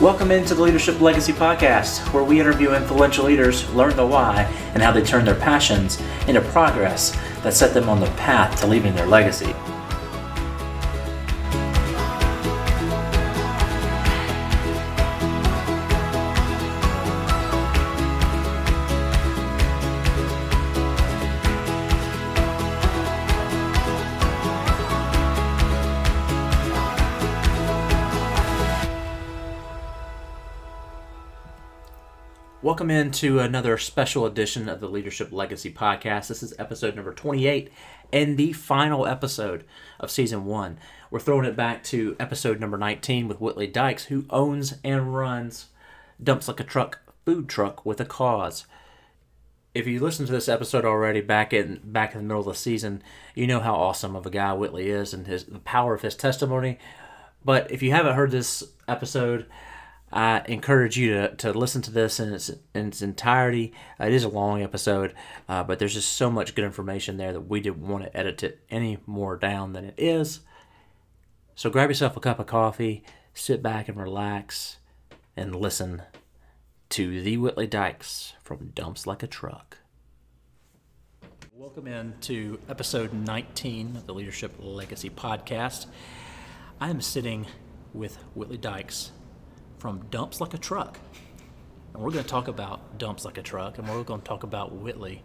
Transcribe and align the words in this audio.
Welcome 0.00 0.30
into 0.30 0.54
the 0.54 0.62
Leadership 0.62 1.00
Legacy 1.00 1.32
Podcast, 1.32 2.12
where 2.12 2.22
we 2.22 2.38
interview 2.38 2.72
influential 2.72 3.24
leaders, 3.24 3.68
learn 3.74 3.96
the 3.96 4.06
why, 4.06 4.42
and 4.72 4.80
how 4.80 4.92
they 4.92 5.02
turn 5.02 5.24
their 5.24 5.34
passions 5.34 6.00
into 6.28 6.40
progress 6.40 7.10
that 7.42 7.52
set 7.52 7.74
them 7.74 7.88
on 7.88 7.98
the 7.98 8.06
path 8.10 8.60
to 8.60 8.68
leaving 8.68 8.94
their 8.94 9.08
legacy. 9.08 9.52
Welcome 32.78 32.90
into 32.92 33.40
another 33.40 33.76
special 33.76 34.24
edition 34.24 34.68
of 34.68 34.78
the 34.78 34.88
Leadership 34.88 35.32
Legacy 35.32 35.68
Podcast. 35.68 36.28
This 36.28 36.44
is 36.44 36.54
episode 36.60 36.94
number 36.94 37.12
28 37.12 37.72
and 38.12 38.36
the 38.36 38.52
final 38.52 39.04
episode 39.04 39.64
of 39.98 40.12
season 40.12 40.44
one. 40.44 40.78
We're 41.10 41.18
throwing 41.18 41.44
it 41.44 41.56
back 41.56 41.82
to 41.86 42.14
episode 42.20 42.60
number 42.60 42.78
19 42.78 43.26
with 43.26 43.40
Whitley 43.40 43.66
Dykes, 43.66 44.04
who 44.04 44.26
owns 44.30 44.74
and 44.84 45.12
runs 45.12 45.70
Dumps 46.22 46.46
Like 46.46 46.60
a 46.60 46.62
Truck 46.62 47.00
food 47.24 47.48
truck 47.48 47.84
with 47.84 48.00
a 48.00 48.04
cause. 48.04 48.64
If 49.74 49.88
you 49.88 49.98
listened 49.98 50.28
to 50.28 50.32
this 50.32 50.48
episode 50.48 50.84
already 50.84 51.20
back 51.20 51.52
in 51.52 51.80
back 51.82 52.12
in 52.12 52.18
the 52.18 52.24
middle 52.28 52.42
of 52.42 52.46
the 52.46 52.54
season, 52.54 53.02
you 53.34 53.48
know 53.48 53.58
how 53.58 53.74
awesome 53.74 54.14
of 54.14 54.24
a 54.24 54.30
guy 54.30 54.52
Whitley 54.52 54.88
is 54.88 55.12
and 55.12 55.26
his 55.26 55.46
the 55.46 55.58
power 55.58 55.94
of 55.94 56.02
his 56.02 56.14
testimony. 56.14 56.78
But 57.44 57.72
if 57.72 57.82
you 57.82 57.90
haven't 57.90 58.14
heard 58.14 58.30
this 58.30 58.62
episode, 58.86 59.46
I 60.12 60.42
encourage 60.46 60.96
you 60.96 61.14
to, 61.14 61.34
to 61.36 61.52
listen 61.52 61.82
to 61.82 61.90
this 61.90 62.18
in 62.18 62.32
its 62.32 62.48
in 62.74 62.88
its 62.88 63.02
entirety. 63.02 63.72
Uh, 64.00 64.06
it 64.06 64.14
is 64.14 64.24
a 64.24 64.28
long 64.28 64.62
episode, 64.62 65.14
uh, 65.48 65.62
but 65.64 65.78
there's 65.78 65.94
just 65.94 66.14
so 66.14 66.30
much 66.30 66.54
good 66.54 66.64
information 66.64 67.18
there 67.18 67.32
that 67.32 67.42
we 67.42 67.60
didn't 67.60 67.86
want 67.86 68.04
to 68.04 68.16
edit 68.16 68.42
it 68.42 68.60
any 68.70 68.98
more 69.06 69.36
down 69.36 69.74
than 69.74 69.84
it 69.84 69.94
is. 69.98 70.40
So 71.54 71.68
grab 71.68 71.90
yourself 71.90 72.16
a 72.16 72.20
cup 72.20 72.38
of 72.38 72.46
coffee, 72.46 73.02
sit 73.34 73.62
back 73.62 73.88
and 73.88 73.98
relax, 73.98 74.78
and 75.36 75.54
listen 75.54 76.02
to 76.90 77.20
the 77.20 77.36
Whitley 77.36 77.66
Dykes 77.66 78.32
from 78.42 78.68
Dumps 78.74 79.06
Like 79.06 79.22
a 79.22 79.26
Truck. 79.26 79.78
Welcome 81.52 81.86
in 81.86 82.14
to 82.22 82.58
episode 82.68 83.12
19 83.12 83.96
of 83.96 84.06
the 84.06 84.14
Leadership 84.14 84.54
Legacy 84.58 85.10
Podcast. 85.10 85.86
I 86.80 86.88
am 86.88 87.02
sitting 87.02 87.46
with 87.92 88.16
Whitley 88.34 88.56
Dykes 88.56 89.10
from 89.78 90.04
Dumps 90.10 90.40
Like 90.40 90.54
a 90.54 90.58
Truck. 90.58 90.98
And 91.94 92.02
we're 92.02 92.10
going 92.10 92.24
to 92.24 92.30
talk 92.30 92.48
about 92.48 92.98
Dumps 92.98 93.24
Like 93.24 93.38
a 93.38 93.42
Truck, 93.42 93.78
and 93.78 93.88
we're 93.88 94.02
going 94.02 94.20
to 94.20 94.26
talk 94.26 94.42
about 94.42 94.72
Whitley 94.72 95.22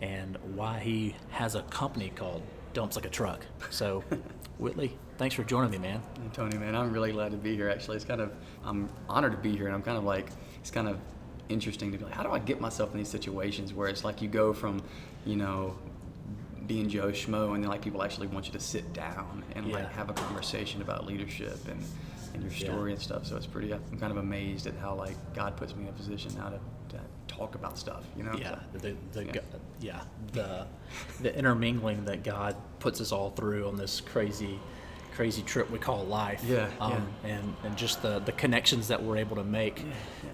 and 0.00 0.36
why 0.54 0.78
he 0.78 1.16
has 1.30 1.54
a 1.54 1.62
company 1.62 2.10
called 2.14 2.42
Dumps 2.72 2.96
Like 2.96 3.06
a 3.06 3.10
Truck. 3.10 3.44
So, 3.70 4.04
Whitley, 4.58 4.96
thanks 5.18 5.34
for 5.34 5.44
joining 5.44 5.70
me, 5.70 5.78
man. 5.78 6.02
Hey, 6.16 6.28
Tony, 6.32 6.56
man, 6.56 6.74
I'm 6.74 6.92
really 6.92 7.12
glad 7.12 7.30
to 7.32 7.36
be 7.36 7.54
here. 7.54 7.68
Actually, 7.68 7.96
it's 7.96 8.04
kind 8.04 8.20
of 8.20 8.32
I'm 8.64 8.88
honored 9.08 9.32
to 9.32 9.38
be 9.38 9.56
here, 9.56 9.66
and 9.66 9.74
I'm 9.74 9.82
kind 9.82 9.98
of 9.98 10.04
like 10.04 10.28
it's 10.60 10.70
kind 10.70 10.88
of 10.88 10.98
interesting 11.48 11.90
to 11.92 11.98
be 11.98 12.04
like, 12.04 12.14
how 12.14 12.22
do 12.22 12.30
I 12.30 12.38
get 12.38 12.60
myself 12.60 12.92
in 12.92 12.98
these 12.98 13.08
situations 13.08 13.72
where 13.72 13.88
it's 13.88 14.04
like 14.04 14.20
you 14.20 14.28
go 14.28 14.52
from, 14.52 14.82
you 15.24 15.36
know, 15.36 15.76
being 16.68 16.88
Joe 16.88 17.08
Schmo, 17.08 17.54
and 17.54 17.64
then 17.64 17.70
like 17.70 17.82
people 17.82 18.02
actually 18.02 18.28
want 18.28 18.46
you 18.46 18.52
to 18.52 18.60
sit 18.60 18.92
down 18.92 19.42
and 19.56 19.66
Yeah. 19.66 19.76
like 19.76 19.92
have 19.94 20.10
a 20.10 20.12
conversation 20.12 20.82
about 20.82 21.06
leadership 21.06 21.66
and 21.68 21.82
and 22.34 22.42
your 22.42 22.52
Yeah. 22.52 22.58
story 22.72 22.92
and 22.92 23.00
stuff. 23.00 23.26
So 23.26 23.36
it's 23.36 23.46
pretty. 23.46 23.72
I'm 23.72 23.98
kind 23.98 24.12
of 24.12 24.18
amazed 24.18 24.66
at 24.66 24.76
how 24.76 24.94
like 24.94 25.16
God 25.34 25.56
puts 25.56 25.74
me 25.74 25.84
in 25.84 25.88
a 25.88 25.92
position 25.92 26.30
now 26.36 26.50
to, 26.50 26.60
to 26.90 27.00
talk 27.26 27.54
about 27.54 27.78
stuff. 27.78 28.04
You 28.16 28.24
know? 28.24 28.34
Yeah, 28.34 28.58
So, 28.74 28.78
the, 28.78 28.94
the, 29.12 29.24
yeah. 29.24 29.32
yeah. 29.34 29.40
yeah, 29.80 30.00
the 30.32 30.66
the 31.22 31.36
intermingling 31.36 32.04
that 32.04 32.22
God 32.22 32.54
puts 32.80 33.00
us 33.00 33.12
all 33.12 33.30
through 33.30 33.66
on 33.66 33.76
this 33.76 34.00
crazy, 34.02 34.60
crazy 35.14 35.42
trip 35.42 35.70
we 35.70 35.78
call 35.78 36.04
life. 36.04 36.44
Yeah, 36.46 36.68
um, 36.80 37.08
and 37.24 37.56
and 37.64 37.76
just 37.78 38.02
the 38.02 38.18
the 38.18 38.32
connections 38.32 38.88
that 38.88 39.02
we're 39.02 39.16
able 39.16 39.36
to 39.36 39.44
make, 39.44 39.82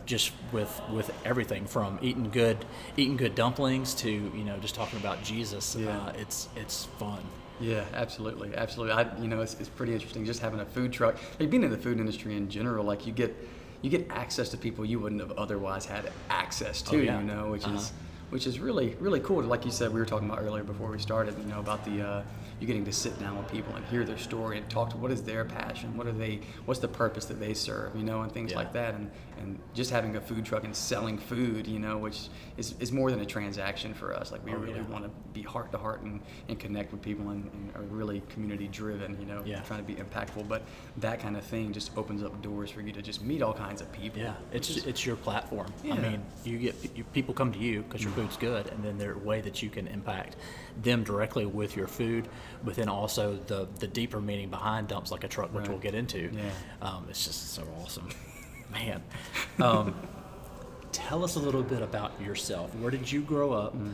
just 0.06 0.32
with 0.52 0.80
with 0.92 1.10
everything 1.24 1.64
from 1.66 1.98
eating 2.02 2.28
good 2.30 2.64
eating 2.96 3.16
good 3.16 3.34
dumplings 3.34 3.94
to 3.94 4.10
you 4.10 4.44
know 4.44 4.56
just 4.58 4.74
talking 4.74 4.98
about 4.98 5.22
Jesus. 5.22 5.76
Yeah. 5.76 5.98
Uh, 5.98 6.12
it's 6.18 6.48
it's 6.56 6.84
fun. 6.98 7.22
Yeah, 7.60 7.84
absolutely, 7.94 8.52
absolutely. 8.56 8.94
I, 8.94 9.16
you 9.18 9.28
know, 9.28 9.40
it's, 9.40 9.54
it's 9.60 9.68
pretty 9.68 9.92
interesting 9.94 10.24
just 10.24 10.40
having 10.40 10.58
a 10.58 10.64
food 10.66 10.92
truck. 10.92 11.16
Like 11.38 11.50
being 11.50 11.62
in 11.62 11.70
the 11.70 11.78
food 11.78 12.00
industry 12.00 12.36
in 12.36 12.48
general, 12.50 12.84
like 12.84 13.06
you 13.06 13.12
get 13.12 13.34
you 13.80 13.90
get 13.90 14.10
access 14.10 14.48
to 14.48 14.56
people 14.56 14.84
you 14.84 14.98
wouldn't 14.98 15.20
have 15.20 15.32
otherwise 15.32 15.84
had 15.86 16.10
access 16.30 16.82
to. 16.82 16.96
Oh, 16.96 17.00
yeah. 17.00 17.18
You 17.20 17.24
know, 17.26 17.50
which 17.52 17.64
Uh-huh. 17.64 17.76
is 17.76 17.92
which 18.30 18.46
is 18.48 18.58
really 18.58 18.96
really 18.98 19.20
cool. 19.20 19.42
Like 19.44 19.64
you 19.64 19.70
said, 19.70 19.92
we 19.92 20.00
were 20.00 20.06
talking 20.06 20.28
about 20.28 20.42
earlier 20.42 20.64
before 20.64 20.90
we 20.90 20.98
started. 20.98 21.38
You 21.38 21.44
know, 21.44 21.60
about 21.60 21.84
the 21.84 22.02
uh, 22.02 22.22
you 22.60 22.66
getting 22.66 22.84
to 22.84 22.92
sit 22.92 23.18
down 23.20 23.36
with 23.36 23.48
people 23.50 23.74
and 23.76 23.84
hear 23.86 24.04
their 24.04 24.18
story 24.18 24.58
and 24.58 24.68
talk 24.70 24.90
to 24.90 24.96
what 24.96 25.10
is 25.12 25.22
their 25.22 25.44
passion, 25.44 25.96
what 25.96 26.06
are 26.06 26.12
they, 26.12 26.40
what's 26.66 26.78
the 26.80 26.86
purpose 26.88 27.24
that 27.26 27.40
they 27.40 27.52
serve, 27.52 27.94
you 27.96 28.04
know, 28.04 28.22
and 28.22 28.30
things 28.32 28.52
Yeah. 28.52 28.58
like 28.58 28.72
that. 28.74 28.94
And 28.94 29.10
and 29.38 29.58
just 29.74 29.90
having 29.90 30.16
a 30.16 30.20
food 30.20 30.44
truck 30.44 30.64
and 30.64 30.74
selling 30.74 31.18
food, 31.18 31.66
you 31.66 31.78
know, 31.78 31.98
which 31.98 32.28
is, 32.56 32.74
is 32.80 32.92
more 32.92 33.10
than 33.10 33.20
a 33.20 33.26
transaction 33.26 33.92
for 33.94 34.14
us. 34.14 34.30
Like 34.32 34.44
we 34.44 34.52
Oh, 34.52 34.56
really 34.56 34.76
yeah. 34.76 34.82
want 34.82 35.04
to 35.04 35.10
be 35.32 35.42
heart 35.42 35.72
to 35.72 35.78
heart 35.78 36.02
and, 36.02 36.20
and 36.48 36.58
connect 36.58 36.92
with 36.92 37.02
people 37.02 37.30
and, 37.30 37.50
and 37.52 37.74
are 37.76 37.82
really 37.82 38.22
community 38.28 38.68
driven, 38.68 39.18
you 39.20 39.26
know, 39.26 39.42
Yeah. 39.44 39.60
trying 39.62 39.84
to 39.84 39.92
be 39.92 40.00
impactful. 40.00 40.46
But 40.48 40.62
that 40.98 41.20
kind 41.20 41.36
of 41.36 41.44
thing 41.44 41.72
just 41.72 41.96
opens 41.96 42.22
up 42.22 42.40
doors 42.42 42.70
for 42.70 42.80
you 42.80 42.92
to 42.92 43.02
just 43.02 43.22
meet 43.22 43.42
all 43.42 43.52
kinds 43.54 43.80
of 43.80 43.90
people. 43.92 44.20
Yeah, 44.20 44.34
it's 44.52 44.70
is- 44.70 44.86
it's 44.86 45.04
your 45.04 45.16
platform. 45.16 45.72
I 45.90 45.98
mean, 45.98 46.22
you 46.44 46.58
get 46.58 46.74
you, 46.96 47.04
people 47.04 47.34
come 47.34 47.52
to 47.52 47.58
you 47.58 47.82
because 47.82 48.02
your 48.02 48.12
food's 48.12 48.36
good, 48.36 48.68
and 48.68 48.82
then 48.84 48.98
there's 48.98 49.16
a 49.16 49.20
way 49.20 49.40
that 49.40 49.62
you 49.62 49.70
can 49.70 49.86
impact 49.88 50.36
them 50.82 51.04
directly 51.04 51.46
with 51.46 51.76
your 51.76 51.86
food, 51.86 52.28
but 52.64 52.74
then 52.74 52.88
also 52.88 53.36
the 53.46 53.66
the 53.80 53.86
deeper 53.86 54.20
meaning 54.20 54.50
behind 54.50 54.88
dumps 54.88 55.10
like 55.10 55.24
a 55.24 55.28
truck, 55.28 55.52
which 55.52 55.62
Right. 55.62 55.68
we'll 55.70 55.78
get 55.78 55.94
into. 55.94 56.30
Yeah. 56.32 56.42
Um, 56.82 57.06
it's 57.08 57.24
just 57.24 57.52
so 57.54 57.62
awesome, 57.82 58.08
man. 58.72 59.02
Um, 59.60 59.94
tell 60.92 61.24
us 61.24 61.36
a 61.36 61.40
little 61.40 61.62
bit 61.62 61.82
about 61.82 62.20
yourself. 62.20 62.74
Where 62.76 62.90
did 62.90 63.10
you 63.10 63.20
grow 63.22 63.52
up? 63.52 63.76
Mm. 63.76 63.92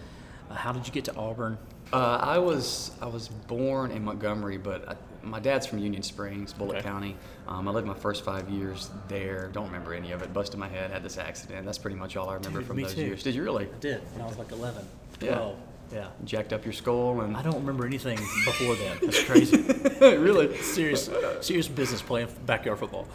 Uh, 0.50 0.54
how 0.54 0.72
did 0.72 0.86
you 0.86 0.92
get 0.92 1.04
to 1.06 1.14
Auburn? 1.16 1.58
Uh, 1.92 2.18
I 2.22 2.38
was 2.38 2.92
I 3.00 3.06
was 3.06 3.28
born 3.28 3.90
in 3.90 4.04
Montgomery, 4.04 4.58
but 4.58 4.88
I, 4.88 4.96
my 5.22 5.40
dad's 5.40 5.66
from 5.66 5.78
Union 5.78 6.02
Springs, 6.02 6.52
Bullock 6.52 6.76
Okay. 6.78 6.88
County. 6.88 7.16
Um, 7.48 7.66
I 7.66 7.72
lived 7.72 7.86
my 7.86 7.94
first 7.94 8.24
five 8.24 8.48
years 8.48 8.90
there. 9.08 9.48
Don't 9.52 9.66
remember 9.66 9.92
any 9.92 10.12
of 10.12 10.22
it. 10.22 10.32
Busted 10.32 10.58
my 10.58 10.68
head, 10.68 10.90
had 10.92 11.02
this 11.02 11.18
accident. 11.18 11.66
That's 11.66 11.78
pretty 11.78 11.96
much 11.96 12.16
all 12.16 12.28
I 12.28 12.34
remember 12.34 12.60
Dude, 12.60 12.68
from 12.68 12.80
those 12.80 12.94
too. 12.94 13.02
years. 13.02 13.22
Did 13.24 13.34
you 13.34 13.42
really? 13.42 13.64
I 13.66 13.78
did 13.80 14.00
when 14.12 14.22
I 14.22 14.26
was 14.28 14.38
like 14.38 14.52
11, 14.52 14.86
Yeah. 15.20 15.34
12. 15.34 15.56
Yeah. 15.92 16.06
Jacked 16.24 16.52
up 16.52 16.64
your 16.64 16.72
skull 16.72 17.20
and 17.22 17.36
I 17.36 17.42
don't 17.42 17.56
remember 17.56 17.84
anything 17.84 18.16
before 18.44 18.76
then. 18.76 18.98
That's 19.02 19.24
crazy. 19.24 19.56
really. 20.00 20.56
serious, 20.58 21.10
serious 21.40 21.66
business 21.66 22.00
playing 22.00 22.28
backyard 22.46 22.78
football. 22.78 23.08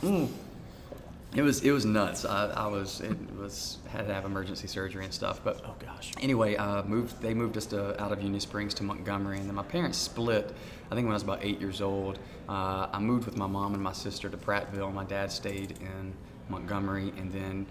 It 1.35 1.41
was 1.41 1.61
it 1.63 1.71
was 1.71 1.85
nuts. 1.85 2.23
I, 2.23 2.47
I 2.51 2.67
was 2.67 3.01
it 3.01 3.17
was 3.37 3.79
had 3.89 4.07
to 4.07 4.13
have 4.13 4.23
emergency 4.23 4.67
surgery 4.67 5.03
and 5.03 5.13
stuff. 5.13 5.41
But 5.43 5.61
Oh 5.65 5.75
gosh. 5.79 6.13
anyway, 6.21 6.55
uh, 6.55 6.83
moved. 6.83 7.21
They 7.21 7.33
moved 7.33 7.57
us 7.57 7.65
to 7.67 8.01
out 8.01 8.13
of 8.13 8.21
Union 8.21 8.39
Springs 8.39 8.73
to 8.75 8.83
Montgomery, 8.83 9.37
and 9.39 9.47
then 9.47 9.55
my 9.55 9.63
parents 9.63 9.97
split. 9.97 10.55
I 10.89 10.95
think 10.95 11.05
when 11.05 11.11
I 11.11 11.15
was 11.15 11.23
about 11.23 11.43
eight 11.43 11.59
years 11.59 11.81
old. 11.81 12.19
Uh, 12.47 12.87
I 12.93 12.99
moved 12.99 13.25
with 13.25 13.35
my 13.37 13.47
mom 13.47 13.73
and 13.73 13.83
my 13.83 13.91
sister 13.91 14.29
to 14.29 14.37
Prattville. 14.37 14.93
My 14.93 15.03
dad 15.03 15.31
stayed 15.31 15.71
in 15.81 16.13
Montgomery, 16.47 17.11
and 17.17 17.31
then 17.31 17.65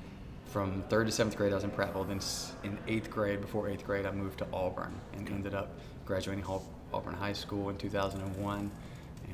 from 0.46 0.82
third 0.91 1.06
to 1.06 1.12
seventh 1.12 1.36
grade, 1.36 1.52
I 1.52 1.54
was 1.54 1.64
in 1.64 1.70
Prattville. 1.70 2.06
Then 2.06 2.20
in 2.70 2.78
eighth 2.86 3.08
grade, 3.08 3.41
before 3.41 3.69
eighth 3.70 3.86
grade, 3.86 4.04
I 4.04 4.10
moved 4.10 4.38
to 4.41 4.46
Auburn 4.52 4.92
and 5.14 5.26
ended 5.31 5.54
up 5.54 5.70
graduating 6.04 6.44
Hall- 6.44 6.69
Auburn 6.93 7.14
High 7.14 7.32
School 7.32 7.70
in 7.70 7.78
2001, 7.78 8.70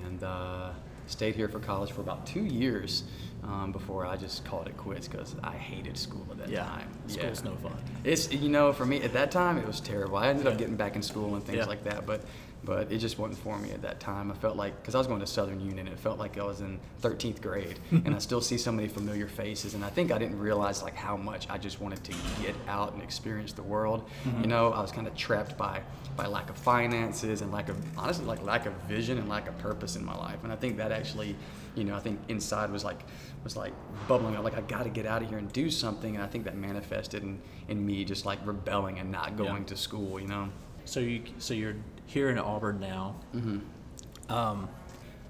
and 0.05 0.23
uh, 0.23 0.71
stayed 1.07 1.35
here 1.35 1.49
for 1.49 1.59
college 1.59 1.91
for 1.91 2.03
about 2.03 2.25
two 2.27 2.45
years 2.45 3.03
um, 3.45 3.73
before 3.73 4.07
I 4.07 4.17
just 4.17 4.45
called 4.45 4.67
it 4.69 4.77
quits 4.77 5.09
because 5.09 5.35
I 5.43 5.53
hated 5.53 5.97
school 5.97 6.27
at 6.31 6.39
that 6.39 6.49
Yeah, 6.49 6.65
time. 6.65 6.89
school's 7.07 7.43
no 7.45 7.55
fun. 7.57 7.73
It's 8.05 8.33
you 8.33 8.49
know 8.49 8.73
for 8.73 8.85
me 8.87 9.03
at 9.03 9.13
that 9.15 9.31
time 9.31 9.59
it 9.59 9.67
was 9.67 9.81
terrible. 9.81 10.17
I 10.19 10.29
ended 10.29 10.47
up 10.47 10.59
getting 10.59 10.77
back 10.77 10.97
in 10.97 11.03
school 11.03 11.35
and 11.35 11.45
things 11.45 11.59
Yeah. 11.59 11.65
like 11.65 11.85
that, 11.85 12.07
but 12.07 12.25
but 12.63 12.93
it 12.93 12.99
just 12.99 13.19
wasn't 13.19 13.39
for 13.39 13.59
me 13.59 13.71
at 13.71 13.81
that 13.81 14.01
time. 14.01 14.31
I 14.31 14.35
felt 14.35 14.55
like 14.55 14.77
because 14.83 14.95
I 14.95 14.99
was 14.99 15.07
going 15.07 15.21
to 15.21 15.27
Southern 15.27 15.61
Union, 15.61 15.89
it 15.89 15.99
felt 15.99 16.19
like 16.19 16.37
I 16.37 16.45
was 16.45 16.61
in 16.61 16.79
13th 17.01 17.41
grade, 17.41 17.79
and 17.91 18.15
I 18.15 18.19
still 18.19 18.43
see 18.43 18.59
so 18.59 18.71
many 18.71 18.87
familiar 18.87 19.29
faces, 19.29 19.73
and 19.73 19.83
I 19.83 19.89
think 19.89 20.13
I 20.13 20.19
didn't 20.19 20.39
realize 20.39 20.83
like 20.83 20.95
how 20.95 21.17
much 21.17 21.49
I 21.49 21.57
just 21.57 21.81
wanted 21.81 22.05
to 22.05 22.13
get 22.43 22.55
out 22.69 22.93
and 22.93 23.03
experience 23.03 23.53
the 23.55 23.63
world. 23.63 24.07
Mm-hmm. 24.25 24.43
You 24.43 24.47
know, 24.49 24.73
I 24.75 24.83
was 24.83 24.93
kind 24.93 25.07
of 25.07 25.17
trapped 25.17 25.57
by 25.57 25.81
by 26.19 26.27
lack 26.27 26.51
of 26.51 26.57
finances 26.59 27.41
and 27.41 27.51
lack 27.51 27.71
of 27.71 27.77
honestly 27.97 28.27
like 28.27 28.43
lack 28.43 28.67
of 28.67 28.75
vision 28.87 29.17
and 29.17 29.27
lack 29.27 29.49
of 29.49 29.57
purpose 29.57 29.97
in 29.97 30.05
my 30.05 30.15
life, 30.17 30.43
and 30.45 30.53
I 30.53 30.57
think 30.57 30.77
that 30.77 30.93
actually, 30.93 31.37
you 31.75 31.85
know, 31.85 31.97
I 31.97 32.01
think 32.01 32.21
inside 32.29 32.71
was 32.71 32.85
like 32.85 33.01
was 33.45 33.57
like 33.57 33.73
bubbling 34.07 34.37
up 34.37 34.45
like 34.45 34.57
I 34.57 34.61
got 34.63 34.85
to 34.85 34.91
get 34.91 35.07
out 35.07 35.23
of 35.23 35.29
here 35.29 35.39
and 35.39 35.53
do 35.53 35.71
something, 35.71 36.15
and 36.15 36.25
I 36.25 36.27
think 36.27 36.45
that 36.45 36.57
manifested 36.57 37.23
in 37.23 37.41
in 37.69 37.85
me 37.85 38.05
just 38.05 38.27
like 38.27 38.39
rebelling 38.45 38.99
and 38.99 39.11
not 39.11 39.37
going 39.37 39.65
to 39.67 39.77
school. 39.77 40.21
You 40.21 40.29
know. 40.29 40.49
So 40.85 41.01
you 41.01 41.23
so 41.39 41.55
you're 41.55 41.77
here 42.07 42.31
in 42.31 42.39
Auburn 42.39 42.81
now. 42.81 43.17
Mm-hmm. 43.35 44.33
Um, 44.33 44.69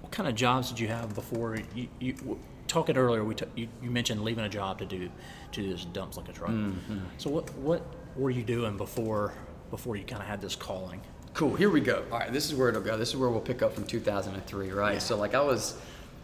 what 0.01 0.11
kind 0.11 0.27
of 0.27 0.35
jobs 0.35 0.69
did 0.69 0.79
you 0.79 0.87
have 0.87 1.13
before 1.15 1.57
you, 1.75 1.87
you 1.99 2.39
talking 2.67 2.97
earlier, 2.97 3.23
we 3.23 3.35
t- 3.35 3.45
you, 3.55 3.67
you 3.81 3.91
mentioned 3.91 4.23
leaving 4.23 4.45
a 4.45 4.49
job 4.49 4.79
to 4.79 4.85
do 4.85 5.09
to 5.51 5.61
do 5.61 5.69
this 5.69 5.85
dumps 5.85 6.17
like 6.17 6.29
a 6.29 6.33
truck. 6.33 6.51
Mm-hmm. 6.51 6.99
So 7.17 7.29
what 7.29 7.53
what 7.57 7.83
were 8.15 8.29
you 8.29 8.43
doing 8.43 8.77
before 8.77 9.33
before 9.69 9.95
you 9.95 10.03
kind 10.03 10.21
of 10.21 10.27
had 10.27 10.41
this 10.41 10.55
calling? 10.55 11.01
Cool. 11.33 11.55
Here 11.55 11.69
we 11.69 11.79
go. 11.79 12.03
All 12.11 12.19
right, 12.19 12.31
this 12.31 12.45
is 12.51 12.55
where 12.55 12.69
it'll 12.69 12.81
go. 12.81 12.97
This 12.97 13.09
is 13.09 13.15
where 13.15 13.29
we'll 13.29 13.39
pick 13.39 13.61
up 13.61 13.73
from 13.73 13.85
2003, 13.85 14.71
right? 14.71 14.93
Yeah. 14.93 14.99
So 14.99 15.15
like 15.15 15.33
I 15.33 15.41
was, 15.41 15.77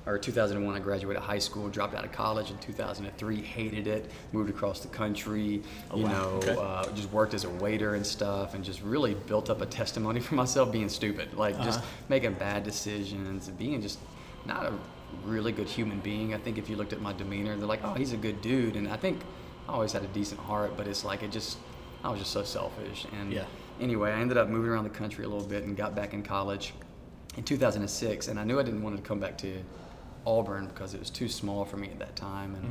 or 0.07 0.17
2001, 0.17 0.73
I 0.73 0.79
graduated 0.79 1.21
high 1.21 1.37
school, 1.39 1.67
dropped 1.69 1.93
out 1.93 2.05
of 2.05 2.11
college 2.13 2.49
in 2.49 2.57
2003, 2.59 3.41
hated 3.41 3.87
it, 3.87 4.09
moved 4.31 4.49
across 4.49 4.79
the 4.79 4.87
country, 4.87 5.61
you 5.93 6.03
wow. 6.03 6.09
know, 6.09 6.29
Okay. 6.37 6.55
uh, 6.57 6.89
just 6.95 7.11
worked 7.11 7.33
as 7.33 7.43
a 7.43 7.49
waiter 7.49 7.95
and 7.95 8.05
stuff, 8.05 8.53
and 8.53 8.63
just 8.63 8.81
really 8.81 9.13
built 9.13 9.49
up 9.49 9.61
a 9.61 9.65
testimony 9.65 10.19
for 10.27 10.35
myself 10.35 10.71
being 10.71 10.89
stupid, 10.89 11.33
like 11.33 11.59
just 11.61 11.79
Uh-huh. 11.79 11.87
making 12.09 12.33
bad 12.33 12.63
decisions 12.63 13.49
and 13.49 13.57
being 13.57 13.81
just 13.81 13.99
not 14.45 14.65
a 14.65 14.73
really 15.25 15.51
good 15.51 15.67
human 15.67 15.99
being. 15.99 16.33
I 16.33 16.37
think 16.37 16.57
if 16.57 16.69
you 16.69 16.77
looked 16.77 16.93
at 16.93 17.01
my 17.01 17.11
demeanor, 17.13 17.57
they're 17.57 17.67
like, 17.67 17.81
oh, 17.83 17.93
he's 17.93 18.13
a 18.13 18.17
good 18.17 18.41
dude, 18.41 18.75
and 18.77 18.87
I 18.87 18.95
think 18.95 19.19
I 19.67 19.73
always 19.73 19.91
had 19.91 20.03
a 20.03 20.07
decent 20.07 20.39
heart, 20.39 20.77
but 20.77 20.87
it's 20.87 21.03
like 21.03 21.21
it 21.21 21.31
just, 21.31 21.57
I 22.03 22.09
was 22.09 22.19
just 22.19 22.31
so 22.31 22.43
selfish 22.43 23.05
and 23.11 23.33
Yeah. 23.33 23.43
anyway, 23.81 24.11
I 24.13 24.21
ended 24.21 24.37
up 24.37 24.47
moving 24.47 24.69
around 24.71 24.85
the 24.85 24.89
country 25.01 25.25
a 25.25 25.27
little 25.27 25.45
bit 25.45 25.65
and 25.65 25.75
got 25.75 25.93
back 25.95 26.13
in 26.13 26.23
college 26.23 26.73
in 27.35 27.43
2006. 27.43 28.29
And 28.29 28.39
I 28.39 28.45
knew 28.45 28.57
I 28.59 28.63
didn't 28.63 28.81
want 28.83 28.95
to 28.95 29.01
come 29.01 29.19
back 29.19 29.37
to 29.39 29.61
Auburn 30.27 30.67
because 30.67 30.93
it 30.93 30.99
was 30.99 31.09
too 31.09 31.29
small 31.29 31.63
for 31.65 31.77
me 31.77 31.87
at 31.87 31.99
that 31.99 32.15
time. 32.15 32.55
And, 32.55 32.65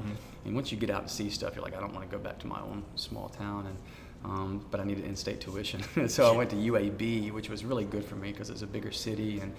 and 0.44 0.54
once 0.54 0.70
you 0.70 0.78
get 0.78 0.90
out 0.90 1.02
and 1.02 1.10
see 1.10 1.30
stuff, 1.30 1.54
you're 1.54 1.64
like, 1.64 1.76
I 1.76 1.80
don't 1.80 1.94
want 1.94 2.08
to 2.08 2.16
go 2.16 2.22
back 2.22 2.38
to 2.40 2.46
my 2.46 2.60
own 2.60 2.84
small 2.96 3.28
town. 3.30 3.66
And 3.66 3.76
um, 4.24 4.64
but 4.70 4.80
I 4.80 4.84
needed 4.84 5.04
in-state 5.04 5.40
tuition, 5.40 6.08
so 6.08 6.32
I 6.32 6.36
went 6.36 6.50
to 6.50 6.56
UAB, 6.56 7.30
which 7.32 7.48
was 7.48 7.64
really 7.64 7.84
good 7.84 8.04
for 8.04 8.16
me 8.16 8.32
because 8.32 8.50
it's 8.50 8.62
a 8.62 8.66
bigger 8.66 8.90
city 8.90 9.40
and 9.40 9.52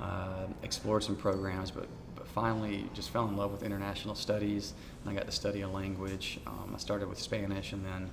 uh, 0.00 0.46
explored 0.62 1.02
some 1.02 1.16
programs. 1.16 1.70
But 1.72 1.88
but 2.14 2.28
finally, 2.28 2.88
just 2.94 3.10
fell 3.10 3.26
in 3.26 3.36
love 3.36 3.50
with 3.50 3.64
international 3.64 4.14
studies, 4.14 4.74
and 5.02 5.10
I 5.10 5.14
got 5.14 5.26
to 5.26 5.32
study 5.32 5.62
a 5.62 5.68
language. 5.68 6.38
Um, 6.46 6.72
I 6.72 6.78
started 6.78 7.08
with 7.08 7.18
Spanish, 7.18 7.72
and 7.72 7.84
then 7.84 8.10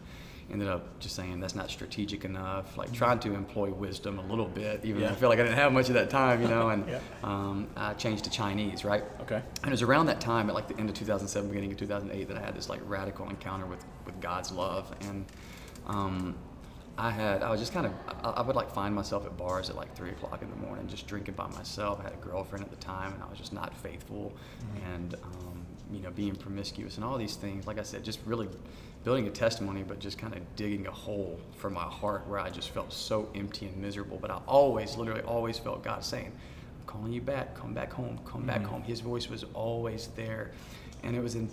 ended 0.52 0.68
up 0.68 1.00
just 1.00 1.16
saying 1.16 1.40
that's 1.40 1.56
not 1.56 1.70
strategic 1.70 2.26
enough. 2.26 2.78
Like 2.78 2.92
trying 2.92 3.20
to 3.20 3.34
employ 3.34 3.70
wisdom 3.72 4.20
a 4.20 4.24
little 4.24 4.48
bit, 4.48 4.82
even 4.84 5.02
though 5.02 5.10
I 5.10 5.16
feel 5.16 5.30
like 5.30 5.40
I 5.40 5.44
didn't 5.44 5.58
have 5.58 5.72
much 5.72 5.88
of 5.90 5.94
that 5.96 6.10
time, 6.10 6.42
you 6.42 6.48
know. 6.48 6.70
And 6.70 6.86
Yeah. 6.90 7.00
um, 7.24 7.68
I 7.76 7.94
changed 7.94 8.24
to 8.26 8.30
Chinese, 8.30 8.84
right? 8.84 9.04
Okay. 9.22 9.42
And 9.62 9.66
it 9.68 9.72
was 9.72 9.82
around 9.82 10.08
that 10.08 10.20
time, 10.22 10.50
at 10.50 10.56
like 10.56 10.68
the 10.68 10.78
end 10.78 10.90
of 10.90 10.96
2007, 10.96 11.50
beginning 11.50 11.72
of 11.72 11.78
2008, 11.78 12.28
that 12.28 12.38
I 12.38 12.42
had 12.42 12.56
this 12.56 12.70
like 12.70 12.82
radical 12.86 13.30
encounter 13.30 13.66
with, 13.66 13.84
with 14.06 14.20
God's 14.22 14.52
love. 14.52 14.94
And 15.02 15.26
um, 15.88 16.36
I 16.98 17.12
had, 17.12 17.44
I 17.44 17.50
was 17.52 17.60
just 17.60 17.72
kind 17.74 17.86
of, 17.86 17.94
I, 18.24 18.30
I 18.32 18.42
would 18.42 18.56
like 18.56 18.72
find 18.72 18.94
myself 18.94 19.26
at 19.26 19.38
bars 19.38 19.70
at 19.70 19.76
like 19.76 19.96
three 19.96 20.10
o'clock 20.10 20.42
in 20.42 20.50
the 20.50 20.56
morning, 20.56 20.88
just 20.88 21.08
drinking 21.08 21.36
by 21.36 21.48
myself. 21.48 22.00
I 22.00 22.04
had 22.04 22.14
a 22.14 22.18
girlfriend 22.18 22.66
at 22.66 22.72
the 22.72 22.78
time, 22.78 23.14
and 23.14 23.24
I 23.24 23.28
was 23.30 23.38
just 23.38 23.54
not 23.54 23.76
faithful, 23.78 24.34
and 24.94 25.14
um, 25.24 25.66
you 25.92 26.02
know, 26.02 26.12
being 26.12 26.36
promiscuous 26.36 26.98
and 26.98 27.06
all 27.06 27.18
these 27.18 27.36
things. 27.36 27.66
Like 27.66 27.80
I 27.80 27.84
said, 27.84 28.04
just 28.04 28.20
really 28.26 28.48
building 29.04 29.28
a 29.28 29.32
testimony, 29.32 29.84
but 29.84 30.00
just 30.00 30.18
kind 30.18 30.36
of 30.36 30.42
digging 30.56 30.88
a 30.88 30.92
hole 30.92 31.40
for 31.58 31.70
my 31.70 31.84
heart 31.84 32.28
where 32.28 32.40
I 32.40 32.50
just 32.50 32.70
felt 32.70 32.92
so 32.92 33.30
empty 33.36 33.68
and 33.68 33.78
miserable. 33.78 34.18
But 34.22 34.32
I 34.32 34.40
always, 34.46 34.98
literally, 34.98 35.22
always 35.22 35.58
felt 35.58 35.84
God 35.84 36.04
saying, 36.04 36.32
"I'm 36.82 36.86
calling 36.86 37.14
you 37.14 37.22
back. 37.22 37.56
Come 37.56 37.74
back 37.74 37.94
home. 37.94 38.20
Come 38.26 38.46
back 38.46 38.62
mm-hmm. 38.62 38.70
home." 38.70 38.84
His 38.84 39.00
voice 39.00 39.30
was 39.30 39.46
always 39.54 40.08
there, 40.16 40.52
and 41.04 41.16
it 41.16 41.22
was 41.22 41.36
in 41.36 41.50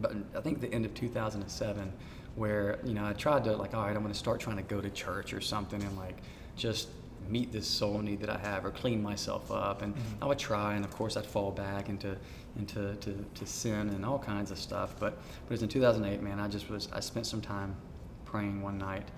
but 0.00 0.14
I 0.36 0.40
think 0.40 0.60
the 0.60 0.72
end 0.72 0.84
of 0.84 0.94
2007, 0.94 1.92
where 2.36 2.78
you 2.84 2.94
know 2.94 3.04
I 3.04 3.12
tried 3.12 3.44
to 3.44 3.56
like, 3.56 3.74
all 3.74 3.82
right, 3.82 3.94
I'm 3.94 4.02
going 4.02 4.12
to 4.12 4.18
start 4.18 4.40
trying 4.40 4.56
to 4.56 4.62
go 4.62 4.80
to 4.80 4.90
church 4.90 5.32
or 5.32 5.40
something 5.40 5.82
and 5.82 5.96
like 5.96 6.18
just 6.56 6.88
meet 7.28 7.52
this 7.52 7.66
soul 7.66 8.00
need 8.00 8.20
that 8.20 8.30
I 8.30 8.38
have 8.38 8.64
or 8.64 8.70
clean 8.70 9.02
myself 9.02 9.50
up, 9.52 9.82
and 9.82 9.94
mm-hmm. 9.94 10.24
I 10.24 10.26
would 10.26 10.38
try, 10.38 10.74
and 10.74 10.84
of 10.84 10.90
course 10.90 11.16
I'd 11.16 11.26
fall 11.26 11.50
back 11.50 11.88
into 11.88 12.16
into 12.58 12.96
to, 12.96 13.24
to 13.34 13.46
sin 13.46 13.90
and 13.90 14.04
all 14.04 14.18
kinds 14.18 14.50
of 14.50 14.58
stuff. 14.58 14.94
But 14.98 15.16
but 15.16 15.46
it 15.46 15.50
was 15.50 15.62
in 15.62 15.68
2008, 15.68 16.22
man. 16.22 16.40
I 16.40 16.48
just 16.48 16.68
was 16.70 16.88
I 16.92 17.00
spent 17.00 17.26
some 17.26 17.40
time 17.40 17.76
praying 18.24 18.62
one 18.62 18.78
night, 18.78 19.08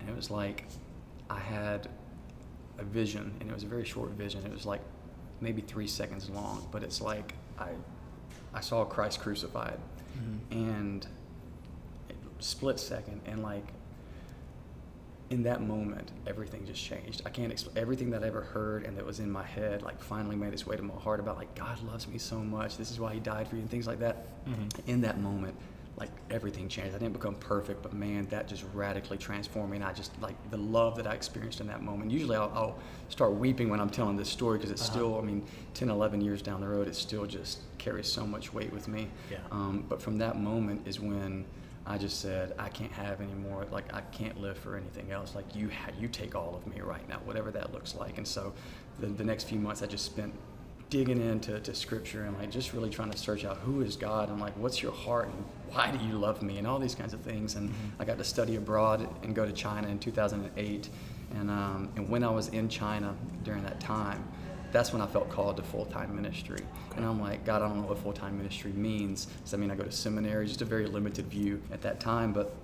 and 0.00 0.08
it 0.08 0.14
was 0.14 0.30
like 0.30 0.64
I 1.28 1.38
had 1.38 1.88
a 2.78 2.84
vision, 2.84 3.34
and 3.40 3.50
it 3.50 3.54
was 3.54 3.64
a 3.64 3.68
very 3.68 3.84
short 3.84 4.10
vision. 4.10 4.44
It 4.44 4.52
was 4.52 4.66
like 4.66 4.80
maybe 5.40 5.62
three 5.62 5.86
seconds 5.88 6.30
long, 6.30 6.66
but 6.70 6.82
it's 6.82 7.00
like 7.00 7.34
I 7.58 7.70
I 8.54 8.60
saw 8.60 8.84
Christ 8.84 9.20
crucified, 9.20 9.78
mm-hmm. 10.16 10.52
and 10.70 11.06
split 12.38 12.78
second, 12.78 13.22
and 13.26 13.42
like 13.42 13.66
in 15.30 15.42
that 15.42 15.60
moment, 15.60 16.12
everything 16.26 16.64
just 16.66 16.82
changed. 16.82 17.22
I 17.26 17.30
can't 17.30 17.50
explain 17.50 17.76
everything 17.76 18.10
that 18.10 18.22
I 18.22 18.28
ever 18.28 18.42
heard 18.42 18.84
and 18.84 18.96
that 18.96 19.04
was 19.04 19.18
in 19.18 19.30
my 19.30 19.42
head, 19.42 19.82
like 19.82 20.00
finally 20.00 20.36
made 20.36 20.52
its 20.52 20.66
way 20.66 20.76
to 20.76 20.82
my 20.82 20.94
heart 20.94 21.18
about 21.20 21.36
like 21.36 21.54
God 21.54 21.82
loves 21.82 22.06
me 22.06 22.18
so 22.18 22.38
much. 22.38 22.76
This 22.76 22.90
is 22.90 23.00
why 23.00 23.14
He 23.14 23.20
died 23.20 23.48
for 23.48 23.56
you 23.56 23.62
and 23.62 23.70
things 23.70 23.86
like 23.86 23.98
that. 24.00 24.26
In 24.86 25.00
that 25.00 25.18
moment, 25.20 25.54
like 25.96 26.10
everything 26.30 26.68
changed. 26.68 26.94
I 26.94 26.98
didn't 26.98 27.14
become 27.14 27.34
perfect, 27.36 27.82
but 27.82 27.92
man, 27.92 28.26
that 28.28 28.46
just 28.46 28.64
radically 28.74 29.16
transformed 29.16 29.70
me. 29.70 29.78
And 29.78 29.84
I 29.84 29.92
just 29.92 30.12
like 30.20 30.36
the 30.50 30.58
love 30.58 30.96
that 30.96 31.06
I 31.06 31.14
experienced 31.14 31.60
in 31.60 31.66
that 31.68 31.82
moment. 31.82 32.10
Usually, 32.10 32.36
I'll, 32.36 32.52
I'll 32.54 32.78
start 33.08 33.32
weeping 33.32 33.68
when 33.70 33.80
I'm 33.80 33.90
telling 33.90 34.16
this 34.16 34.28
story 34.28 34.58
because 34.58 34.70
it's 34.70 34.84
still, 34.84 35.18
I 35.18 35.22
mean, 35.22 35.44
10, 35.74 35.88
11 35.88 36.20
years 36.20 36.42
down 36.42 36.60
the 36.60 36.68
road, 36.68 36.86
it 36.86 36.94
still 36.94 37.26
just 37.26 37.60
carries 37.78 38.12
so 38.12 38.26
much 38.26 38.52
weight 38.52 38.72
with 38.72 38.88
me. 38.88 39.08
Yeah. 39.30 39.38
Um, 39.50 39.84
but 39.88 40.02
from 40.02 40.18
that 40.18 40.38
moment 40.38 40.86
is 40.86 41.00
when 41.00 41.46
I 41.86 41.98
just 41.98 42.20
said, 42.20 42.54
I 42.58 42.68
can't 42.68 42.92
have 42.92 43.20
any 43.20 43.34
more. 43.34 43.64
Like 43.70 43.94
I 43.94 44.00
can't 44.00 44.40
live 44.40 44.58
for 44.58 44.76
anything 44.76 45.12
else. 45.12 45.34
Like 45.34 45.54
you, 45.54 45.70
ha- 45.70 45.92
you 45.98 46.08
take 46.08 46.34
all 46.34 46.54
of 46.56 46.66
me 46.72 46.80
right 46.80 47.08
now, 47.08 47.20
whatever 47.24 47.50
that 47.52 47.72
looks 47.72 47.94
like. 47.94 48.18
And 48.18 48.26
so, 48.26 48.52
the, 48.98 49.06
the 49.06 49.24
next 49.24 49.44
few 49.44 49.58
months, 49.58 49.82
I 49.82 49.86
just 49.86 50.04
spent 50.04 50.32
digging 50.88 51.20
into 51.20 51.58
to 51.60 51.74
scripture 51.74 52.24
and 52.24 52.38
like 52.38 52.50
just 52.50 52.72
really 52.72 52.90
trying 52.90 53.10
to 53.10 53.18
search 53.18 53.44
out 53.44 53.56
who 53.58 53.80
is 53.82 53.96
God 53.96 54.28
and 54.30 54.40
like 54.40 54.56
what's 54.56 54.80
your 54.80 54.92
heart 54.92 55.26
and 55.26 55.44
why 55.70 55.90
do 55.90 56.04
you 56.04 56.12
love 56.12 56.42
me 56.42 56.58
and 56.58 56.66
all 56.66 56.78
these 56.78 56.94
kinds 56.94 57.12
of 57.12 57.20
things. 57.20 57.56
And 57.56 57.72
I 57.98 58.04
got 58.04 58.18
to 58.18 58.24
study 58.24 58.56
abroad 58.56 59.08
and 59.22 59.34
go 59.34 59.44
to 59.44 59.52
China 59.52 59.88
in 59.88 59.98
2008. 59.98 60.88
And 61.34 61.50
um, 61.50 61.90
and 61.96 62.08
when 62.08 62.22
I 62.22 62.30
was 62.30 62.48
in 62.48 62.68
China 62.68 63.14
during 63.42 63.62
that 63.64 63.80
time, 63.80 64.26
that's 64.76 64.92
when 64.92 65.00
I 65.00 65.06
felt 65.06 65.30
called 65.30 65.56
to 65.56 65.62
full 65.62 65.86
time 65.86 66.14
ministry. 66.14 66.60
And 66.96 67.04
I'm 67.04 67.18
like, 67.18 67.46
God, 67.46 67.62
I 67.62 67.68
don't 67.68 67.80
know 67.80 67.88
what 67.88 67.98
full 67.98 68.12
time 68.12 68.36
ministry 68.36 68.72
means. 68.72 69.24
Does 69.42 69.52
that 69.52 69.58
mean 69.58 69.70
I 69.70 69.74
go 69.74 69.84
to 69.84 69.90
seminary? 69.90 70.46
Just 70.46 70.60
a 70.60 70.66
very 70.66 70.86
limited 70.86 71.26
view 71.28 71.62
at 71.72 71.80
that 71.80 71.98
time. 71.98 72.34
But 72.34 72.54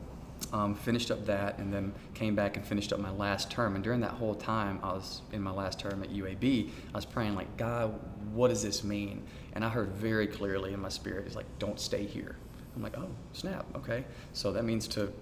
um, 0.52 0.74
finished 0.74 1.10
up 1.10 1.24
that 1.24 1.58
and 1.58 1.72
then 1.72 1.94
came 2.12 2.34
back 2.34 2.58
and 2.58 2.66
finished 2.66 2.92
up 2.92 2.98
my 2.98 3.10
last 3.10 3.50
term. 3.50 3.76
And 3.76 3.82
during 3.82 4.00
that 4.00 4.10
whole 4.10 4.34
time, 4.34 4.78
I 4.82 4.92
was 4.92 5.22
in 5.32 5.40
my 5.40 5.52
last 5.52 5.78
term 5.78 6.02
at 6.02 6.10
UAB, 6.10 6.68
I 6.92 6.96
was 6.96 7.06
praying, 7.06 7.34
like, 7.34 7.56
God, 7.56 7.98
what 8.32 8.48
does 8.48 8.62
this 8.62 8.84
mean? 8.84 9.22
And 9.54 9.64
I 9.64 9.70
heard 9.70 9.88
very 9.92 10.26
clearly 10.26 10.74
in 10.74 10.80
my 10.80 10.90
spirit, 10.90 11.24
He's 11.24 11.36
like, 11.36 11.46
don't 11.58 11.80
stay 11.80 12.04
here. 12.04 12.36
I'm 12.76 12.82
like, 12.82 12.98
oh, 12.98 13.08
snap, 13.32 13.64
okay. 13.76 14.04
So 14.34 14.52
that 14.52 14.64
means 14.64 14.86
to 14.88 15.12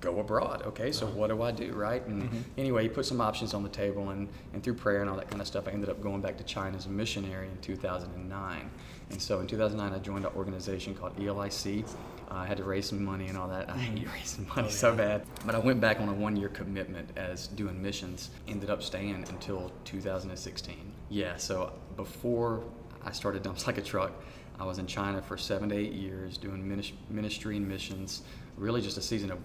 go 0.00 0.20
abroad. 0.20 0.62
Okay, 0.66 0.92
so 0.92 1.06
what 1.06 1.28
do 1.28 1.42
I 1.42 1.50
do, 1.50 1.72
right? 1.72 2.04
And 2.06 2.44
anyway, 2.56 2.84
he 2.84 2.88
put 2.88 3.06
some 3.06 3.20
options 3.20 3.54
on 3.54 3.62
the 3.62 3.68
table, 3.68 4.10
and, 4.10 4.28
and 4.52 4.62
through 4.62 4.74
prayer 4.74 5.00
and 5.00 5.10
all 5.10 5.16
that 5.16 5.28
kind 5.28 5.40
of 5.40 5.46
stuff, 5.46 5.66
I 5.68 5.72
ended 5.72 5.90
up 5.90 6.00
going 6.00 6.20
back 6.20 6.36
to 6.38 6.44
China 6.44 6.76
as 6.76 6.86
a 6.86 6.90
missionary 6.90 7.48
in 7.48 7.58
2009. 7.60 8.70
And 9.10 9.20
so 9.20 9.40
in 9.40 9.46
2009, 9.46 9.92
I 9.92 10.02
joined 10.02 10.24
an 10.24 10.32
organization 10.36 10.94
called 10.94 11.18
ELIC. 11.18 11.84
Uh, 12.30 12.34
I 12.34 12.46
had 12.46 12.58
to 12.58 12.64
raise 12.64 12.86
some 12.86 13.02
money 13.02 13.28
and 13.28 13.38
all 13.38 13.48
that. 13.48 13.70
I 13.70 13.78
hate 13.78 14.06
raising 14.12 14.46
money 14.54 14.70
so 14.70 14.94
bad. 14.94 15.24
But 15.46 15.54
I 15.54 15.58
went 15.58 15.80
back 15.80 16.00
on 16.00 16.08
a 16.08 16.14
one 16.14 16.36
year 16.36 16.48
commitment 16.48 17.10
as 17.16 17.48
doing 17.48 17.80
missions. 17.80 18.30
Ended 18.46 18.70
up 18.70 18.82
staying 18.82 19.14
until 19.14 19.72
2016. 19.84 20.76
Yeah, 21.08 21.36
so 21.36 21.72
before 21.96 22.62
I 23.04 23.12
started 23.12 23.42
Dumps 23.42 23.66
Like 23.66 23.78
a 23.78 23.82
Truck, 23.82 24.12
I 24.60 24.64
was 24.64 24.78
in 24.78 24.86
China 24.86 25.22
for 25.22 25.38
seven 25.38 25.68
to 25.68 25.76
eight 25.76 25.92
years 25.92 26.36
doing 26.36 26.68
ministry 27.08 27.56
and 27.56 27.66
missions. 27.66 28.22
Really, 28.56 28.82
just 28.82 28.98
a 28.98 29.02
season 29.02 29.30
of 29.30 29.38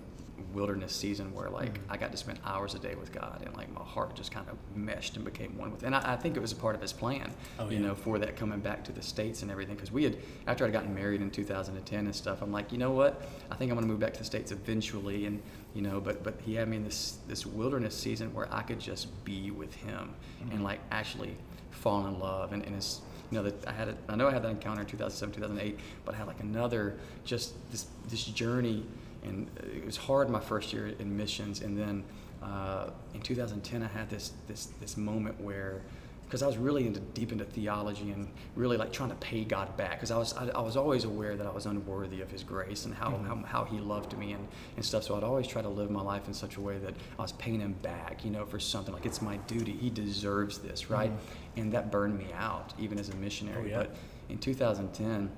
wilderness 0.53 0.93
season 0.93 1.33
where 1.33 1.49
like 1.49 1.73
mm-hmm. 1.73 1.91
I 1.91 1.97
got 1.97 2.11
to 2.11 2.17
spend 2.17 2.39
hours 2.45 2.75
a 2.75 2.79
day 2.79 2.95
with 2.95 3.11
God 3.11 3.41
and 3.45 3.55
like 3.55 3.73
my 3.73 3.83
heart 3.83 4.15
just 4.15 4.31
kind 4.31 4.47
of 4.49 4.57
meshed 4.75 5.15
and 5.15 5.25
became 5.25 5.57
one 5.57 5.71
with. 5.71 5.83
And 5.83 5.95
I, 5.95 6.13
I 6.13 6.15
think 6.15 6.37
it 6.37 6.39
was 6.39 6.51
a 6.51 6.55
part 6.55 6.75
of 6.75 6.81
His 6.81 6.93
plan, 6.93 7.31
Oh, 7.59 7.69
you 7.69 7.77
yeah. 7.77 7.87
know, 7.87 7.95
for 7.95 8.19
that 8.19 8.35
coming 8.35 8.59
back 8.59 8.83
to 8.85 8.91
the 8.91 9.01
states 9.01 9.41
and 9.41 9.51
everything. 9.51 9.75
Because 9.75 9.91
we 9.91 10.03
had 10.03 10.17
after 10.47 10.65
I'd 10.65 10.73
gotten 10.73 10.93
married 10.93 11.21
in 11.21 11.31
2010 11.31 12.05
and 12.05 12.15
stuff, 12.15 12.41
I'm 12.41 12.51
like, 12.51 12.71
you 12.71 12.77
know 12.77 12.91
what? 12.91 13.21
I 13.51 13.55
think 13.55 13.71
I'm 13.71 13.77
going 13.77 13.87
to 13.87 13.91
move 13.91 13.99
back 13.99 14.13
to 14.13 14.19
the 14.19 14.25
states 14.25 14.51
eventually. 14.51 15.25
And 15.25 15.41
you 15.73 15.81
know, 15.81 15.99
but 15.99 16.23
but 16.23 16.35
He 16.45 16.55
had 16.55 16.67
me 16.67 16.77
in 16.77 16.83
this 16.83 17.17
this 17.27 17.45
wilderness 17.45 17.97
season 17.97 18.33
where 18.33 18.47
I 18.53 18.61
could 18.61 18.79
just 18.79 19.07
be 19.25 19.51
with 19.51 19.73
Him 19.75 20.13
and 20.41 20.51
mm-hmm. 20.51 20.63
like 20.63 20.79
actually 20.91 21.35
fall 21.71 22.07
in 22.07 22.19
love 22.19 22.53
and, 22.53 22.63
and 22.65 22.75
it's 22.75 23.01
you 23.29 23.37
know 23.37 23.43
that 23.43 23.67
I 23.67 23.71
had 23.73 23.87
a, 23.89 23.97
I 24.07 24.15
know 24.15 24.27
I 24.27 24.31
had 24.31 24.43
that 24.43 24.51
encounter 24.51 24.81
in 24.81 24.87
2007 24.87 25.33
2008 25.33 25.79
but 26.05 26.13
I 26.13 26.17
had 26.19 26.27
like 26.27 26.39
another 26.39 26.97
just 27.25 27.53
this 27.71 27.87
this 28.07 28.23
journey 28.25 28.85
and 29.23 29.49
it 29.59 29.85
was 29.85 29.97
hard 29.97 30.29
my 30.29 30.39
first 30.39 30.73
year 30.73 30.87
in 30.99 31.15
missions. 31.15 31.61
And 31.61 31.77
then 31.77 32.03
uh, 32.41 32.89
in 33.13 33.21
2010 33.21 33.83
I 33.83 33.87
had 33.87 34.09
this 34.09 34.33
this 34.47 34.67
this 34.79 34.97
moment 34.97 35.39
where 35.39 35.81
because 36.25 36.41
I 36.41 36.47
was 36.47 36.57
really 36.57 36.87
into 36.87 36.99
deep 36.99 37.31
into 37.31 37.45
theology 37.45 38.09
and 38.09 38.27
really 38.55 38.75
like 38.75 38.91
trying 38.91 39.09
to 39.09 39.15
pay 39.17 39.43
God 39.43 39.77
back. 39.77 39.91
Because 39.91 40.09
I 40.09 40.17
was 40.17 40.33
I, 40.33 40.47
I 40.49 40.61
was 40.61 40.75
always 40.75 41.03
aware 41.03 41.35
that 41.37 41.45
I 41.45 41.51
was 41.51 41.67
unworthy 41.67 42.21
of 42.21 42.31
His 42.31 42.43
grace 42.43 42.85
and 42.85 42.93
how, 42.95 43.11
how, 43.11 43.35
how 43.45 43.63
He 43.65 43.79
loved 43.79 44.17
me 44.17 44.33
and, 44.33 44.47
and 44.75 44.83
stuff. 44.83 45.03
So 45.03 45.15
I'd 45.15 45.23
always 45.23 45.45
try 45.45 45.61
to 45.61 45.69
live 45.69 45.91
my 45.91 46.01
life 46.01 46.27
in 46.27 46.33
such 46.33 46.57
a 46.57 46.61
way 46.61 46.79
that 46.79 46.95
I 47.19 47.21
was 47.21 47.33
paying 47.33 47.59
Him 47.59 47.73
back 47.83 48.25
you 48.25 48.31
know 48.31 48.45
for 48.45 48.59
something 48.59 48.93
like 48.93 49.05
it's 49.05 49.21
my 49.21 49.37
duty. 49.37 49.73
He 49.73 49.89
deserves 49.89 50.57
this 50.57 50.89
right? 50.89 51.11
And 51.55 51.71
that 51.73 51.91
burned 51.91 52.17
me 52.17 52.27
out 52.35 52.73
even 52.79 52.97
as 52.99 53.09
a 53.09 53.15
missionary. 53.15 53.65
Oh, 53.73 53.77
yeah. 53.77 53.77
but 53.77 53.95
in 54.29 54.39
2010, 54.39 55.29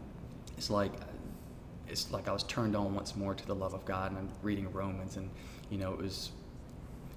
it's 0.57 0.69
like 0.69 0.93
it's 1.89 2.11
like 2.11 2.27
I 2.27 2.31
was 2.31 2.43
turned 2.43 2.75
on 2.75 2.93
once 2.95 3.15
more 3.15 3.33
to 3.33 3.45
the 3.45 3.55
love 3.55 3.73
of 3.73 3.85
God, 3.85 4.11
and 4.11 4.19
I'm 4.19 4.29
reading 4.41 4.71
Romans, 4.71 5.17
and 5.17 5.29
you 5.69 5.77
know, 5.77 5.91
it 5.93 5.99
was 5.99 6.31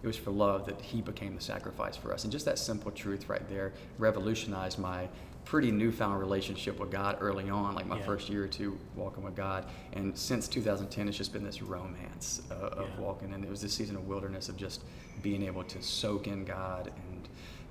it 0.03 0.07
was 0.07 0.17
for 0.17 0.31
love 0.31 0.67
that 0.67 0.81
He 0.81 1.01
became 1.03 1.35
the 1.35 1.41
sacrifice 1.41 1.97
for 1.97 2.13
us, 2.13 2.25
and 2.25 2.33
just 2.33 2.45
that 2.45 2.59
simple 2.59 2.91
truth 2.91 3.29
right 3.29 3.47
there 3.49 3.73
revolutionized 3.99 4.79
my 4.79 5.09
pretty 5.45 5.71
newfound 5.71 6.21
relationship 6.21 6.79
with 6.79 6.91
God 6.91 7.17
early 7.21 7.49
on, 7.49 7.75
like 7.75 7.87
my 7.87 7.97
Yeah. 7.97 8.05
first 8.05 8.29
year 8.29 8.45
or 8.45 8.49
two 8.49 8.79
walking 8.95 9.25
with 9.25 9.35
God. 9.35 9.65
And 9.95 10.17
since 10.17 10.47
2010, 10.47 11.09
it's 11.09 11.17
just 11.17 11.33
been 11.33 11.43
this 11.43 11.63
romance 11.63 12.43
uh, 12.51 12.55
of 12.55 12.89
Yeah. 12.91 13.01
walking, 13.01 13.33
and 13.33 13.43
it 13.45 13.51
was 13.51 13.63
this 13.63 13.73
season 13.73 13.97
of 13.97 14.07
wilderness 14.07 14.49
of 14.51 14.57
just 14.59 14.83
being 15.23 15.43
able 15.43 15.65
to 15.65 15.83
soak 15.83 16.27
in 16.27 16.45
God 16.45 16.93
and 17.09 17.29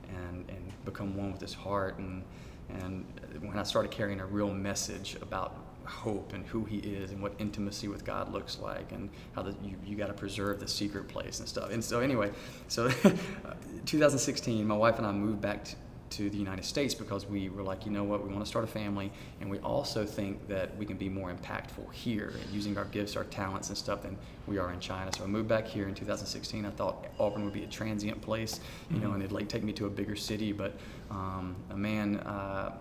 and 0.10 0.50
and 0.50 0.72
become 0.86 1.16
one 1.16 1.32
with 1.32 1.42
His 1.42 1.54
heart. 1.54 1.98
And 2.00 2.24
and 2.70 3.06
when 3.42 3.58
I 3.60 3.63
started 3.63 3.92
carrying 3.92 4.20
a 4.20 4.25
real 4.25 4.51
message 4.51 5.16
about 5.22 5.56
hope 5.88 6.34
and 6.34 6.46
who 6.46 6.65
He 6.65 6.77
is 6.77 7.12
and 7.12 7.22
what 7.22 7.34
intimacy 7.39 7.88
with 7.88 8.06
God 8.06 8.32
looks 8.32 8.60
like, 8.60 8.91
and 8.91 9.10
how 9.34 9.44
the, 9.44 9.56
you 9.63 9.75
you 9.86 9.96
got 9.96 10.08
to 10.08 10.13
preserve 10.13 10.60
the 10.60 10.67
secret 10.67 11.08
place 11.08 11.39
and 11.39 11.48
stuff. 11.48 11.72
And 11.72 11.84
so 11.84 12.00
anyway, 12.00 12.32
so 12.67 12.89
2016, 13.86 14.67
my 14.67 14.75
wife 14.75 14.98
and 14.98 15.08
I 15.08 15.12
moved 15.12 15.41
back. 15.41 15.63
To, 15.65 15.75
to 16.10 16.29
the 16.29 16.38
United 16.38 16.63
States 16.63 16.94
because 16.94 17.25
we 17.25 17.50
were 17.50 17.62
like, 17.62 17.86
you 17.86 17.91
know 17.91 18.03
what, 18.03 18.25
we 18.25 18.29
want 18.32 18.44
to 18.44 18.50
start 18.50 18.63
a 18.63 18.67
family, 18.67 19.12
and 19.41 19.50
we 19.50 19.60
also 19.60 20.06
think 20.06 20.48
that 20.48 20.75
we 20.77 20.86
can 20.86 20.98
be 20.98 21.10
more 21.10 21.34
impactful 21.34 21.91
here 21.91 22.34
using 22.51 22.77
our 22.77 22.86
gifts, 22.86 23.15
our 23.15 23.25
talents, 23.25 23.70
and 23.70 23.77
stuff 23.77 24.03
than 24.03 24.17
we 24.48 24.58
are 24.58 24.72
in 24.72 24.79
China. 24.79 25.12
So 25.15 25.24
I 25.24 25.27
moved 25.27 25.50
back 25.50 25.67
here 25.67 25.88
in 25.88 25.94
2016. 25.94 26.65
I 26.65 26.70
thought 26.72 27.08
Auburn 27.20 27.44
would 27.44 27.53
be 27.53 27.63
a 27.63 27.67
transient 27.67 28.22
place, 28.22 28.60
you 28.89 29.00
know, 29.00 29.12
and 29.12 29.22
it'd 29.22 29.34
like 29.34 29.50
take 29.50 29.63
me 29.63 29.74
to 29.74 29.86
a 29.86 29.89
bigger 29.89 30.15
city. 30.15 30.51
But 30.51 30.74
um, 31.12 31.56
a 31.72 31.77
man 31.77 32.17
uh, 32.17 32.72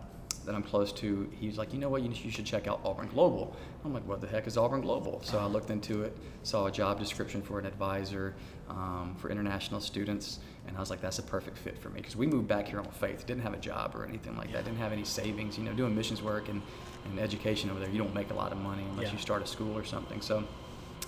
that 0.46 0.54
I'm 0.54 0.62
close 0.62 0.92
to, 0.92 1.28
he's 1.38 1.58
like, 1.58 1.72
you 1.74 1.78
know 1.78 1.88
what, 1.88 2.02
you, 2.02 2.10
you 2.10 2.30
should 2.30 2.46
check 2.46 2.66
out 2.66 2.80
Auburn 2.84 3.08
Global. 3.08 3.54
I'm 3.84 3.92
like, 3.92 4.06
what 4.06 4.20
the 4.20 4.26
heck 4.26 4.46
is 4.46 4.56
Auburn 4.56 4.80
Global? 4.80 5.20
So 5.22 5.38
I 5.38 5.44
looked 5.44 5.70
into 5.70 6.02
it, 6.02 6.16
saw 6.44 6.66
a 6.66 6.70
job 6.72 6.98
description 6.98 7.42
for 7.42 7.58
an 7.58 7.66
advisor 7.66 8.34
um, 8.70 9.14
for 9.18 9.28
international 9.30 9.80
students, 9.80 10.38
and 10.66 10.76
I 10.76 10.80
was 10.80 10.88
like, 10.90 11.00
that's 11.00 11.18
a 11.18 11.22
perfect 11.22 11.58
fit 11.58 11.76
for 11.78 11.90
me 11.90 12.00
because 12.00 12.16
we 12.16 12.26
moved 12.26 12.48
back 12.48 12.66
here 12.68 12.78
on 12.78 12.86
faith, 12.86 13.26
didn't 13.26 13.42
have 13.42 13.54
a 13.54 13.58
job 13.58 13.94
or 13.94 14.04
anything 14.06 14.36
like 14.36 14.52
that, 14.52 14.64
didn't 14.64 14.78
have 14.78 14.92
any 14.92 15.04
savings. 15.04 15.58
You 15.58 15.64
know, 15.64 15.72
doing 15.72 15.94
missions 15.94 16.22
work 16.22 16.48
and, 16.48 16.62
and 17.04 17.18
education 17.20 17.68
over 17.70 17.78
there, 17.80 17.90
you 17.90 17.98
don't 17.98 18.14
make 18.14 18.30
a 18.30 18.34
lot 18.34 18.52
of 18.52 18.58
money 18.58 18.84
unless 18.90 19.06
Yeah. 19.08 19.12
you 19.12 19.18
start 19.18 19.42
a 19.42 19.46
school 19.46 19.76
or 19.76 19.84
something. 19.84 20.20
So 20.20 20.42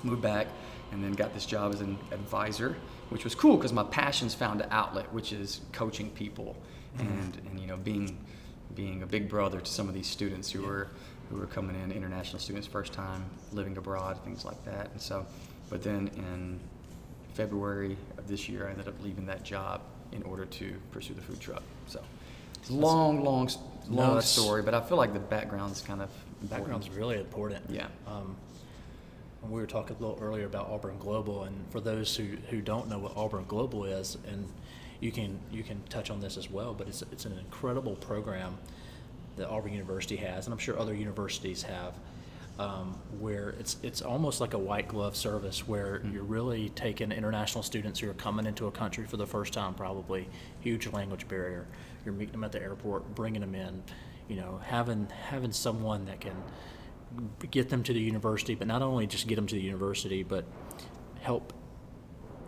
moved 0.05 0.23
back 0.23 0.47
and 0.93 1.03
then 1.03 1.13
got 1.13 1.35
this 1.35 1.47
job 1.47 1.73
as 1.75 1.81
an 1.81 1.99
advisor, 2.13 2.77
which 3.09 3.25
was 3.25 3.35
cool 3.35 3.57
because 3.57 3.73
my 3.73 3.85
passions 3.85 4.35
found 4.35 4.61
an 4.63 4.69
outlet, 4.71 5.13
which 5.13 5.33
is 5.33 5.61
coaching 5.73 6.11
people 6.11 6.57
and, 6.99 7.41
and 7.51 7.61
you 7.61 7.67
know 7.69 7.77
being 7.77 8.17
being 8.79 9.03
a 9.03 9.07
big 9.07 9.29
brother 9.29 9.59
to 9.61 9.71
some 9.71 9.89
of 9.89 9.95
these 9.95 10.07
students 10.07 10.53
who 10.53 10.63
were 10.63 10.87
who 11.31 11.43
are 11.43 11.47
coming 11.47 11.75
in, 11.83 11.91
international 11.93 12.39
students, 12.39 12.67
first 12.67 12.93
time 12.93 13.23
living 13.53 13.77
abroad, 13.77 14.17
things 14.25 14.47
like 14.47 14.65
that. 14.65 14.89
And 14.93 15.01
so, 15.01 15.27
but 15.69 15.83
then 15.83 16.09
in 16.17 16.59
February 17.35 17.99
of 18.17 18.27
this 18.29 18.49
year, 18.49 18.67
I 18.69 18.71
ended 18.71 18.89
up 18.89 18.95
leaving 19.03 19.27
that 19.27 19.43
job 19.43 19.83
in 20.13 20.23
order 20.23 20.47
to 20.47 20.75
pursue 20.93 21.13
the 21.13 21.21
food 21.21 21.39
truck. 21.39 21.63
So, 21.87 22.01
it's 22.55 22.71
a 22.71 22.73
long, 22.73 23.23
long, 23.23 23.45
s- 23.47 23.59
No, 23.91 23.97
long 24.13 24.21
story, 24.23 24.63
but 24.63 24.73
I 24.73 24.81
feel 24.81 24.97
like 24.97 25.13
the 25.13 25.19
background's 25.19 25.83
kind 25.83 26.01
of 26.01 26.09
important. 26.41 26.51
Background's 26.51 26.89
really 26.89 27.19
important. 27.19 27.65
Yeah. 27.69 27.89
Um, 28.07 28.35
we 29.43 29.61
were 29.61 29.67
talking 29.67 29.97
a 29.97 30.01
little 30.01 30.19
earlier 30.23 30.47
about 30.47 30.71
Auburn 30.71 30.97
Global, 30.99 31.43
and 31.43 31.55
for 31.71 31.81
those 31.81 32.17
who, 32.17 32.25
who 32.49 32.63
don't 32.63 32.89
know 32.89 32.99
what 32.99 33.15
Auburn 33.17 33.45
Global 33.49 33.85
is, 33.85 34.17
and 34.27 34.49
you 35.01 35.13
can 35.13 35.39
you 35.51 35.63
can 35.63 35.83
touch 35.89 36.11
on 36.11 36.21
this 36.21 36.37
as 36.37 36.51
well, 36.51 36.75
but 36.75 36.89
it's 36.89 37.03
it's 37.13 37.25
an 37.25 37.39
incredible 37.39 37.97
program 37.97 38.59
that 39.37 39.49
Auburn 39.49 39.73
University 39.73 40.17
has, 40.17 40.47
and 40.47 40.53
I'm 40.53 40.59
sure 40.59 40.79
other 40.79 40.95
universities 40.95 41.63
have, 41.63 41.95
um, 42.59 42.99
where 43.21 43.51
it's 43.51 43.77
it's 43.83 44.03
almost 44.03 44.41
like 44.41 44.55
a 44.55 44.59
white 44.59 44.89
glove 44.89 45.17
service 45.17 45.67
where 45.69 46.03
you're 46.13 46.25
really 46.25 46.71
taking 46.71 47.13
international 47.13 47.63
students 47.63 48.01
who 48.01 48.11
are 48.11 48.15
coming 48.15 48.47
into 48.47 48.67
a 48.67 48.73
country 48.73 49.07
for 49.07 49.17
the 49.17 49.27
first 49.27 49.53
time, 49.53 49.75
probably 49.75 50.29
huge 50.61 50.87
language 50.89 51.29
barrier. 51.29 51.67
You're 52.05 52.15
meeting 52.15 52.33
them 52.33 52.45
at 52.45 52.53
the 52.53 52.61
airport, 52.61 53.15
bringing 53.15 53.41
them 53.41 53.55
in, 53.55 53.83
you 54.29 54.37
know, 54.37 54.61
having 54.65 55.09
having 55.29 55.53
someone 55.53 56.07
that 56.07 56.21
can 56.21 56.35
get 57.51 57.69
them 57.69 57.83
to 57.85 57.93
the 57.93 58.01
university, 58.01 58.55
but 58.55 58.67
not 58.67 58.83
only 58.83 59.07
just 59.07 59.29
get 59.29 59.37
them 59.37 59.47
to 59.47 59.55
the 59.55 59.61
university, 59.61 60.23
but 60.23 60.45
help 61.21 61.53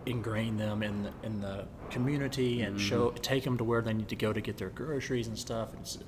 ingrain 0.05 0.57
them 0.57 0.83
in 0.83 1.03
the, 1.03 1.11
in 1.23 1.41
the 1.41 1.65
community 1.89 2.61
and 2.61 2.79
show 2.79 3.11
take 3.21 3.43
them 3.43 3.57
to 3.57 3.63
where 3.63 3.81
they 3.81 3.93
need 3.93 4.07
to 4.09 4.15
go 4.15 4.33
to 4.33 4.41
get 4.41 4.57
their 4.57 4.69
groceries 4.69 5.27
and 5.27 5.37
stuff. 5.37 5.69
It's, 5.79 5.99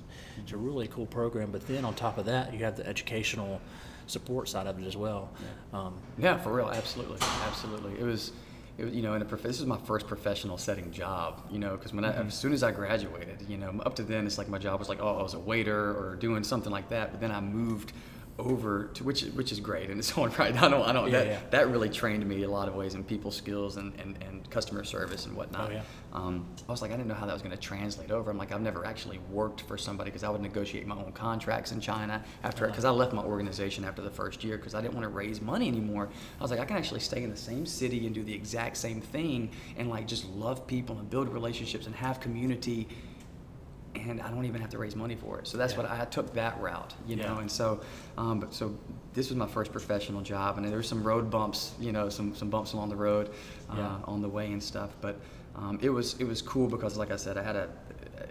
it's 0.41 0.51
a 0.51 0.57
really 0.57 0.87
cool 0.87 1.05
program. 1.05 1.51
But 1.51 1.67
then 1.67 1.85
on 1.85 1.93
top 1.93 2.17
of 2.17 2.25
that, 2.25 2.53
you 2.53 2.63
have 2.63 2.75
the 2.75 2.87
educational 2.87 3.61
support 4.07 4.49
side 4.49 4.67
of 4.67 4.79
it 4.79 4.85
as 4.85 4.97
well. 4.97 5.29
Um, 5.73 5.95
Yeah, 6.17 6.37
for 6.37 6.53
real, 6.53 6.69
absolutely, 6.69 7.19
absolutely. 7.45 7.93
It 7.99 8.03
was, 8.03 8.31
it 8.77 8.85
was 8.85 8.93
you 8.93 9.01
know, 9.01 9.13
in 9.13 9.21
a 9.21 9.25
prof- 9.25 9.43
this 9.43 9.59
is 9.59 9.65
my 9.65 9.77
first 9.77 10.07
professional 10.07 10.57
setting 10.57 10.91
job, 10.91 11.47
you 11.51 11.59
know, 11.59 11.77
because 11.77 11.93
when 11.93 12.03
I, 12.03 12.13
as 12.13 12.33
soon 12.33 12.53
as 12.53 12.63
I 12.63 12.71
graduated, 12.71 13.45
you 13.47 13.57
know, 13.57 13.79
up 13.85 13.95
to 13.97 14.03
then 14.03 14.25
it's 14.25 14.37
like 14.37 14.49
my 14.49 14.57
job 14.57 14.79
was 14.79 14.89
like, 14.89 15.01
oh, 15.01 15.19
I 15.19 15.23
was 15.23 15.35
a 15.35 15.39
waiter 15.39 15.91
or 15.91 16.15
doing 16.15 16.43
something 16.43 16.71
like 16.71 16.89
that. 16.89 17.11
But 17.11 17.21
then 17.21 17.31
I 17.31 17.39
moved 17.39 17.93
over 18.39 18.85
to 18.95 19.03
which 19.03 19.21
which 19.21 19.51
is 19.51 19.59
great 19.59 19.89
and 19.91 19.99
it's 19.99 20.17
on 20.17 20.31
right. 20.39 20.55
I 20.61 20.67
don't 20.69 20.81
I 20.87 20.91
don't 20.91 21.11
Yeah, 21.11 21.19
that 21.19 21.27
yeah. 21.27 21.39
that 21.51 21.69
really 21.69 21.89
trained 21.89 22.25
me 22.27 22.43
a 22.43 22.49
lot 22.49 22.67
of 22.67 22.75
ways 22.75 22.95
in 22.95 23.03
people 23.03 23.31
skills 23.31 23.77
and, 23.77 23.93
and, 23.99 24.17
and 24.23 24.49
customer 24.49 24.83
service 24.83 25.25
and 25.25 25.35
whatnot. 25.35 25.69
Oh, 25.69 25.73
yeah. 25.73 25.81
Um, 26.13 26.45
I 26.67 26.71
was 26.71 26.81
like, 26.81 26.91
I 26.91 26.95
didn't 26.95 27.07
know 27.07 27.15
how 27.15 27.25
that 27.25 27.33
was 27.33 27.41
going 27.41 27.55
to 27.55 27.61
translate 27.61 28.11
over. 28.11 28.29
I'm 28.29 28.37
like, 28.37 28.51
I've 28.51 28.61
never 28.61 28.85
actually 28.85 29.19
worked 29.31 29.61
for 29.61 29.77
somebody 29.77 30.09
because 30.11 30.23
I 30.23 30.29
would 30.29 30.41
negotiate 30.41 30.85
my 30.85 30.95
own 30.95 31.11
contracts 31.11 31.71
in 31.71 31.79
China 31.79 32.23
after 32.43 32.67
because 32.67 32.85
I 32.85 32.91
left 32.91 33.13
my 33.13 33.23
organization 33.23 33.83
after 33.83 34.01
the 34.01 34.11
first 34.11 34.43
year 34.43 34.57
because 34.57 34.75
I 34.75 34.81
didn't 34.81 34.93
want 34.93 35.05
to 35.05 35.09
raise 35.09 35.41
money 35.41 35.67
anymore. 35.67 36.09
I 36.39 36.41
was 36.41 36.51
like, 36.51 36.59
I 36.59 36.65
can 36.65 36.77
actually 36.77 36.99
stay 37.01 37.23
in 37.23 37.29
the 37.29 37.37
same 37.37 37.65
city 37.65 38.05
and 38.05 38.13
do 38.13 38.23
the 38.23 38.33
exact 38.33 38.77
same 38.77 39.01
thing 39.01 39.51
and 39.77 39.89
like 39.89 40.07
just 40.07 40.25
love 40.29 40.65
people 40.67 40.97
and 40.97 41.09
build 41.09 41.29
relationships 41.29 41.85
and 41.85 41.95
have 41.95 42.19
community. 42.19 42.87
And 43.95 44.19
I 44.21 44.29
don't 44.31 44.45
even 44.45 44.59
have 44.59 44.71
to 44.71 44.77
raise 44.79 44.95
money 44.95 45.15
for 45.15 45.39
it. 45.39 45.47
So 45.47 45.57
that's 45.57 45.73
Yeah. 45.73 45.81
what 45.83 45.91
I, 45.91 46.01
I 46.01 46.05
took 46.05 46.33
that 46.33 46.59
route, 46.59 46.93
you 47.05 47.15
know. 47.15 47.37
And 47.37 47.51
so, 47.51 47.81
um, 48.17 48.39
but 48.39 48.53
so 48.53 48.75
this 49.13 49.29
was 49.29 49.37
my 49.37 49.45
first 49.47 49.71
professional 49.71 50.21
job, 50.21 50.57
and 50.57 50.67
there 50.67 50.75
were 50.75 50.81
some 50.83 51.03
road 51.03 51.29
bumps, 51.29 51.73
you 51.79 51.91
know, 51.91 52.09
some 52.09 52.33
some 52.35 52.49
bumps 52.49 52.73
along 52.73 52.89
the 52.89 52.95
road, 52.95 53.29
uh, 53.69 53.75
Yeah. 53.77 53.97
on 54.05 54.21
the 54.21 54.29
way 54.29 54.51
and 54.51 54.61
stuff. 54.63 54.95
But 54.99 55.19
um, 55.55 55.77
it 55.81 55.89
was 55.89 56.15
it 56.19 56.23
was 56.23 56.41
cool 56.41 56.67
because, 56.67 56.97
like 56.97 57.11
I 57.11 57.17
said, 57.17 57.37
I 57.37 57.43
had 57.43 57.55
a 57.55 57.69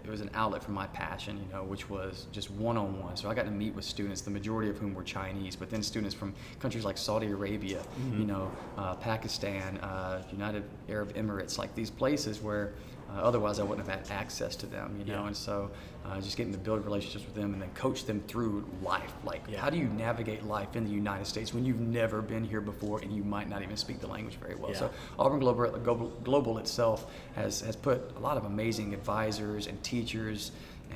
it 0.03 0.09
was 0.09 0.19
an 0.19 0.29
outlet 0.33 0.61
for 0.61 0.71
my 0.71 0.87
passion, 0.87 1.37
you 1.47 1.53
know, 1.53 1.63
which 1.63 1.89
was 1.89 2.25
just 2.33 2.51
one 2.51 2.75
on 2.75 2.99
one. 2.99 3.15
So 3.15 3.29
I 3.29 3.33
got 3.33 3.45
to 3.45 3.51
meet 3.51 3.73
with 3.73 3.85
students, 3.85 4.19
the 4.19 4.31
majority 4.31 4.69
of 4.69 4.77
whom 4.77 4.93
were 4.93 5.03
Chinese, 5.03 5.55
but 5.55 5.69
then 5.69 5.81
students 5.81 6.13
from 6.13 6.33
countries 6.59 6.83
like 6.83 6.97
Saudi 6.97 7.27
Arabia, 7.27 7.81
you 8.11 8.25
know, 8.25 8.51
uh, 8.77 8.95
Pakistan, 8.95 9.77
uh, 9.77 10.21
United 10.29 10.63
Arab 10.89 11.13
Emirates, 11.15 11.57
like 11.57 11.73
these 11.73 11.89
places 11.89 12.41
where. 12.41 12.73
Uh, 13.13 13.21
otherwise, 13.21 13.59
I 13.59 13.63
wouldn't 13.63 13.87
have 13.87 13.99
had 13.99 14.11
access 14.11 14.55
to 14.57 14.65
them, 14.65 14.95
you 14.97 15.05
know. 15.05 15.21
Yeah. 15.21 15.27
And 15.27 15.37
so, 15.37 15.69
uh, 16.05 16.19
just 16.19 16.35
getting 16.35 16.51
to 16.53 16.59
build 16.59 16.83
relationships 16.83 17.25
with 17.25 17.35
them 17.35 17.53
and 17.53 17.61
then 17.61 17.69
coach 17.75 18.05
them 18.05 18.21
through 18.27 18.65
life. 18.81 19.13
Like, 19.23 19.43
Yeah. 19.47 19.59
how 19.59 19.69
do 19.69 19.77
you 19.77 19.85
navigate 19.85 20.43
life 20.45 20.75
in 20.75 20.83
the 20.83 20.91
United 20.91 21.25
States 21.27 21.53
when 21.53 21.63
you've 21.63 21.79
never 21.79 22.21
been 22.21 22.43
here 22.43 22.61
before 22.61 22.99
and 22.99 23.11
you 23.15 23.23
might 23.23 23.49
not 23.49 23.61
even 23.61 23.77
speak 23.77 23.99
the 23.99 24.07
language 24.07 24.37
very 24.37 24.55
well? 24.55 24.71
Yeah. 24.71 24.77
So, 24.79 24.89
Auburn 25.19 25.39
Global, 25.39 25.69
Global, 25.79 26.07
Global 26.23 26.57
itself 26.57 27.05
has, 27.35 27.61
has 27.61 27.75
put 27.75 28.11
a 28.15 28.19
lot 28.19 28.37
of 28.37 28.45
amazing 28.45 28.93
advisors 28.93 29.67
and 29.67 29.81
teachers 29.83 30.51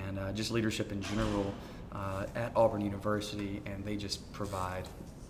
and 0.07 0.17
uh, 0.17 0.31
just 0.31 0.51
leadership 0.51 0.91
in 0.91 1.01
general 1.01 1.53
uh, 1.91 2.25
at 2.35 2.51
Auburn 2.55 2.81
University, 2.81 3.61
and 3.65 3.83
they 3.85 3.95
just 3.95 4.31
provide 4.33 4.87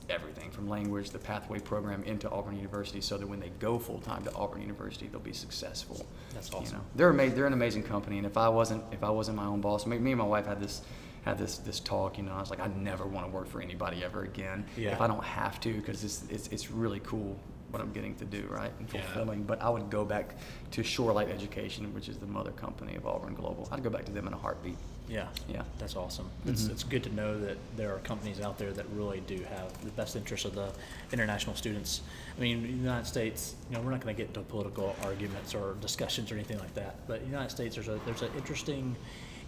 everything 0.10 0.50
from 0.52 0.68
language, 0.70 1.10
the 1.12 1.20
pathway 1.20 1.60
program 1.60 2.04
into 2.04 2.30
Auburn 2.30 2.56
University, 2.56 3.02
so 3.02 3.18
that 3.18 3.28
when 3.28 3.40
they 3.40 3.50
go 3.60 3.78
full 3.80 4.00
time 4.00 4.24
to 4.24 4.34
Auburn 4.36 4.62
University, 4.62 5.08
they'll 5.08 5.20
be 5.20 5.34
successful. 5.34 6.06
That's 6.34 6.52
You 6.52 6.58
awesome. 6.60 6.78
know, 6.78 6.84
they're 6.96 7.10
ama- 7.10 7.30
they're 7.30 7.48
an 7.48 7.54
amazing 7.54 7.84
company, 7.84 8.18
and 8.18 8.26
if 8.26 8.38
I 8.38 8.50
wasn't 8.50 8.84
if 8.92 9.04
I 9.04 9.10
wasn't 9.10 9.38
my 9.38 9.46
own 9.46 9.62
boss, 9.62 9.86
me, 9.86 9.98
me 9.98 10.12
and 10.12 10.20
my 10.20 10.26
wife 10.26 10.46
had 10.46 10.60
this 10.60 10.82
had 11.26 11.38
this 11.38 11.58
this 11.58 11.80
talk. 11.80 12.18
You 12.18 12.24
know, 12.24 12.34
I 12.34 12.40
was 12.40 12.50
like, 12.50 12.60
I 12.60 12.68
never 12.68 13.06
want 13.06 13.26
to 13.28 13.32
work 13.32 13.48
for 13.48 13.62
anybody 13.62 14.04
ever 14.04 14.24
again 14.24 14.66
Yeah. 14.78 14.92
if 14.94 15.02
I 15.02 15.08
don't 15.08 15.24
have 15.24 15.60
to, 15.62 15.74
because 15.74 16.04
it's, 16.04 16.24
it's 16.30 16.48
it's 16.50 16.72
really 16.72 17.00
cool 17.02 17.38
what 17.70 17.82
I'm 17.82 17.92
getting 17.92 18.16
to 18.16 18.24
do, 18.24 18.48
right, 18.50 18.72
and 18.80 18.88
Yeah. 18.94 19.02
fulfilling. 19.02 19.44
But 19.44 19.62
I 19.62 19.70
would 19.70 19.90
go 19.90 20.06
back 20.06 20.38
to 20.72 20.82
Shorelight 20.84 21.30
Education, 21.30 21.94
which 21.94 22.08
is 22.08 22.18
the 22.18 22.26
mother 22.26 22.52
company 22.52 22.96
of 22.96 23.06
Auburn 23.06 23.34
Global. 23.34 23.68
I'd 23.74 23.84
go 23.84 23.90
back 23.90 24.06
to 24.06 24.12
them 24.14 24.26
in 24.26 24.32
a 24.34 24.38
heartbeat. 24.38 24.78
Yeah. 25.08 25.28
Yeah. 25.48 25.64
That's 25.80 25.96
awesome. 25.96 26.30
It's, 26.46 26.64
Mhm. 26.64 26.72
it's 26.72 26.84
good 26.84 27.04
to 27.04 27.10
know 27.16 27.40
that 27.40 27.58
there 27.78 27.96
are 27.96 28.00
companies 28.00 28.42
out 28.42 28.58
there 28.58 28.72
that 28.74 28.86
really 28.94 29.22
do 29.22 29.38
have 29.44 29.84
the 29.84 29.92
best 29.92 30.16
interest 30.16 30.44
of 30.46 30.54
the 30.56 30.70
international 31.14 31.56
students. 31.56 32.02
I 32.38 32.42
mean, 32.42 32.62
the 32.64 32.68
United 32.70 33.06
States, 33.08 33.56
you 33.70 33.76
know, 33.78 33.82
we're 33.84 33.92
not 33.92 34.02
going 34.02 34.14
to 34.16 34.22
get 34.22 34.28
into 34.30 34.42
political 34.42 34.96
arguments 35.04 35.56
or 35.56 35.76
discussions 35.82 36.30
or 36.32 36.36
anything 36.36 36.60
like 36.60 36.74
that. 36.76 36.96
But 37.08 37.20
in 37.20 37.26
the 37.26 37.30
United 37.32 37.52
States, 37.52 37.76
there's 37.76 37.88
a 37.88 38.00
there's 38.06 38.22
an 38.22 38.32
interesting 38.38 38.96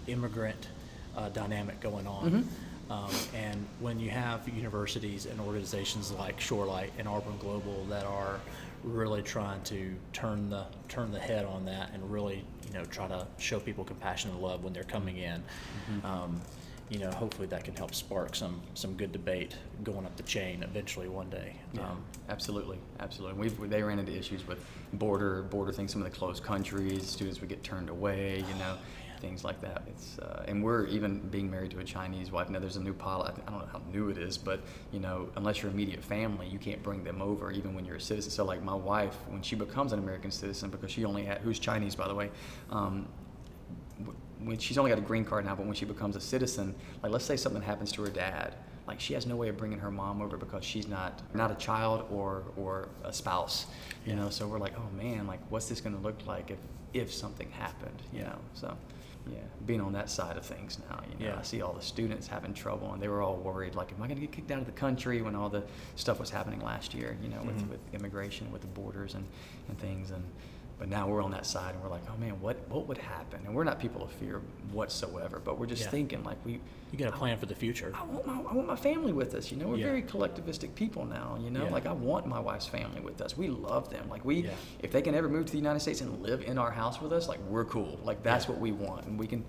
immigrant 0.07 0.67
uh, 1.17 1.29
dynamic 1.29 1.79
going 1.81 2.07
on. 2.07 2.31
Mhm. 2.31 2.91
Um, 2.91 3.11
and 3.35 3.67
when 3.81 3.99
you 3.99 4.09
have 4.09 4.47
universities 4.49 5.25
and 5.27 5.39
organizations 5.41 6.11
like 6.11 6.39
Shorelight 6.39 6.89
and 6.97 7.07
Auburn 7.07 7.37
Global 7.37 7.83
that 7.89 8.05
are 8.05 8.39
really 8.83 9.21
trying 9.21 9.61
to 9.63 9.93
turn 10.13 10.49
the 10.49 10.63
turn 10.87 11.11
the 11.11 11.19
head 11.19 11.45
on 11.45 11.65
that 11.65 11.91
and 11.93 12.09
really 12.11 12.43
you 12.71 12.77
know 12.77 12.85
try 12.85 13.07
to 13.07 13.25
show 13.37 13.59
people 13.59 13.83
compassion 13.83 14.31
and 14.31 14.39
love 14.39 14.63
when 14.63 14.73
they're 14.73 14.83
coming 14.83 15.17
in, 15.17 15.43
um, 16.03 16.41
you 16.89 16.97
know, 16.99 17.11
hopefully 17.11 17.47
that 17.47 17.63
can 17.63 17.75
help 17.75 17.93
spark 17.93 18.35
some 18.35 18.61
some 18.73 18.93
good 18.95 19.11
debate 19.11 19.55
going 19.83 20.05
up 20.05 20.15
the 20.17 20.23
chain 20.23 20.63
eventually 20.63 21.07
one 21.07 21.29
day. 21.29 21.55
Yeah, 21.73 21.81
Um, 21.89 22.03
absolutely, 22.29 22.77
absolutely. 22.99 23.39
We've 23.39 23.69
they 23.69 23.83
ran 23.83 23.99
into 23.99 24.15
issues 24.17 24.45
with 24.47 24.59
border 24.93 25.43
border 25.43 25.71
things. 25.71 25.91
Some 25.91 26.01
of 26.01 26.11
the 26.11 26.15
closed 26.17 26.43
countries, 26.43 27.07
students 27.07 27.39
would 27.41 27.49
get 27.49 27.63
turned 27.63 27.89
away. 27.89 28.37
You 28.47 28.55
know, 28.55 28.77
things 29.19 29.43
like 29.43 29.61
that. 29.61 29.83
It's 29.87 30.17
uh, 30.19 30.45
and 30.47 30.63
we're 30.63 30.85
even 30.87 31.19
being 31.29 31.49
married 31.49 31.71
to 31.71 31.79
a 31.79 31.83
Chinese 31.83 32.31
wife. 32.31 32.49
Now 32.49 32.59
there's 32.59 32.75
a 32.75 32.83
new 32.83 32.93
pilot. 32.93 33.35
I 33.47 33.51
don't 33.51 33.59
know 33.59 33.69
how 33.71 33.81
new 33.91 34.09
it 34.09 34.17
is, 34.17 34.37
but 34.37 34.61
you 34.91 34.99
know, 34.99 35.29
unless 35.35 35.61
you're 35.61 35.71
immediate 35.71 36.03
family, 36.03 36.47
you 36.47 36.59
can't 36.59 36.81
bring 36.81 37.03
them 37.03 37.21
over, 37.21 37.51
even 37.51 37.73
when 37.73 37.85
you're 37.85 37.97
a 37.97 38.01
citizen. 38.01 38.31
So 38.31 38.45
like 38.45 38.63
my 38.63 38.75
wife, 38.75 39.15
when 39.27 39.41
she 39.41 39.55
becomes 39.55 39.93
an 39.93 39.99
American 39.99 40.31
citizen, 40.31 40.69
because 40.69 40.91
she 40.91 41.05
only 41.05 41.23
had 41.23 41.39
who's 41.39 41.59
Chinese 41.59 41.95
by 41.95 42.07
the 42.07 42.15
way. 42.15 42.29
Um, 42.71 43.07
when 44.43 44.57
she's 44.57 44.77
only 44.77 44.89
got 44.89 44.97
a 44.97 45.01
green 45.01 45.25
card 45.25 45.45
now, 45.45 45.53
but 45.55 45.65
when 45.65 45.75
she 45.75 45.85
becomes 45.85 46.15
a 46.15 46.21
citizen, 46.21 46.73
like 47.03 47.11
let's 47.11 47.25
say 47.25 47.35
something 47.35 47.61
happens 47.61 47.91
to 47.91 48.01
her 48.03 48.09
dad, 48.09 48.55
like 48.89 48.99
she 48.99 49.13
has 49.13 49.25
no 49.27 49.35
way 49.35 49.49
of 49.49 49.55
bringing 49.57 49.77
her 49.79 49.91
mom 49.91 50.19
over 50.21 50.35
because 50.35 50.65
she's 50.65 50.87
not 50.87 51.21
not 51.35 51.51
a 51.51 51.55
child 51.55 52.05
or 52.11 52.43
or 52.57 52.89
a 53.03 53.13
spouse, 53.13 53.67
you 54.05 54.13
Yeah. 54.13 54.19
know. 54.19 54.29
So 54.31 54.47
we're 54.47 54.57
like, 54.67 54.73
oh 54.77 54.89
man, 54.97 55.27
like 55.27 55.39
what's 55.51 55.69
this 55.69 55.79
going 55.79 55.95
to 55.95 56.01
look 56.01 56.25
like 56.25 56.49
if 56.51 56.57
if 56.93 57.13
something 57.13 57.49
happened, 57.51 58.01
you 58.11 58.21
know? 58.23 58.39
So. 58.55 58.75
Yeah, 59.29 59.37
being 59.67 59.81
on 59.81 59.93
that 59.93 60.09
side 60.09 60.37
of 60.37 60.45
things 60.45 60.79
now, 60.89 61.01
you 61.07 61.13
know, 61.23 61.31
Yeah. 61.33 61.39
I 61.39 61.43
see 61.43 61.61
all 61.61 61.73
the 61.73 61.83
students 61.83 62.25
having 62.25 62.51
trouble, 62.53 62.93
and 62.93 63.01
they 63.03 63.09
were 63.09 63.21
all 63.21 63.35
worried, 63.35 63.75
like, 63.75 63.91
am 63.91 64.01
I 64.01 64.07
going 64.07 64.19
to 64.19 64.25
get 64.25 64.31
kicked 64.31 64.49
out 64.49 64.57
of 64.59 64.65
the 64.65 64.71
country 64.85 65.21
when 65.21 65.35
all 65.35 65.49
the 65.49 65.61
stuff 65.97 66.19
was 66.19 66.31
happening 66.31 66.61
last 66.61 66.95
year, 66.95 67.15
you 67.21 67.27
know, 67.29 67.41
with, 67.43 67.59
Mhm. 67.61 67.69
with 67.69 67.79
immigration, 67.93 68.51
with 68.51 68.61
the 68.61 68.67
borders 68.79 69.13
and, 69.13 69.25
and 69.67 69.77
things, 69.77 70.09
and 70.09 70.23
but 70.79 70.87
now 70.87 71.07
we're 71.07 71.21
on 71.21 71.31
that 71.31 71.45
side, 71.45 71.75
and 71.75 71.83
we're 71.83 71.89
like, 71.89 72.01
oh 72.09 72.17
man, 72.17 72.39
what 72.41 72.57
what 72.69 72.87
would 72.87 72.97
happen? 72.97 73.41
And 73.45 73.53
we're 73.53 73.65
not 73.65 73.79
people 73.79 74.01
of 74.01 74.11
fear 74.13 74.41
whatsoever, 74.71 75.41
but 75.43 75.59
we're 75.59 75.65
just 75.65 75.83
Yeah. 75.83 75.89
thinking 75.89 76.23
like 76.23 76.37
we. 76.45 76.61
you 76.91 76.97
got 76.97 77.09
a 77.13 77.17
plan 77.17 77.37
for 77.37 77.45
the 77.45 77.53
future. 77.53 77.91
I 77.93 78.03
want 78.05 78.25
my 78.25 78.33
I 78.33 78.53
want 78.53 78.65
my 78.67 78.75
family 78.75 79.11
with 79.13 79.35
us. 79.35 79.51
You 79.51 79.57
know, 79.57 79.67
we're 79.67 79.75
Yeah. 79.77 79.87
very 79.87 80.01
collectivistic 80.01 80.73
people 80.73 81.05
now. 81.05 81.37
You 81.39 81.51
know, 81.51 81.65
Yeah. 81.65 81.69
like 81.71 81.85
I 81.85 81.91
want 81.91 82.25
my 82.25 82.39
wife's 82.39 82.65
family 82.65 83.01
with 83.01 83.21
us. 83.21 83.37
We 83.37 83.49
love 83.49 83.89
them. 83.91 84.09
Like 84.09 84.23
we, 84.25 84.43
Yeah. 84.43 84.51
if 84.79 84.91
they 84.91 85.01
can 85.01 85.13
ever 85.13 85.27
move 85.29 85.45
to 85.47 85.51
the 85.51 85.57
United 85.59 85.81
States 85.81 86.01
and 86.01 86.21
live 86.23 86.41
in 86.43 86.57
our 86.57 86.71
house 86.71 86.99
with 87.01 87.11
us, 87.11 87.27
like 87.27 87.39
we're 87.47 87.65
cool. 87.65 87.99
Like 88.03 88.23
that's 88.23 88.45
Yeah. 88.45 88.51
what 88.53 88.59
we 88.61 88.71
want, 88.71 89.05
and 89.05 89.19
we 89.19 89.27
can. 89.27 89.43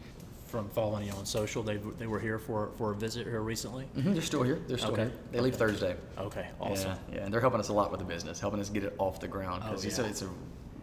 From 0.46 0.68
following 0.70 1.06
you 1.06 1.12
on 1.12 1.24
social, 1.26 1.62
they 1.62 1.76
they 2.00 2.08
were 2.08 2.18
here 2.18 2.36
for 2.40 2.70
for 2.76 2.90
a 2.90 2.94
visit 2.96 3.24
here 3.24 3.40
recently. 3.40 3.88
Mhm, 3.96 4.14
they're 4.14 4.20
still 4.20 4.42
here. 4.42 4.58
They're 4.66 4.78
still 4.78 4.90
Okay. 4.94 5.04
here. 5.04 5.12
They 5.30 5.38
leave 5.40 5.54
Thursday. 5.54 5.94
Okay, 6.18 6.48
awesome. 6.60 6.90
Yeah, 6.90 7.14
yeah, 7.18 7.24
and 7.24 7.32
they're 7.32 7.40
helping 7.40 7.60
us 7.60 7.68
a 7.68 7.72
lot 7.72 7.92
with 7.92 8.00
the 8.00 8.04
business, 8.06 8.40
helping 8.40 8.58
us 8.58 8.68
get 8.68 8.82
it 8.82 8.92
off 8.98 9.20
the 9.20 9.28
ground 9.28 9.62
because 9.62 9.84
Oh, 9.84 9.88
it's, 9.88 9.98
a, 10.00 10.04
it's 10.06 10.22
a 10.22 10.28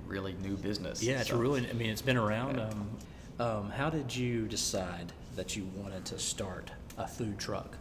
really 0.08 0.36
new 0.42 0.56
business. 0.58 1.04
Yeah, 1.04 1.20
it's 1.20 1.30
so. 1.30 1.38
really. 1.38 1.68
I 1.70 1.74
mean, 1.74 1.90
it's 1.90 2.02
been 2.02 2.18
around. 2.18 2.58
Yeah. 2.58 2.70
Um, 2.70 2.90
um, 3.40 3.70
how 3.70 3.90
did 3.90 4.16
you 4.16 4.48
decide 4.48 5.12
that 5.36 5.56
you 5.56 5.70
wanted 5.76 6.06
to 6.06 6.18
start 6.18 6.72
a 6.98 7.08
food 7.08 7.38
truck, 7.38 7.78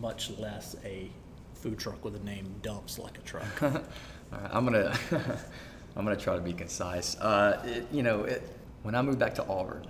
much 0.00 0.30
less 0.38 0.76
a 0.84 1.10
food 1.54 1.78
truck 1.78 2.02
with 2.04 2.16
a 2.16 2.24
name 2.24 2.54
dumps 2.62 2.98
like 2.98 3.18
a 3.18 3.20
truck? 3.22 3.62
All 3.62 3.70
right, 3.70 4.50
I'm 4.50 4.64
gonna 4.64 4.96
I'm 5.96 6.04
gonna 6.04 6.16
try 6.16 6.34
to 6.34 6.40
be 6.40 6.52
concise. 6.52 7.16
Uh, 7.16 7.62
it, 7.66 7.86
you 7.92 8.02
know, 8.02 8.24
it, 8.24 8.42
when 8.82 8.94
I 8.94 9.02
moved 9.02 9.18
back 9.18 9.34
to 9.34 9.46
Auburn, 9.46 9.86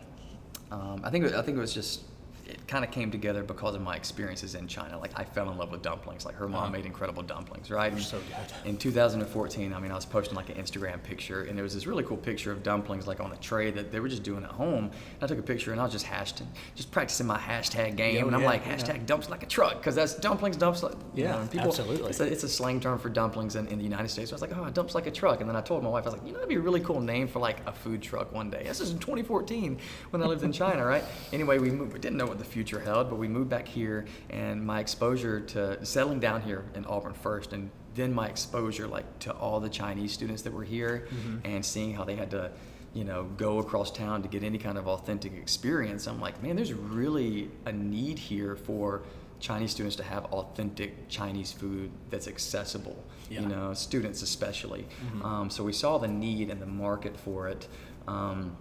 um, 0.71 1.01
I 1.05 1.11
think 1.11 1.25
it, 1.27 1.35
I 1.35 1.43
think 1.43 1.57
it 1.57 1.61
was 1.61 1.75
just 1.75 2.03
it 2.47 2.66
kind 2.67 2.85
of 2.85 2.91
came 2.91 3.11
together 3.13 3.43
because 3.45 3.75
of 3.77 3.81
my 3.81 3.95
experiences 3.95 4.55
in 4.57 4.67
China. 4.67 4.99
Like 4.99 5.13
I 5.15 5.23
fell 5.23 5.51
in 5.51 5.57
love 5.57 5.71
with 5.71 5.83
dumplings. 5.83 6.25
Like 6.25 6.35
her 6.35 6.49
mom 6.49 6.65
Uh-huh. 6.65 6.73
made 6.73 6.85
incredible 6.87 7.23
dumplings, 7.23 7.71
right? 7.71 7.93
They're 7.93 8.01
so 8.03 8.19
good. 8.19 8.69
In 8.69 8.77
2014, 8.77 9.73
I 9.73 9.79
mean, 9.79 9.93
I 9.93 9.95
was 9.95 10.05
posting 10.05 10.35
like 10.37 10.49
an 10.49 10.57
Instagram 10.57 11.01
picture, 11.03 11.43
and 11.43 11.57
there 11.57 11.63
was 11.63 11.75
this 11.75 11.87
really 11.87 12.03
cool 12.03 12.17
picture 12.17 12.51
of 12.51 12.63
dumplings 12.65 13.07
like 13.07 13.21
on 13.21 13.31
a 13.33 13.37
tray 13.37 13.71
that 13.71 13.93
they 13.93 14.01
were 14.01 14.09
just 14.09 14.25
doing 14.25 14.43
at 14.43 14.51
home. 14.51 14.87
And 14.87 15.23
I 15.23 15.27
took 15.29 15.39
a 15.39 15.43
picture, 15.43 15.71
and 15.71 15.81
I 15.81 15.85
was 15.85 15.93
just 15.93 16.07
hashed, 16.07 16.43
just 16.75 16.91
practicing 16.91 17.27
my 17.27 17.39
hashtag 17.39 17.95
game, 17.97 18.17
Yeah, 18.17 18.23
and 18.25 18.35
I'm 18.35 18.41
yeah, 18.43 18.47
like 18.49 18.67
yeah. 18.67 18.77
hashtag 18.77 19.07
dumps 19.07 19.31
like 19.31 19.43
a 19.45 19.47
truck 19.47 19.77
because 19.77 19.95
that's 19.95 20.15
dumplings 20.17 20.57
dumps 20.57 20.83
like 20.83 20.95
you 21.15 21.23
Yeah, 21.25 21.33
know, 21.43 21.47
people, 21.49 21.69
absolutely. 21.69 22.11
It's 22.11 22.21
a, 22.21 22.25
it's 22.27 22.43
a 22.43 22.49
slang 22.49 22.81
term 22.81 22.99
for 22.99 23.09
dumplings 23.09 23.55
in, 23.55 23.69
in 23.69 23.79
the 23.79 23.85
United 23.85 24.09
States. 24.09 24.31
So 24.31 24.35
I 24.35 24.37
was 24.37 24.43
like, 24.43 24.57
oh, 24.57 24.65
it 24.65 24.75
dumps 24.75 24.95
like 24.97 25.07
a 25.07 25.11
truck. 25.13 25.41
And 25.41 25.49
then 25.49 25.57
I 25.57 25.61
told 25.61 25.85
my 25.85 25.89
wife, 25.89 26.03
I 26.05 26.11
was 26.11 26.15
like, 26.19 26.27
you 26.27 26.33
know, 26.33 26.39
that'd 26.39 26.49
be 26.49 26.57
a 26.57 26.61
really 26.61 26.81
cool 26.81 27.01
name 27.01 27.29
for 27.29 27.39
like 27.39 27.59
a 27.69 27.73
food 27.73 28.03
truck 28.03 28.33
one 28.33 28.51
day. 28.51 28.65
This 28.65 28.81
is 28.81 28.91
in 28.91 28.99
2014 28.99 29.79
when 30.11 30.23
I 30.23 30.27
lived 30.27 30.43
in 30.43 30.51
China, 30.53 30.85
right? 30.85 31.05
Anyway, 31.33 31.59
we 31.59 31.71
moved, 31.71 31.93
we 31.93 32.01
didn't 32.01 32.17
know 32.17 32.27
what 32.27 32.39
the 32.39 32.45
future 32.57 32.81
held, 32.81 33.11
but 33.11 33.17
we 33.17 33.29
moved 33.29 33.51
back 33.51 33.69
here 33.69 34.07
and 34.31 34.65
my 34.65 34.81
exposure 34.81 35.41
to 35.41 35.85
settling 35.85 36.19
down 36.19 36.41
here 36.41 36.65
in 36.75 36.87
Auburn 36.87 37.13
first 37.13 37.53
and 37.53 37.71
then 37.95 38.11
my 38.15 38.27
exposure 38.35 38.87
like 38.87 39.09
to 39.19 39.31
all 39.33 39.61
the 39.61 39.69
Chinese 39.69 40.13
students 40.13 40.41
that 40.45 40.53
were 40.53 40.65
here 40.65 41.07
and 41.45 41.63
seeing 41.63 41.93
how 41.93 42.03
they 42.03 42.17
had 42.17 42.31
to 42.31 42.51
you 42.95 43.05
know, 43.05 43.25
go 43.37 43.59
across 43.59 43.91
town 43.91 44.23
to 44.23 44.29
get 44.29 44.43
any 44.43 44.57
kind 44.57 44.79
of 44.79 44.89
authentic 44.89 45.35
experience. 45.35 46.07
I'm 46.07 46.19
like, 46.19 46.43
man, 46.43 46.57
there's 46.57 46.73
really 46.73 47.51
a 47.67 47.73
need 47.73 48.19
here 48.19 48.57
for 48.57 49.03
Chinese 49.39 49.73
students 49.73 49.97
to 49.97 50.03
have 50.03 50.25
authentic 50.27 51.07
Chinese 51.11 51.53
food 51.53 51.91
that's 52.09 52.27
accessible. 52.27 52.97
Yeah. 53.29 53.43
You 53.43 53.49
know, 53.49 53.75
students 53.75 54.23
especially. 54.23 54.87
Um, 55.25 55.51
so 55.51 55.63
we 55.63 55.75
saw 55.75 55.99
the 55.99 56.09
need 56.09 56.49
and 56.49 56.59
the 56.59 56.73
market 56.87 57.19
for 57.19 57.49
it. 57.49 57.69
Um, 58.09 58.57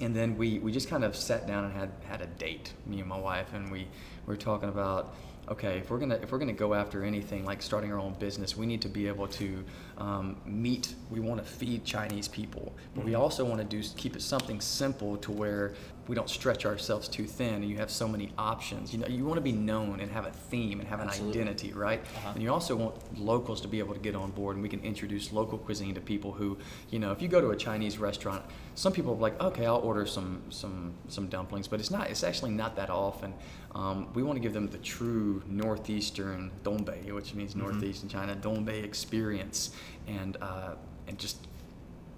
and 0.00 0.14
then 0.14 0.36
we, 0.36 0.58
we 0.58 0.72
just 0.72 0.88
kind 0.88 1.04
of 1.04 1.16
sat 1.16 1.46
down 1.46 1.64
and 1.64 1.72
had, 1.72 1.90
had 2.06 2.20
a 2.20 2.26
date, 2.26 2.72
me 2.86 3.00
and 3.00 3.08
my 3.08 3.18
wife, 3.18 3.52
and 3.54 3.70
we, 3.70 3.80
we 3.80 3.86
were 4.26 4.36
talking 4.36 4.68
about 4.68 5.14
okay, 5.48 5.78
if 5.78 5.90
we're 5.90 5.98
gonna 5.98 6.18
if 6.22 6.32
we're 6.32 6.38
gonna 6.38 6.52
go 6.52 6.74
after 6.74 7.04
anything 7.04 7.44
like 7.44 7.62
starting 7.62 7.92
our 7.92 7.98
own 7.98 8.14
business, 8.14 8.56
we 8.56 8.66
need 8.66 8.82
to 8.82 8.88
be 8.88 9.06
able 9.06 9.28
to 9.28 9.64
um, 9.98 10.36
meet. 10.44 10.94
We 11.10 11.20
want 11.20 11.44
to 11.44 11.46
feed 11.50 11.84
Chinese 11.84 12.28
people, 12.28 12.74
but 12.94 13.04
we 13.04 13.14
also 13.14 13.44
want 13.44 13.58
to 13.60 13.64
do 13.64 13.86
keep 13.96 14.16
it 14.16 14.22
something 14.22 14.60
simple 14.60 15.16
to 15.18 15.30
where 15.30 15.74
we 16.08 16.14
don't 16.14 16.30
stretch 16.30 16.64
ourselves 16.64 17.08
too 17.08 17.26
thin, 17.26 17.54
and 17.54 17.68
you 17.68 17.76
have 17.78 17.90
so 17.90 18.06
many 18.06 18.32
options. 18.38 18.92
You 18.92 19.00
know, 19.00 19.06
you 19.06 19.24
want 19.24 19.36
to 19.36 19.42
be 19.42 19.52
known 19.52 20.00
and 20.00 20.10
have 20.10 20.26
a 20.26 20.30
theme 20.30 20.80
and 20.80 20.88
have 20.88 21.00
an 21.00 21.08
identity, 21.08 21.72
right? 21.72 22.00
Uh-huh. 22.00 22.32
And 22.34 22.42
you 22.42 22.52
also 22.52 22.76
want 22.76 23.18
locals 23.18 23.60
to 23.62 23.68
be 23.68 23.78
able 23.78 23.94
to 23.94 24.00
get 24.00 24.14
on 24.14 24.30
board, 24.30 24.56
and 24.56 24.62
we 24.62 24.68
can 24.68 24.80
introduce 24.80 25.32
local 25.32 25.58
cuisine 25.58 25.94
to 25.94 26.00
people 26.00 26.32
who, 26.32 26.56
you 26.90 26.98
know, 26.98 27.12
if 27.12 27.20
you 27.20 27.28
go 27.28 27.40
to 27.40 27.50
a 27.50 27.56
Chinese 27.56 27.98
restaurant, 27.98 28.42
some 28.74 28.92
people 28.92 29.14
are 29.14 29.18
like, 29.18 29.40
okay, 29.40 29.66
I'll 29.66 29.76
order 29.76 30.06
some 30.06 30.42
some 30.50 30.94
some 31.08 31.28
dumplings, 31.28 31.66
but 31.68 31.80
it's 31.80 31.90
not. 31.90 32.10
It's 32.10 32.22
actually 32.22 32.52
not 32.52 32.76
that 32.76 32.90
often. 32.90 33.34
Um, 33.74 34.08
we 34.14 34.22
want 34.22 34.36
to 34.36 34.40
give 34.40 34.54
them 34.54 34.68
the 34.68 34.78
true 34.78 35.42
northeastern 35.46 36.50
Dongbei, 36.62 37.12
which 37.12 37.34
means 37.34 37.54
northeastern 37.56 38.08
China 38.08 38.34
Dongbei 38.36 38.82
experience, 38.84 39.72
and 40.06 40.36
uh, 40.40 40.74
and 41.08 41.18
just 41.18 41.46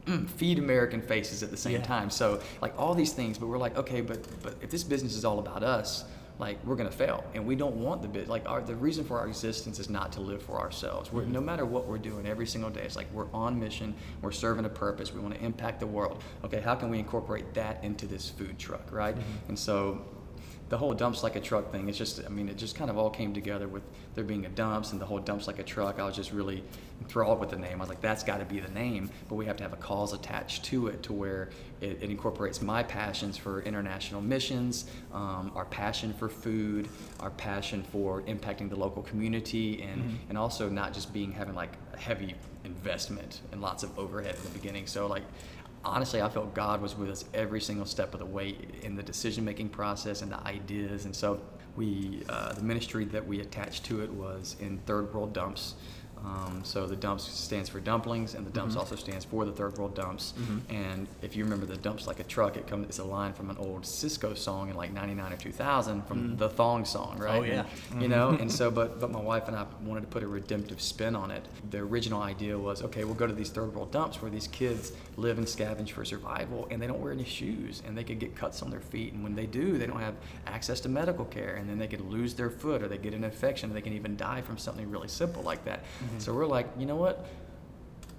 mm, 0.09 0.29
feed 0.31 0.59
American 0.59 1.01
faces 1.03 1.43
at 1.43 1.51
the 1.51 1.57
same 1.57 1.75
Yeah. 1.75 1.83
time. 1.83 2.11
So 2.11 2.41
like 2.63 2.75
all 2.79 2.95
these 2.95 3.13
things, 3.13 3.39
but 3.39 3.47
we're 3.49 3.59
like, 3.59 3.77
okay, 3.77 4.01
but 4.01 4.19
but 4.43 4.55
if 4.63 4.71
this 4.71 4.85
business 4.85 5.15
is 5.15 5.25
all 5.25 5.39
about 5.39 5.63
us, 5.63 6.05
like 6.39 6.65
we're 6.65 6.77
gonna 6.77 6.91
fail, 6.91 7.25
and 7.35 7.45
we 7.47 7.57
don't 7.57 7.75
want 7.77 8.01
the 8.01 8.07
bit. 8.09 8.29
Like 8.29 8.49
our 8.49 8.61
the 8.63 8.77
reason 8.77 9.05
for 9.05 9.19
our 9.19 9.27
existence 9.27 9.79
is 9.81 9.91
not 9.91 10.13
to 10.13 10.21
live 10.21 10.41
for 10.43 10.61
ourselves. 10.61 11.13
We're, 11.13 11.25
no 11.25 11.41
matter 11.41 11.65
what 11.67 11.87
we're 11.89 11.99
doing 11.99 12.27
every 12.27 12.47
single 12.47 12.71
day, 12.71 12.83
it's 12.83 12.95
like 12.97 13.09
we're 13.13 13.31
on 13.33 13.59
mission. 13.59 13.95
We're 14.23 14.31
serving 14.33 14.65
a 14.65 14.69
purpose. 14.69 15.13
We 15.13 15.21
want 15.21 15.35
to 15.35 15.45
impact 15.45 15.81
the 15.81 15.87
world. 15.89 16.23
Okay, 16.45 16.61
how 16.61 16.75
can 16.77 16.91
we 16.91 16.99
incorporate 17.01 17.55
that 17.55 17.83
into 17.83 18.07
this 18.07 18.29
food 18.31 18.57
truck, 18.59 18.93
right? 18.93 19.17
And 19.49 19.59
so 19.59 20.01
the 20.69 20.77
whole 20.77 20.93
dumps 20.93 21.23
like 21.23 21.37
a 21.37 21.41
truck 21.41 21.73
thing. 21.73 21.89
It's 21.89 21.99
just 21.99 22.25
i 22.25 22.29
mean 22.29 22.49
it 22.49 22.57
just 22.57 22.75
kind 22.77 22.91
of 22.91 22.99
all 22.99 23.11
came 23.11 23.33
together 23.33 23.69
with 23.69 23.83
there 24.15 24.25
being 24.25 24.47
a 24.47 24.49
dumps 24.49 24.93
and 24.93 25.01
the 25.01 25.07
whole 25.07 25.19
dumps 25.19 25.47
like 25.47 25.59
a 25.59 25.63
truck. 25.63 25.99
I 25.99 26.05
was 26.05 26.17
just 26.17 26.33
really 26.33 26.63
enthralled 27.01 27.41
with 27.41 27.51
the 27.51 27.57
name. 27.57 27.77
I 27.77 27.81
was 27.81 27.89
like 27.89 28.01
that's 28.01 28.23
got 28.23 28.39
to 28.39 28.45
be 28.45 28.61
the 28.61 28.71
name 28.71 29.11
but 29.29 29.37
we 29.37 29.47
have 29.47 29.57
to 29.57 29.63
have 29.63 29.73
a 29.73 29.77
cause 29.77 30.13
attached 30.13 30.65
to 30.67 30.89
it 30.89 31.03
to 31.05 31.13
where 31.13 31.51
it, 31.81 32.03
it 32.03 32.11
incorporates 32.11 32.61
my 32.61 32.83
passions 32.83 33.37
for 33.37 33.63
international 33.63 34.21
missions 34.21 34.87
um, 35.13 35.53
our 35.55 35.65
passion 35.67 36.13
for 36.13 36.29
food 36.29 36.89
our 37.21 37.31
passion 37.31 37.83
for 37.83 38.23
impacting 38.23 38.69
the 38.69 38.77
local 38.77 39.03
community 39.03 39.83
and 39.83 40.19
and 40.29 40.37
also 40.37 40.69
not 40.69 40.93
just 40.93 41.13
being 41.13 41.33
having 41.33 41.55
like 41.55 41.73
a 41.95 41.97
heavy 41.97 42.35
investment 42.65 43.41
and 43.53 43.61
lots 43.61 43.83
of 43.83 43.99
overhead 43.99 44.35
in 44.37 44.43
the 44.43 44.51
beginning. 44.51 44.87
So 44.87 45.07
like 45.07 45.23
honestly, 45.85 46.23
I 46.23 46.29
felt 46.29 46.55
God 46.55 46.81
was 46.81 46.97
with 46.97 47.11
us 47.11 47.25
every 47.35 47.61
single 47.61 47.87
step 47.87 48.15
of 48.15 48.21
the 48.21 48.27
way 48.27 48.57
in 48.83 48.95
the 48.95 49.03
decision 49.03 49.45
making 49.45 49.71
process 49.71 50.23
and 50.23 50.33
the 50.33 50.41
ideas. 50.47 51.05
And 51.05 51.15
so 51.15 51.41
we, 51.77 52.23
uh, 52.29 52.53
the 52.53 52.63
ministry 52.63 53.05
that 53.07 53.27
we 53.27 53.41
attached 53.41 53.85
to 53.87 54.03
it 54.03 54.11
was 54.11 54.57
in 54.61 54.79
Third 54.87 55.15
World 55.15 55.33
Dumps. 55.33 55.75
Um, 56.25 56.61
so 56.65 56.87
the 56.87 56.97
dumps 56.97 57.25
stands 57.25 57.69
for 57.69 57.81
dumplings, 57.81 58.35
and 58.35 58.47
the 58.47 58.51
dumps 58.51 58.73
mm-hmm. 58.73 58.81
also 58.81 58.97
stands 58.97 59.25
for 59.25 59.45
the 59.45 59.53
third 59.53 59.79
world 59.79 59.95
dumps. 59.95 60.35
Mm-hmm. 60.39 60.75
And 60.75 61.07
if 61.23 61.37
you 61.37 61.45
remember 61.45 61.67
the 61.67 61.77
dumps 61.77 62.07
like 62.07 62.21
a 62.21 62.25
truck, 62.25 62.57
it 62.57 62.67
comes. 62.67 62.87
It's 62.89 62.99
a 62.99 63.05
line 63.05 63.33
from 63.33 63.51
an 63.51 63.57
old 63.59 63.83
Sisqó 63.83 64.37
song 64.37 64.71
in 64.71 64.77
like 64.77 64.93
'99 64.93 65.33
or 65.33 65.37
2000 65.37 66.03
from 66.03 66.19
mm-hmm. 66.19 66.37
the 66.37 66.49
Thong 66.49 66.85
song, 66.85 67.19
right? 67.19 67.41
Oh, 67.41 67.45
yeah. 67.45 67.65
And, 67.93 68.03
you 68.03 68.09
know, 68.09 68.31
and 68.31 68.51
so 68.51 68.71
but 68.71 69.01
but 69.01 69.11
my 69.11 69.21
wife 69.21 69.49
and 69.49 69.57
I 69.57 69.67
wanted 69.83 70.03
to 70.03 70.07
put 70.09 70.23
a 70.23 70.29
redemptive 70.29 70.81
spin 70.81 71.15
on 71.15 71.31
it. 71.31 71.45
The 71.71 71.79
original 71.79 72.23
idea 72.23 72.59
was 72.59 72.83
okay, 72.83 73.05
we'll 73.05 73.15
go 73.15 73.27
to 73.27 73.33
these 73.33 73.51
third 73.51 73.75
world 73.75 73.93
dumps 73.93 74.21
where 74.21 74.31
these 74.31 74.49
kids 74.49 74.93
live 75.17 75.39
and 75.39 75.47
scavenge 75.47 75.91
for 75.91 76.05
survival, 76.05 76.69
and 76.71 76.81
they 76.81 76.87
don't 76.87 77.01
wear 77.01 77.13
any 77.13 77.25
shoes, 77.25 77.83
and 77.87 77.97
they 77.97 78.05
could 78.05 78.19
get 78.19 78.35
cuts 78.35 78.63
on 78.63 78.71
their 78.71 78.81
feet, 78.81 79.13
and 79.13 79.23
when 79.23 79.35
they 79.35 79.47
do, 79.47 79.79
they 79.79 79.87
don't 79.87 80.01
have 80.01 80.15
access 80.47 80.81
to 80.81 80.89
medical 80.89 81.25
care, 81.25 81.57
and 81.57 81.69
then 81.69 81.79
they 81.79 81.87
could 81.87 82.01
lose 82.01 82.35
their 82.35 82.51
foot 82.51 82.83
or 82.83 82.89
they 82.89 82.99
get 82.99 83.15
an 83.15 83.25
infection, 83.25 83.73
they 83.73 83.81
can 83.81 83.93
even 83.93 84.17
die 84.17 84.41
from 84.41 84.59
something 84.59 84.91
really 84.91 85.09
simple 85.09 85.43
like 85.43 85.65
that. 85.65 85.85
So 86.19 86.33
we're 86.33 86.47
like, 86.47 86.67
you 86.79 86.87
know 86.87 86.97
what? 86.97 87.27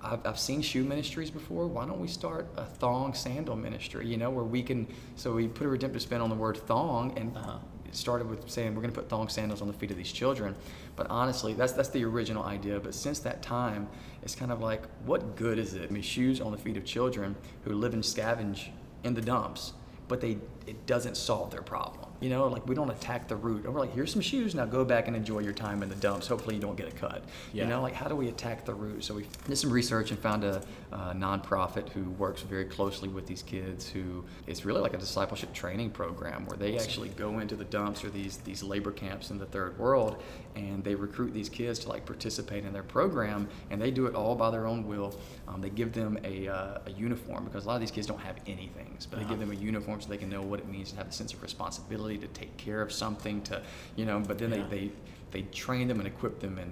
I've, 0.01 0.25
I've 0.25 0.39
seen 0.39 0.61
shoe 0.61 0.83
ministries 0.83 1.29
before. 1.29 1.67
Why 1.67 1.85
don't 1.85 1.99
we 1.99 2.07
start 2.07 2.47
a 2.55 2.65
thong 2.65 3.13
sandal 3.13 3.55
ministry? 3.55 4.07
You 4.07 4.17
know, 4.17 4.29
where 4.29 4.45
we 4.45 4.63
can. 4.63 4.87
So 5.15 5.33
we 5.33 5.47
put 5.47 5.65
a 5.65 5.69
redemptive 5.69 6.01
spin 6.01 6.21
on 6.21 6.29
the 6.29 6.35
word 6.35 6.57
thong, 6.57 7.17
and 7.17 7.35
Uh-huh. 7.35 7.57
it 7.85 7.95
started 7.95 8.29
with 8.29 8.49
saying 8.49 8.75
we're 8.75 8.81
going 8.81 8.93
to 8.93 8.99
put 8.99 9.09
thong 9.09 9.27
sandals 9.27 9.61
on 9.61 9.67
the 9.67 9.73
feet 9.73 9.91
of 9.91 9.97
these 9.97 10.11
children. 10.11 10.55
But 10.95 11.07
honestly, 11.09 11.53
that's 11.53 11.73
that's 11.73 11.89
the 11.89 12.05
original 12.05 12.43
idea. 12.43 12.79
But 12.79 12.93
since 12.93 13.19
that 13.19 13.41
time, 13.41 13.87
it's 14.21 14.35
kind 14.35 14.51
of 14.51 14.61
like, 14.61 14.83
what 15.05 15.35
good 15.35 15.57
is 15.59 15.73
it? 15.73 15.89
I 15.89 15.93
mean, 15.93 16.03
shoes 16.03 16.39
on 16.39 16.51
the 16.51 16.57
feet 16.57 16.77
of 16.77 16.85
children 16.85 17.35
who 17.63 17.73
live 17.73 17.93
and 17.93 18.03
scavenge 18.03 18.69
in 19.03 19.13
the 19.15 19.21
dumps, 19.21 19.73
but 20.07 20.21
they 20.21 20.37
it 20.65 20.85
doesn't 20.85 21.17
solve 21.17 21.51
their 21.51 21.61
problem. 21.63 22.08
You 22.19 22.29
know, 22.29 22.47
like 22.47 22.67
we 22.67 22.75
don't 22.75 22.89
attack 22.89 23.27
the 23.27 23.35
root. 23.35 23.65
And 23.65 23.73
We're 23.73 23.79
like, 23.79 23.93
here's 23.93 24.11
some 24.11 24.21
shoes. 24.21 24.55
Now 24.55 24.65
go 24.65 24.83
back 24.83 25.07
and 25.07 25.15
enjoy 25.15 25.39
your 25.39 25.53
time 25.53 25.83
in 25.83 25.89
the 25.89 25.95
dumps. 25.95 26.27
Hopefully 26.27 26.55
you 26.55 26.61
don't 26.61 26.75
get 26.75 26.87
a 26.87 26.91
cut. 26.91 27.23
Yeah. 27.53 27.63
You 27.63 27.69
know, 27.69 27.81
like 27.81 27.93
how 27.93 28.07
do 28.07 28.15
we 28.15 28.27
attack 28.27 28.65
the 28.65 28.73
root? 28.73 29.03
So 29.03 29.15
we 29.15 29.27
did 29.47 29.57
some 29.57 29.71
research 29.71 30.11
and 30.11 30.19
found 30.19 30.43
a, 30.43 30.61
a 30.91 31.13
nonprofit 31.13 31.89
who 31.89 32.09
works 32.11 32.41
very 32.41 32.65
closely 32.65 33.07
with 33.07 33.25
these 33.25 33.41
kids. 33.41 33.87
Who 33.89 34.25
it's 34.47 34.65
really 34.65 34.81
like 34.81 34.93
a 34.93 34.97
discipleship 34.97 35.53
training 35.53 35.91
program 35.91 36.45
where 36.45 36.57
they 36.57 36.77
actually 36.77 37.09
go 37.09 37.39
into 37.39 37.55
the 37.55 37.65
dumps 37.65 38.03
or 38.03 38.09
these 38.09 38.37
these 38.37 38.63
labor 38.63 38.91
camps 38.91 39.31
in 39.31 39.37
the 39.37 39.45
third 39.45 39.77
world, 39.77 40.21
and 40.55 40.83
they 40.83 40.95
recruit 40.95 41.33
these 41.33 41.49
kids 41.49 41.79
to 41.79 41.89
like 41.89 42.05
participate 42.05 42.65
in 42.65 42.73
their 42.73 42.83
program, 42.83 43.47
and 43.69 43.81
they 43.81 43.91
do 43.91 44.05
it 44.07 44.15
all 44.15 44.35
by 44.35 44.49
their 44.49 44.65
own 44.67 44.87
will. 44.87 45.15
Um, 45.47 45.61
they 45.61 45.69
give 45.69 45.93
them 45.93 46.17
a, 46.23 46.47
uh, 46.47 46.79
a 46.85 46.91
uniform 46.91 47.45
because 47.45 47.65
a 47.65 47.67
lot 47.67 47.75
of 47.75 47.81
these 47.81 47.91
kids 47.91 48.07
don't 48.07 48.19
have 48.21 48.37
anything, 48.47 48.97
but 49.09 49.19
they 49.19 49.25
give 49.25 49.39
them 49.39 49.51
a 49.51 49.55
uniform 49.55 50.01
so 50.01 50.09
they 50.09 50.17
can 50.17 50.29
know 50.29 50.41
what 50.41 50.59
it 50.59 50.67
means 50.67 50.91
to 50.91 50.97
have 50.97 51.07
a 51.07 51.11
sense 51.11 51.33
of 51.33 51.41
responsibility 51.41 52.17
to 52.17 52.27
take 52.27 52.55
care 52.57 52.81
of 52.81 52.91
something 52.91 53.41
to 53.43 53.61
you 53.95 54.05
know 54.05 54.19
but 54.19 54.37
then 54.37 54.51
Yeah. 54.51 54.65
they, 54.69 54.77
they 54.77 54.91
they 55.31 55.41
train 55.43 55.87
them 55.87 55.99
and 55.99 56.07
equip 56.07 56.39
them 56.39 56.57
in 56.57 56.71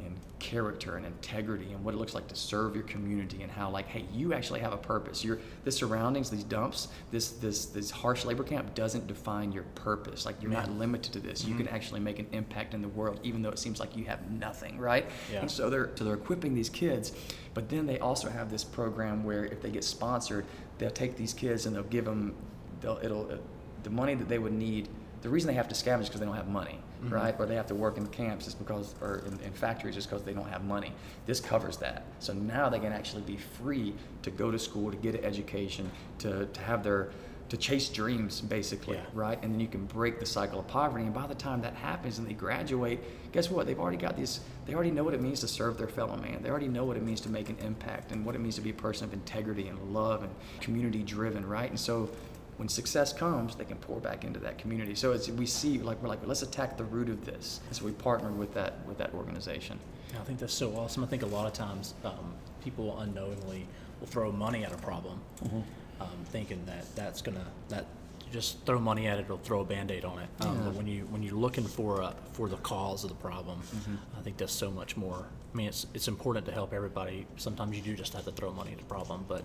in 0.00 0.14
character 0.38 0.96
and 0.96 1.04
integrity 1.04 1.72
and 1.72 1.84
what 1.84 1.92
it 1.92 1.96
looks 1.98 2.14
like 2.14 2.28
to 2.28 2.36
serve 2.36 2.74
your 2.74 2.84
community 2.84 3.42
and 3.42 3.50
how 3.50 3.68
like 3.68 3.86
hey 3.88 4.04
you 4.12 4.32
actually 4.32 4.60
have 4.60 4.72
a 4.72 4.76
purpose. 4.76 5.24
Your 5.24 5.38
the 5.64 5.72
surroundings 5.72 6.30
these 6.30 6.44
dumps 6.44 6.88
this 7.10 7.30
this 7.30 7.66
this 7.66 7.90
harsh 7.90 8.24
labor 8.24 8.44
camp 8.44 8.74
doesn't 8.74 9.06
define 9.06 9.52
your 9.52 9.64
purpose. 9.74 10.24
Like 10.24 10.40
you're 10.40 10.50
not 10.50 10.70
limited 10.70 11.12
to 11.14 11.20
this. 11.20 11.44
You 11.44 11.54
can 11.56 11.68
actually 11.68 12.00
make 12.00 12.18
an 12.18 12.26
impact 12.32 12.74
in 12.74 12.82
the 12.82 12.88
world 12.88 13.20
even 13.22 13.42
though 13.42 13.50
it 13.50 13.58
seems 13.58 13.80
like 13.80 13.96
you 13.96 14.04
have 14.04 14.30
nothing 14.30 14.78
right? 14.78 15.06
Yeah. 15.32 15.40
and 15.40 15.50
so 15.50 15.68
they're 15.70 15.90
so 15.94 16.04
they're 16.04 16.14
equipping 16.14 16.54
these 16.54 16.68
kids 16.68 17.12
but 17.54 17.68
then 17.68 17.86
they 17.86 17.98
also 17.98 18.28
have 18.28 18.50
this 18.50 18.62
program 18.62 19.24
where 19.24 19.44
if 19.44 19.60
they 19.60 19.70
get 19.70 19.82
sponsored 19.84 20.44
they'll 20.78 20.90
take 20.90 21.16
these 21.16 21.34
kids 21.34 21.66
and 21.66 21.74
they'll 21.74 21.82
give 21.84 22.04
them 22.04 22.34
they'll 22.80 23.00
it'll 23.02 23.30
uh, 23.32 23.36
the 23.82 23.90
money 23.90 24.14
that 24.14 24.28
they 24.28 24.38
would 24.38 24.52
need 24.52 24.88
the 25.22 25.28
reason 25.28 25.48
they 25.48 25.54
have 25.54 25.68
to 25.68 25.74
scavenge 25.74 26.02
is 26.02 26.08
because 26.08 26.20
they 26.20 26.26
don't 26.26 26.36
have 26.36 26.48
money 26.48 26.78
Mm-hmm. 26.98 27.14
right? 27.14 27.34
Or 27.38 27.46
they 27.46 27.54
have 27.54 27.68
to 27.68 27.76
work 27.76 27.96
in 27.96 28.08
camps 28.08 28.48
is 28.48 28.54
because 28.56 28.96
or 29.00 29.22
in, 29.24 29.38
in 29.44 29.52
factories 29.52 29.94
just 29.94 30.10
because 30.10 30.24
they 30.24 30.32
don't 30.32 30.48
have 30.48 30.64
money. 30.64 30.92
This 31.26 31.38
covers 31.38 31.76
that. 31.76 32.02
So 32.18 32.32
now 32.32 32.68
they 32.68 32.80
can 32.80 32.92
actually 32.92 33.22
be 33.22 33.36
free 33.36 33.94
to 34.22 34.32
go 34.32 34.50
to 34.50 34.58
school 34.58 34.90
to 34.90 34.96
get 34.96 35.14
an 35.14 35.24
education 35.24 35.92
to, 36.18 36.46
to 36.46 36.60
have 36.60 36.82
their 36.82 37.10
to 37.50 37.56
chase 37.56 37.88
dreams 37.88 38.40
basically 38.40 38.96
Yeah. 38.96 39.04
right? 39.14 39.38
And 39.44 39.52
then 39.54 39.60
you 39.60 39.68
can 39.68 39.86
break 39.86 40.18
the 40.18 40.26
cycle 40.26 40.58
of 40.58 40.66
poverty. 40.66 41.04
And 41.04 41.14
by 41.14 41.28
the 41.28 41.36
time 41.36 41.62
that 41.62 41.74
happens 41.74 42.18
and 42.18 42.26
they 42.28 42.32
graduate 42.34 42.98
guess 43.30 43.48
what? 43.48 43.66
They've 43.68 43.78
already 43.78 43.96
got 43.96 44.16
these 44.16 44.40
they 44.66 44.74
already 44.74 44.90
know 44.90 45.04
what 45.04 45.14
it 45.14 45.22
means 45.22 45.38
to 45.40 45.48
serve 45.48 45.78
their 45.78 45.86
fellow 45.86 46.16
man. 46.16 46.42
They 46.42 46.50
already 46.50 46.66
know 46.66 46.84
what 46.84 46.96
it 46.96 47.04
means 47.04 47.20
to 47.22 47.28
make 47.30 47.48
an 47.48 47.58
impact 47.64 48.10
and 48.10 48.26
what 48.26 48.34
it 48.34 48.40
means 48.40 48.56
to 48.56 48.60
be 48.60 48.70
a 48.70 48.74
person 48.74 49.04
of 49.06 49.12
integrity 49.14 49.68
and 49.68 49.94
love 49.94 50.24
and 50.24 50.32
community 50.60 51.04
driven 51.04 51.46
right? 51.46 51.70
And 51.70 51.78
so 51.78 52.10
when 52.58 52.68
success 52.68 53.12
comes, 53.12 53.54
they 53.54 53.64
can 53.64 53.76
pour 53.78 54.00
back 54.00 54.24
into 54.24 54.40
that 54.40 54.58
community. 54.58 54.94
So 54.94 55.12
it's, 55.12 55.28
we 55.28 55.46
see, 55.46 55.78
like 55.78 56.02
we're 56.02 56.08
like, 56.08 56.26
let's 56.26 56.42
attack 56.42 56.76
the 56.76 56.84
root 56.84 57.08
of 57.08 57.24
this. 57.24 57.60
And 57.68 57.76
so 57.76 57.84
we 57.84 57.92
partnered 57.92 58.36
with 58.36 58.52
that 58.54 58.84
with 58.86 58.98
that 58.98 59.14
organization. 59.14 59.78
I 60.20 60.24
think 60.24 60.38
that's 60.40 60.54
so 60.54 60.74
awesome. 60.76 61.04
I 61.04 61.06
think 61.06 61.22
a 61.22 61.26
lot 61.26 61.46
of 61.46 61.52
times 61.52 61.94
um, 62.04 62.34
people 62.62 62.98
unknowingly 63.00 63.66
will 64.00 64.08
throw 64.08 64.30
money 64.32 64.64
at 64.64 64.72
a 64.72 64.76
problem, 64.76 65.20
Mm-hmm. 65.44 65.60
um, 66.00 66.08
thinking 66.26 66.64
that 66.66 66.84
that's 66.96 67.22
gonna 67.22 67.46
that 67.68 67.86
just 68.32 68.62
throw 68.66 68.78
money 68.78 69.06
at 69.06 69.18
it, 69.18 69.22
it'll 69.24 69.38
throw 69.38 69.60
a 69.60 69.64
band-aid 69.64 70.04
on 70.04 70.18
it. 70.18 70.28
Um, 70.40 70.56
Yeah. 70.56 70.62
But 70.64 70.74
when 70.74 70.86
you 70.88 71.04
when 71.12 71.22
you're 71.22 71.36
looking 71.46 71.64
for 71.64 72.02
uh, 72.02 72.12
for 72.32 72.48
the 72.48 72.56
cause 72.58 73.04
of 73.04 73.10
the 73.10 73.16
problem, 73.28 73.60
Mm-hmm. 73.60 74.18
I 74.18 74.22
think 74.22 74.36
that's 74.36 74.52
so 74.52 74.70
much 74.70 74.96
more. 74.96 75.26
I 75.54 75.56
mean, 75.56 75.68
it's 75.68 75.86
it's 75.94 76.08
important 76.08 76.44
to 76.46 76.52
help 76.52 76.72
everybody. 76.72 77.26
Sometimes 77.36 77.76
you 77.76 77.82
do 77.82 77.94
just 77.94 78.12
have 78.14 78.24
to 78.24 78.32
throw 78.32 78.50
money 78.52 78.72
at 78.72 78.80
a 78.80 78.84
problem, 78.84 79.24
but 79.28 79.44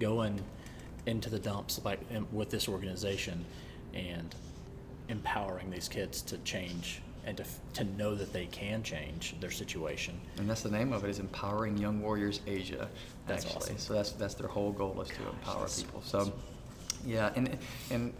going 0.00 0.42
into 1.06 1.30
the 1.30 1.38
dumps 1.38 1.80
like 1.84 2.00
um, 2.14 2.26
with 2.32 2.50
this 2.50 2.68
organization 2.68 3.44
and 3.94 4.34
empowering 5.08 5.70
these 5.70 5.88
kids 5.88 6.22
to 6.22 6.38
change 6.38 7.02
and 7.26 7.36
to, 7.36 7.44
to 7.74 7.84
know 7.98 8.14
that 8.14 8.32
they 8.32 8.46
can 8.46 8.82
change 8.82 9.34
their 9.40 9.50
situation. 9.50 10.18
And 10.38 10.48
that's 10.48 10.62
the 10.62 10.70
name 10.70 10.92
of 10.92 11.04
it 11.04 11.10
is 11.10 11.18
Empowering 11.18 11.76
Young 11.76 12.00
Warriors 12.00 12.40
Asia. 12.46 12.88
That's 13.26 13.44
actually, 13.44 13.60
awesome. 13.60 13.78
so 13.78 13.94
that's 13.94 14.12
that's 14.12 14.34
their 14.34 14.48
whole 14.48 14.72
goal 14.72 15.00
is 15.02 15.08
to 15.08 15.28
empower 15.28 15.68
people. 15.68 16.02
So, 16.02 16.32
yeah, 17.04 17.30
and 17.36 17.58
and 17.90 18.14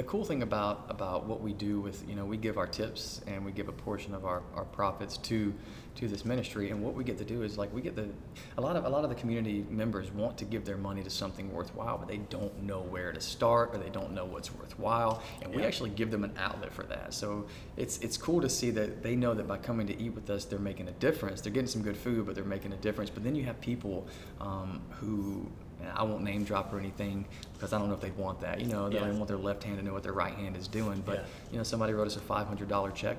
the 0.00 0.06
cool 0.06 0.24
thing 0.24 0.42
about 0.42 0.86
about 0.88 1.26
what 1.26 1.42
we 1.42 1.52
do 1.52 1.78
with 1.78 2.08
you 2.08 2.14
know 2.14 2.24
we 2.24 2.38
give 2.38 2.56
our 2.56 2.66
tips 2.66 3.20
and 3.26 3.44
we 3.44 3.52
give 3.52 3.68
a 3.68 3.72
portion 3.72 4.14
of 4.14 4.24
our, 4.24 4.42
our 4.54 4.64
profits 4.64 5.18
to 5.18 5.52
to 5.96 6.08
this 6.08 6.24
ministry. 6.24 6.70
And 6.70 6.82
what 6.82 6.94
we 6.94 7.04
get 7.04 7.18
to 7.18 7.24
do 7.24 7.42
is 7.42 7.58
like 7.58 7.70
we 7.74 7.82
get 7.82 7.96
the 7.96 8.08
a 8.56 8.62
lot 8.62 8.76
of 8.76 8.86
a 8.86 8.88
lot 8.88 9.04
of 9.04 9.10
the 9.10 9.16
community 9.16 9.66
members 9.68 10.10
want 10.10 10.38
to 10.38 10.46
give 10.46 10.64
their 10.64 10.78
money 10.78 11.02
to 11.02 11.10
something 11.10 11.52
worthwhile 11.52 11.98
but 11.98 12.08
they 12.08 12.16
don't 12.16 12.62
know 12.62 12.80
where 12.80 13.12
to 13.12 13.20
start 13.20 13.74
or 13.74 13.78
they 13.78 13.90
don't 13.90 14.12
know 14.12 14.24
what's 14.24 14.50
worthwhile. 14.54 15.22
And 15.42 15.54
we 15.54 15.60
Yeah. 15.60 15.68
actually 15.68 15.90
give 15.90 16.10
them 16.10 16.24
an 16.24 16.32
outlet 16.38 16.72
for 16.72 16.84
that. 16.84 17.12
So 17.12 17.44
it's 17.76 17.98
it's 17.98 18.16
cool 18.16 18.40
to 18.40 18.48
see 18.48 18.70
that 18.70 19.02
they 19.02 19.16
know 19.16 19.34
that 19.34 19.46
by 19.46 19.58
coming 19.58 19.86
to 19.88 20.02
eat 20.02 20.14
with 20.14 20.30
us 20.30 20.46
they're 20.46 20.58
making 20.58 20.88
a 20.88 20.92
difference. 20.92 21.42
They're 21.42 21.52
getting 21.52 21.68
some 21.76 21.82
good 21.82 21.98
food 21.98 22.24
but 22.24 22.34
they're 22.34 22.54
making 22.56 22.72
a 22.72 22.78
difference. 22.88 23.10
But 23.10 23.22
then 23.22 23.34
you 23.34 23.44
have 23.44 23.60
people 23.60 24.06
um, 24.40 24.80
who 24.98 25.46
I 25.94 26.02
won't 26.02 26.22
name 26.22 26.44
drop 26.44 26.72
or 26.72 26.78
anything 26.78 27.24
because 27.54 27.72
I 27.72 27.78
don't 27.78 27.88
know 27.88 27.94
if 27.94 28.00
they 28.00 28.10
want 28.12 28.40
that. 28.40 28.60
You 28.60 28.66
know, 28.66 28.88
they 28.88 28.96
Yeah. 28.96 29.06
don't 29.06 29.16
want 29.18 29.28
their 29.28 29.36
left 29.36 29.62
hand 29.64 29.78
to 29.78 29.84
know 29.84 29.92
what 29.92 30.02
their 30.02 30.12
right 30.12 30.34
hand 30.34 30.56
is 30.56 30.68
doing. 30.68 31.02
But 31.04 31.16
Yeah. 31.20 31.24
you 31.52 31.58
know, 31.58 31.64
somebody 31.64 31.92
wrote 31.92 32.06
us 32.06 32.16
a 32.16 32.20
five 32.20 32.46
hundred 32.46 32.68
dollar 32.68 32.90
check 32.90 33.18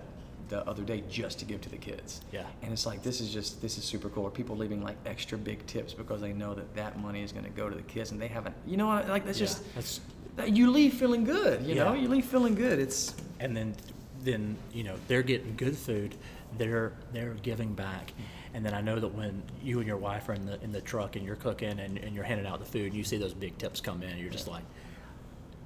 the 0.49 0.67
other 0.67 0.83
day 0.83 1.01
just 1.09 1.39
to 1.39 1.45
give 1.45 1.61
to 1.61 1.69
the 1.69 1.77
kids. 1.77 2.21
Yeah. 2.31 2.43
And 2.61 2.73
it's 2.73 2.85
like 2.85 3.01
this 3.03 3.21
is 3.21 3.31
just 3.31 3.61
this 3.61 3.77
is 3.77 3.83
super 3.83 4.09
cool. 4.09 4.23
Or 4.25 4.31
people 4.31 4.57
leaving 4.57 4.83
like 4.83 4.97
extra 5.05 5.37
big 5.37 5.65
tips 5.65 5.93
because 5.93 6.19
they 6.21 6.33
know 6.33 6.53
that 6.53 6.73
that 6.75 6.99
money 6.99 7.21
is 7.23 7.31
going 7.31 7.45
to 7.45 7.51
go 7.51 7.69
to 7.69 7.75
the 7.75 7.81
kids 7.83 8.11
and 8.11 8.19
they 8.21 8.27
haven't. 8.27 8.55
You 8.65 8.77
know, 8.77 8.87
like 8.87 9.25
that's 9.25 9.39
Yeah. 9.39 9.45
just 9.47 9.75
That's 9.75 10.01
that 10.35 10.55
you 10.55 10.69
leave 10.71 10.93
feeling 10.93 11.23
good. 11.23 11.65
You 11.65 11.75
know, 11.75 11.93
you 11.93 12.07
leave 12.07 12.25
feeling 12.25 12.55
good. 12.55 12.79
It's 12.79 13.15
and 13.39 13.55
then 13.55 13.75
then 14.23 14.55
you 14.73 14.83
know 14.83 14.95
they're 15.07 15.23
getting 15.23 15.55
good 15.55 15.75
food 15.75 16.13
they're 16.59 16.91
they're 17.11 17.33
giving 17.41 17.73
back 17.73 18.13
and 18.53 18.65
then 18.65 18.73
i 18.73 18.81
know 18.81 18.99
that 18.99 19.13
when 19.13 19.41
you 19.63 19.79
and 19.79 19.87
your 19.87 19.97
wife 19.97 20.27
are 20.29 20.33
in 20.33 20.45
the 20.45 20.61
in 20.63 20.71
the 20.71 20.81
truck 20.81 21.15
and 21.15 21.25
you're 21.25 21.35
cooking 21.35 21.79
and, 21.79 21.97
and 21.97 22.13
you're 22.15 22.23
handing 22.23 22.45
out 22.47 22.59
the 22.59 22.65
food 22.65 22.87
and 22.87 22.95
you 22.95 23.03
see 23.03 23.17
those 23.17 23.33
big 23.33 23.57
tips 23.57 23.79
come 23.81 24.03
in 24.03 24.17
you're 24.17 24.29
just 24.29 24.47
like 24.47 24.63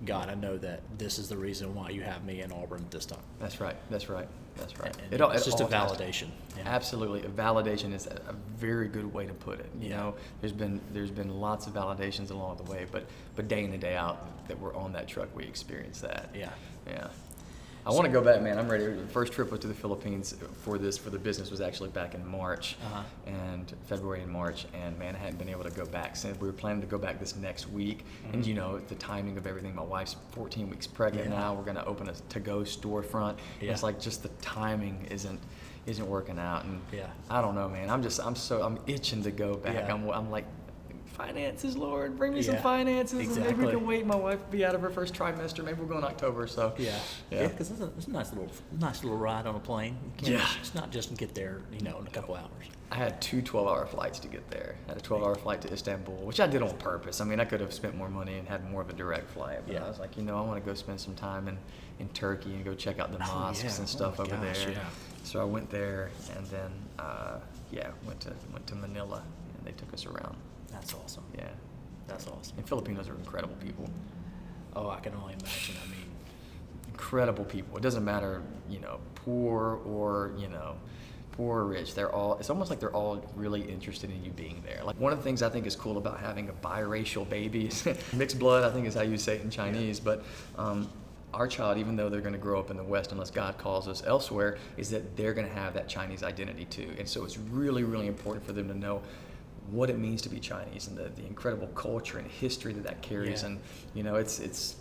god 0.05 0.29
i 0.29 0.33
know 0.35 0.57
that 0.57 0.81
this 0.97 1.17
is 1.17 1.29
the 1.29 1.37
reason 1.37 1.73
why 1.73 1.89
you 1.89 2.01
have 2.01 2.23
me 2.25 2.41
in 2.41 2.51
auburn 2.51 2.81
at 2.81 2.91
this 2.91 3.05
time 3.05 3.19
that's 3.39 3.59
right. 3.61 3.75
That's 3.89 4.09
right. 4.09 4.27
That's 4.57 4.79
right. 4.79 4.95
And 5.11 5.21
all- 5.21 5.31
it's 5.31 5.43
just 5.45 5.59
a 5.59 5.65
validation 5.65 6.27
yeah. 6.55 6.63
Absolutely, 6.65 7.21
a 7.23 7.29
validation 7.29 7.93
is 7.93 8.07
a, 8.07 8.11
a 8.29 8.33
very 8.57 8.87
good 8.87 9.13
way 9.13 9.25
to 9.25 9.33
put 9.33 9.59
it. 9.59 9.69
You 9.77 9.89
Yeah. 9.89 9.97
know, 9.97 10.15
there's 10.39 10.53
been 10.53 10.79
there's 10.93 11.11
been 11.11 11.29
lots 11.41 11.67
of 11.67 11.73
validations 11.73 12.31
along 12.31 12.55
the 12.63 12.71
way, 12.71 12.85
but 12.89 13.05
but 13.35 13.49
day 13.49 13.65
in 13.65 13.71
and 13.73 13.81
day 13.81 13.97
out 13.97 14.25
that 14.47 14.57
we're 14.57 14.73
on 14.73 14.93
that 14.93 15.09
truck, 15.09 15.27
we 15.35 15.43
experience 15.43 15.99
that. 15.99 16.29
Yeah. 16.33 16.49
yeah. 16.87 17.07
I 17.85 17.91
want 17.91 18.05
to 18.05 18.11
go 18.11 18.21
back, 18.21 18.41
man. 18.41 18.57
I'm 18.57 18.67
ready. 18.67 18.85
The 18.87 19.07
first 19.07 19.31
trip 19.31 19.51
was 19.51 19.59
to 19.59 19.67
the 19.67 19.73
Philippines 19.73 20.35
for 20.63 20.77
this 20.79 20.97
for 20.97 21.11
the 21.11 21.19
business 21.19 21.51
was 21.51 21.61
actually 21.61 21.89
back 21.89 22.15
in 22.15 22.25
March, 22.25 22.77
Uh-huh. 22.87 23.03
and 23.27 23.71
February 23.85 24.21
and 24.23 24.31
March, 24.31 24.65
and 24.73 24.97
man, 24.97 25.15
I 25.15 25.19
hadn't 25.19 25.37
been 25.37 25.49
able 25.49 25.63
to 25.65 25.69
go 25.69 25.85
back 25.85 26.15
since 26.15 26.39
we 26.39 26.47
were 26.47 26.53
planning 26.53 26.81
to 26.81 26.87
go 26.87 26.97
back 26.97 27.19
this 27.19 27.35
next 27.35 27.69
week. 27.69 28.03
And 28.33 28.45
you 28.45 28.55
know, 28.55 28.79
the 28.79 28.95
timing 28.95 29.37
of 29.37 29.45
everything. 29.45 29.75
My 29.75 29.83
wife's 29.83 30.15
14 30.31 30.69
weeks 30.69 30.87
pregnant 30.87 31.25
Mm-hmm. 31.25 31.33
Yeah. 31.33 31.39
now. 31.39 31.53
We're 31.53 31.63
gonna 31.63 31.83
open 31.85 32.09
a 32.09 32.13
to-go 32.13 32.61
storefront. 32.61 33.35
Yeah. 33.61 33.71
It's 33.71 33.83
like 33.83 33.99
just 33.99 34.23
the 34.23 34.29
timing 34.41 35.05
isn't 35.11 35.39
isn't 35.85 36.07
working 36.07 36.39
out, 36.39 36.65
and 36.65 36.81
Yeah. 36.91 37.05
I 37.29 37.41
don't 37.41 37.53
know, 37.53 37.69
man. 37.69 37.91
I'm 37.91 38.01
just 38.01 38.19
I'm 38.19 38.35
so 38.35 38.63
I'm 38.63 38.79
itching 38.87 39.21
to 39.23 39.31
go 39.31 39.53
back. 39.55 39.75
Yeah. 39.75 39.93
I'm 39.93 40.09
I'm 40.09 40.31
like. 40.31 40.45
Finances, 41.15 41.77
Lord, 41.77 42.17
bring 42.17 42.33
me 42.33 42.41
some 42.41 42.55
Yeah. 42.55 42.61
finances, 42.61 43.37
and 43.37 43.45
maybe 43.45 43.63
we 43.65 43.71
can 43.71 43.85
wait. 43.85 44.05
My 44.05 44.15
wife 44.17 44.39
will 44.39 44.51
be 44.51 44.65
out 44.65 44.75
of 44.75 44.81
her 44.81 44.89
first 44.89 45.13
trimester. 45.13 45.63
Maybe 45.63 45.79
we'll 45.79 45.87
go 45.87 45.97
in 45.97 46.03
October. 46.03 46.45
So 46.47 46.73
yeah 46.77 46.99
Yeah. 47.31 47.41
yeah 47.43 47.47
because 47.47 47.71
it's, 47.71 47.79
a- 47.81 47.91
it's 47.97 48.07
a 48.07 48.11
nice 48.11 48.31
little 48.33 48.51
nice 48.79 49.03
little 49.03 49.17
ride 49.17 49.47
on 49.47 49.55
a 49.55 49.59
plane 49.59 49.97
Yeah. 50.19 50.45
it's 50.59 50.75
not 50.75 50.91
just 50.91 51.09
to 51.09 51.15
get 51.15 51.33
there 51.33 51.61
you 51.71 51.79
know 51.81 51.97
in 51.99 52.07
a 52.07 52.09
couple 52.09 52.35
hours 52.35 52.65
I 52.91 52.95
had 52.95 53.21
two 53.21 53.41
12 53.41 53.67
hour 53.67 53.85
flights 53.87 54.19
to 54.19 54.27
get 54.27 54.49
there. 54.51 54.75
I 54.85 54.89
had 54.91 54.97
a 54.97 55.01
12 55.01 55.23
hour 55.23 55.33
flight 55.35 55.59
to 55.61 55.73
Istanbul, 55.73 56.13
which 56.17 56.39
I 56.39 56.45
did 56.45 56.61
on 56.61 56.77
purpose. 56.77 57.19
I 57.19 57.23
mean, 57.25 57.39
I 57.39 57.45
could 57.45 57.59
have 57.59 57.73
spent 57.73 57.95
more 57.97 58.09
money 58.09 58.37
and 58.37 58.47
had 58.47 58.69
more 58.69 58.81
of 58.83 58.89
a 58.91 58.93
direct 58.93 59.27
flight, 59.31 59.61
but 59.65 59.73
Yeah. 59.73 59.83
I 59.83 59.87
was 59.87 59.97
like, 59.99 60.15
you 60.15 60.21
know, 60.23 60.37
I 60.37 60.41
want 60.41 60.63
to 60.63 60.69
go 60.69 60.75
spend 60.75 61.01
some 61.01 61.15
time 61.15 61.47
in, 61.47 61.57
in 61.99 62.07
Turkey 62.09 62.53
and 62.53 62.63
go 62.63 62.75
check 62.75 62.99
out 62.99 63.11
the 63.11 63.17
Oh, 63.17 63.39
mosques 63.39 63.63
yeah. 63.63 63.71
and 63.71 63.83
Oh 63.85 63.85
stuff 63.87 64.19
my 64.19 64.25
over 64.25 64.35
gosh, 64.37 64.65
there. 64.65 64.73
yeah. 64.73 64.79
So 65.23 65.41
I 65.41 65.45
went 65.45 65.71
there 65.71 66.11
and 66.37 66.45
then, 66.45 66.71
uh, 66.99 67.39
yeah, 67.71 67.89
went 68.05 68.19
to 68.21 68.33
went 68.53 68.67
to 68.67 68.75
Manila 68.75 69.23
and 69.57 69.65
they 69.65 69.71
took 69.71 69.91
us 69.91 70.05
around. 70.05 70.35
That's 70.75 70.93
awesome 70.93 71.23
Yeah. 71.37 71.47
that's 72.07 72.27
awesome 72.27 72.57
And 72.57 72.67
Filipinos 72.67 73.09
are 73.09 73.15
incredible 73.15 73.55
people. 73.55 73.89
oh 74.75 74.89
i 74.89 74.99
can 74.99 75.13
only 75.15 75.33
imagine 75.33 75.75
i 75.83 75.87
mean 75.89 76.01
incredible 76.89 77.43
people. 77.43 77.75
It 77.77 77.81
doesn't 77.83 78.05
matter, 78.05 78.41
you 78.69 78.79
know, 78.79 78.99
poor 79.15 79.81
or, 79.85 80.31
you 80.37 80.47
know, 80.47 80.77
poor 81.33 81.59
or 81.59 81.65
rich. 81.65 81.93
They're 81.93 82.09
all, 82.11 82.37
it's 82.39 82.49
almost 82.49 82.69
like 82.69 82.79
they're 82.79 82.95
all 82.95 83.21
really 83.35 83.61
interested 83.63 84.09
in 84.09 84.23
you 84.23 84.31
being 84.31 84.63
there. 84.65 84.81
Like 84.81 84.97
one 84.97 85.11
of 85.11 85.19
the 85.19 85.23
things 85.23 85.41
I 85.43 85.49
think 85.49 85.65
is 85.67 85.75
cool 85.75 85.97
about 85.97 86.21
having 86.21 86.47
a 86.47 86.53
biracial 86.53 87.27
baby 87.29 87.65
is 87.67 87.85
mixed 88.13 88.39
blood, 88.39 88.63
I 88.63 88.71
think 88.73 88.87
is 88.87 88.93
how 88.93 89.01
you 89.01 89.17
say 89.17 89.35
it 89.35 89.41
in 89.41 89.49
Chinese, 89.49 89.99
but 89.99 90.23
um, 90.57 90.89
our 91.33 91.47
child, 91.49 91.77
even 91.77 91.97
though 91.97 92.07
they're 92.07 92.21
going 92.21 92.31
to 92.33 92.39
grow 92.39 92.61
up 92.61 92.71
in 92.71 92.77
the 92.77 92.83
West, 92.83 93.11
unless 93.11 93.29
God 93.29 93.57
calls 93.57 93.89
us 93.89 94.01
elsewhere, 94.07 94.57
is 94.77 94.89
that 94.91 95.17
they're 95.17 95.33
going 95.33 95.47
to 95.47 95.53
have 95.53 95.73
that 95.73 95.89
Chinese 95.89 96.23
identity 96.23 96.63
too. 96.63 96.93
And 96.97 97.05
so 97.07 97.25
it's 97.25 97.37
really, 97.37 97.83
really 97.83 98.07
important 98.07 98.45
for 98.45 98.53
them 98.53 98.69
to 98.69 98.73
know 98.73 99.01
what 99.71 99.89
it 99.89 99.97
means 99.97 100.21
to 100.23 100.29
be 100.29 100.39
Chinese 100.39 100.87
and 100.87 100.97
the, 100.97 101.09
the 101.15 101.25
incredible 101.25 101.67
culture 101.67 102.17
and 102.19 102.27
history 102.29 102.73
that 102.73 102.83
that 102.83 103.01
carries. 103.01 103.41
Yeah. 103.41 103.49
And 103.49 103.59
you 103.93 104.03
know, 104.03 104.15
it's 104.15 104.39
it's 104.39 104.75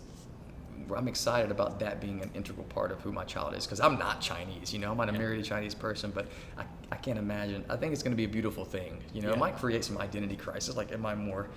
I'm 0.95 1.09
excited 1.09 1.51
about 1.51 1.81
that 1.81 1.99
being 2.01 2.21
an 2.21 2.31
integral 2.35 2.65
part 2.67 2.93
of 2.93 3.01
who 3.01 3.11
my 3.11 3.25
child 3.25 3.55
is 3.55 3.65
because 3.65 3.81
I'm 3.81 3.99
not 3.99 4.21
Chinese. 4.21 4.73
You 4.73 4.81
know, 4.81 4.91
I 4.91 4.95
might 4.95 5.07
have 5.07 5.15
Yeah. 5.15 5.21
married 5.23 5.41
a 5.41 5.43
Chinese 5.43 5.75
person, 5.75 6.11
but 6.15 6.27
I, 6.59 6.65
I 6.93 6.97
can't 6.97 7.19
imagine. 7.19 7.65
I 7.71 7.77
think 7.77 7.95
it's 7.95 8.03
going 8.03 8.13
to 8.13 8.17
be 8.17 8.25
a 8.25 8.29
beautiful 8.29 8.67
thing. 8.67 8.99
You 9.15 9.23
know, 9.23 9.33
it 9.33 9.39
might 9.39 9.57
create 9.57 9.83
some 9.85 9.97
identity 9.97 10.37
crisis. 10.37 10.77
Like, 10.77 10.93
am 10.93 11.07
I 11.07 11.15
more, 11.15 11.49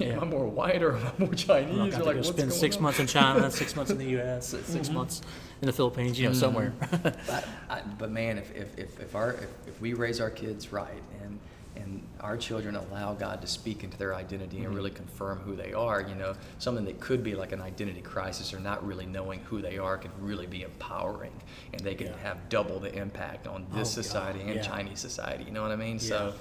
Yeah. 0.00 0.08
am 0.14 0.20
I 0.20 0.24
more 0.24 0.46
white 0.46 0.82
or 0.82 0.96
am 0.96 1.06
I 1.06 1.12
more 1.24 1.34
Chinese? 1.34 1.94
Or 1.96 2.02
like, 2.02 2.24
spend 2.24 2.52
six 2.52 2.76
on? 2.76 2.82
months 2.82 2.98
in 2.98 3.06
China, 3.06 3.48
six 3.62 3.76
months 3.76 3.92
in 3.92 3.98
the 3.98 4.06
U.S., 4.18 4.48
6 4.48 4.68
Mm-hmm. 4.70 4.94
months 4.94 5.22
in 5.60 5.66
the 5.66 5.72
Philippines, 5.72 6.18
you 6.18 6.26
know, 6.26 6.34
somewhere. 6.34 6.72
But, 7.02 7.46
I, 7.70 7.82
but 7.98 8.10
man, 8.10 8.36
if, 8.38 8.50
if, 8.56 8.76
if, 8.76 8.98
if 9.00 9.14
our 9.14 9.34
if, 9.34 9.48
if 9.68 9.80
we 9.80 9.94
raise 9.94 10.20
our 10.20 10.30
kids 10.30 10.72
right 10.72 11.02
and 11.22 11.38
and 11.82 12.02
our 12.20 12.36
children 12.36 12.76
allow 12.76 13.14
God 13.14 13.40
to 13.42 13.46
speak 13.46 13.82
into 13.84 13.96
their 13.98 14.14
identity 14.14 14.64
and 14.64 14.74
really 14.74 14.90
confirm 14.90 15.38
who 15.38 15.56
they 15.56 15.72
are, 15.72 16.00
you 16.00 16.14
know, 16.14 16.34
something 16.58 16.84
that 16.84 17.00
could 17.00 17.22
be 17.24 17.34
like 17.34 17.52
an 17.52 17.60
identity 17.60 18.00
crisis 18.00 18.54
or 18.54 18.60
not 18.60 18.86
really 18.86 19.06
knowing 19.06 19.40
who 19.40 19.60
they 19.60 19.78
are 19.78 19.98
could 19.98 20.10
really 20.20 20.46
be 20.46 20.62
empowering, 20.62 21.32
and 21.72 21.80
they 21.82 21.94
can 21.94 22.08
Yeah. 22.08 22.16
have 22.22 22.48
double 22.48 22.78
the 22.80 22.94
impact 22.94 23.46
on 23.46 23.66
this 23.72 23.92
Oh, 23.92 23.96
God, 23.96 24.04
society 24.04 24.40
and 24.42 24.54
yeah. 24.54 24.62
Chinese 24.62 25.00
society. 25.00 25.44
You 25.44 25.50
know 25.50 25.62
what 25.62 25.72
I 25.72 25.76
mean? 25.76 25.94
Yeah. 25.94 26.08
So 26.08 26.34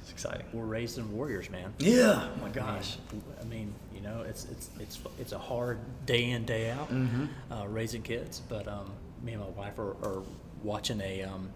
it's 0.00 0.10
exciting. 0.10 0.46
We're 0.52 0.64
raised 0.64 0.98
in 0.98 1.10
warriors, 1.12 1.50
man. 1.50 1.72
Yeah. 1.78 2.28
Oh 2.34 2.40
my 2.42 2.48
gosh. 2.50 2.96
I 3.40 3.44
mean, 3.44 3.74
you 3.94 4.00
know, 4.00 4.22
it's 4.22 4.44
it's 4.46 4.70
it's 4.80 4.98
it's 5.18 5.32
a 5.32 5.38
hard 5.38 5.78
day 6.06 6.30
in 6.30 6.44
day 6.44 6.70
out 6.70 6.90
Mm-hmm. 6.90 7.26
uh, 7.52 7.66
raising 7.66 8.02
kids. 8.02 8.40
But 8.48 8.66
um, 8.68 8.90
me 9.22 9.32
and 9.32 9.42
my 9.42 9.48
wife 9.50 9.78
are, 9.78 9.92
are 10.02 10.22
watching 10.62 11.00
a 11.00 11.22
um, 11.22 11.50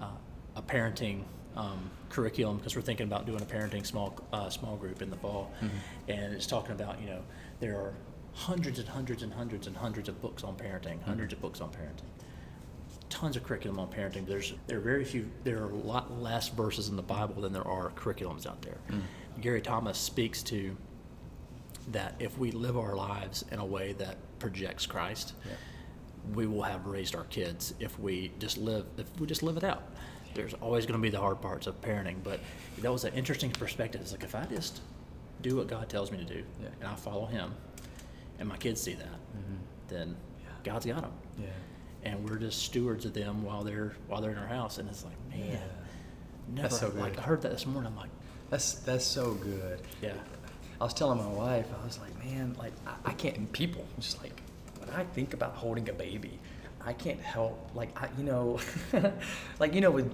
uh, 0.00 0.06
a 0.56 0.62
parenting 0.62 1.22
um, 1.56 1.90
curriculum 2.10 2.56
because 2.58 2.74
we're 2.76 2.82
thinking 2.82 3.06
about 3.06 3.26
doing 3.26 3.40
a 3.40 3.44
parenting 3.44 3.84
small 3.86 4.16
uh, 4.32 4.48
small 4.50 4.76
group 4.76 5.02
in 5.02 5.10
the 5.10 5.16
fall, 5.16 5.50
Mm-hmm. 5.62 6.10
and 6.10 6.34
it's 6.34 6.46
talking 6.46 6.72
about 6.72 7.00
you 7.00 7.06
know 7.06 7.22
there 7.60 7.76
are 7.76 7.94
hundreds 8.32 8.78
and 8.80 8.88
hundreds 8.88 9.22
and 9.22 9.32
hundreds 9.32 9.66
and 9.68 9.76
hundreds 9.76 10.08
of 10.08 10.20
books 10.20 10.42
on 10.44 10.54
parenting, 10.56 10.96
Mm-hmm. 10.98 11.04
hundreds 11.10 11.32
of 11.32 11.40
books 11.40 11.60
on 11.60 11.68
parenting 11.70 12.10
tons 13.10 13.36
of 13.36 13.44
curriculum 13.44 13.78
on 13.78 13.86
parenting. 13.88 14.26
There's 14.26 14.54
there 14.66 14.78
are 14.78 14.80
very 14.80 15.04
few. 15.04 15.30
There 15.44 15.62
are 15.62 15.70
a 15.70 15.74
lot 15.76 16.20
less 16.20 16.48
verses 16.48 16.88
in 16.88 16.96
the 16.96 17.02
Bible 17.02 17.42
than 17.42 17.52
there 17.52 17.66
are 17.66 17.90
curriculums 17.90 18.44
out 18.46 18.60
there. 18.62 18.78
Gary 19.40 19.60
Thomas 19.60 19.98
speaks 19.98 20.42
to 20.44 20.76
that 21.88 22.14
if 22.18 22.36
we 22.38 22.50
live 22.50 22.76
our 22.76 22.96
lives 22.96 23.44
in 23.52 23.58
a 23.60 23.64
way 23.64 23.92
that 23.94 24.16
projects 24.40 24.86
Christ, 24.86 25.34
Yeah. 25.46 25.52
we 26.34 26.46
will 26.46 26.62
have 26.62 26.86
raised 26.86 27.14
our 27.14 27.24
kids. 27.24 27.74
If 27.78 27.98
we 28.00 28.32
just 28.40 28.56
live, 28.58 28.86
if 28.96 29.06
we 29.20 29.26
just 29.26 29.42
live 29.44 29.56
it 29.58 29.64
out, 29.64 29.82
there's 30.34 30.54
always 30.54 30.86
going 30.86 30.98
to 30.98 31.02
be 31.02 31.10
the 31.10 31.20
hard 31.20 31.40
parts 31.40 31.66
of 31.66 31.80
parenting. 31.80 32.16
But 32.22 32.40
that 32.78 32.92
was 32.92 33.04
an 33.04 33.14
interesting 33.14 33.50
perspective. 33.50 34.00
It's 34.00 34.12
like 34.12 34.24
if 34.24 34.34
I 34.34 34.44
just 34.46 34.80
do 35.42 35.56
what 35.56 35.66
God 35.68 35.88
tells 35.88 36.10
me 36.10 36.18
to 36.18 36.24
do, 36.24 36.42
Yeah. 36.62 36.68
and 36.80 36.88
I 36.88 36.94
follow 36.94 37.26
Him, 37.26 37.54
and 38.38 38.48
my 38.48 38.56
kids 38.56 38.80
see 38.80 38.94
that, 38.94 39.06
mm-hmm. 39.06 39.54
then 39.88 40.16
Yeah. 40.42 40.48
God's 40.72 40.86
got 40.86 41.02
them 41.02 41.12
Yeah. 41.38 41.46
and 42.04 42.28
we're 42.28 42.38
just 42.38 42.62
stewards 42.62 43.04
of 43.04 43.14
them 43.14 43.42
while 43.44 43.62
they're 43.62 43.92
while 44.08 44.20
they're 44.20 44.32
in 44.32 44.38
our 44.38 44.46
house. 44.46 44.78
And 44.78 44.88
it's 44.88 45.04
like, 45.04 45.16
man, 45.30 45.52
Yeah. 45.52 45.58
never 46.62 46.74
so 46.74 46.88
like. 46.96 47.18
I 47.18 47.22
heard 47.22 47.42
that 47.42 47.52
this 47.52 47.66
morning. 47.66 47.92
I'm 47.92 47.96
like, 47.96 48.10
That's 48.50 48.74
that's 48.74 49.04
so 49.04 49.34
good. 49.34 49.80
yeah, 50.02 50.14
I 50.80 50.84
was 50.84 50.94
telling 50.94 51.18
my 51.18 51.28
wife, 51.28 51.66
I 51.80 51.84
was 51.84 51.98
like, 52.00 52.16
man, 52.24 52.54
like 52.58 52.72
I, 52.86 53.10
I 53.10 53.12
can't. 53.12 53.36
And 53.36 53.52
people, 53.52 53.84
just 54.00 54.20
like 54.22 54.40
when 54.78 54.90
I 54.90 55.04
think 55.04 55.32
about 55.34 55.54
holding 55.54 55.88
a 55.88 55.92
baby, 55.92 56.38
I 56.86 56.92
can't 56.92 57.20
help, 57.20 57.70
like 57.74 57.90
I, 58.00 58.08
you 58.18 58.24
know, 58.24 58.58
like 59.58 59.74
you 59.74 59.80
know, 59.80 59.90
with, 59.90 60.12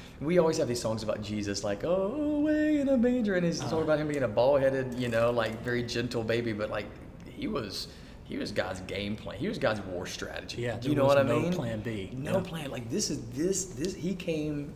we 0.20 0.38
always 0.38 0.58
have 0.58 0.68
these 0.68 0.80
songs 0.80 1.02
about 1.02 1.22
Jesus, 1.22 1.64
like 1.64 1.82
oh, 1.84 2.40
way 2.40 2.80
in 2.80 2.88
a 2.88 2.96
manger, 2.96 3.34
and 3.36 3.46
it's 3.46 3.60
all 3.62 3.68
Uh-huh. 3.68 3.78
about 3.82 3.98
him 3.98 4.08
being 4.08 4.22
a 4.22 4.28
bald-headed, 4.28 4.98
you 4.98 5.08
know, 5.08 5.30
like 5.30 5.62
very 5.62 5.82
gentle 5.82 6.22
baby, 6.22 6.52
but 6.52 6.70
like 6.70 6.86
he 7.28 7.46
was. 7.48 7.88
He 8.26 8.38
was 8.38 8.52
God's 8.52 8.80
game 8.80 9.16
plan. 9.16 9.38
He 9.38 9.48
was 9.48 9.58
God's 9.58 9.82
war 9.82 10.06
strategy. 10.06 10.62
Yeah, 10.62 10.78
you 10.80 10.94
know 10.94 11.04
what 11.04 11.18
I 11.18 11.22
no 11.22 11.40
mean? 11.40 11.50
No 11.50 11.56
plan 11.58 11.80
B. 11.80 12.10
No 12.14 12.36
Yeah. 12.36 12.40
plan. 12.40 12.70
Like 12.70 12.88
this 12.88 13.10
is 13.10 13.20
this 13.34 13.66
this. 13.66 13.94
He 13.94 14.14
came 14.14 14.72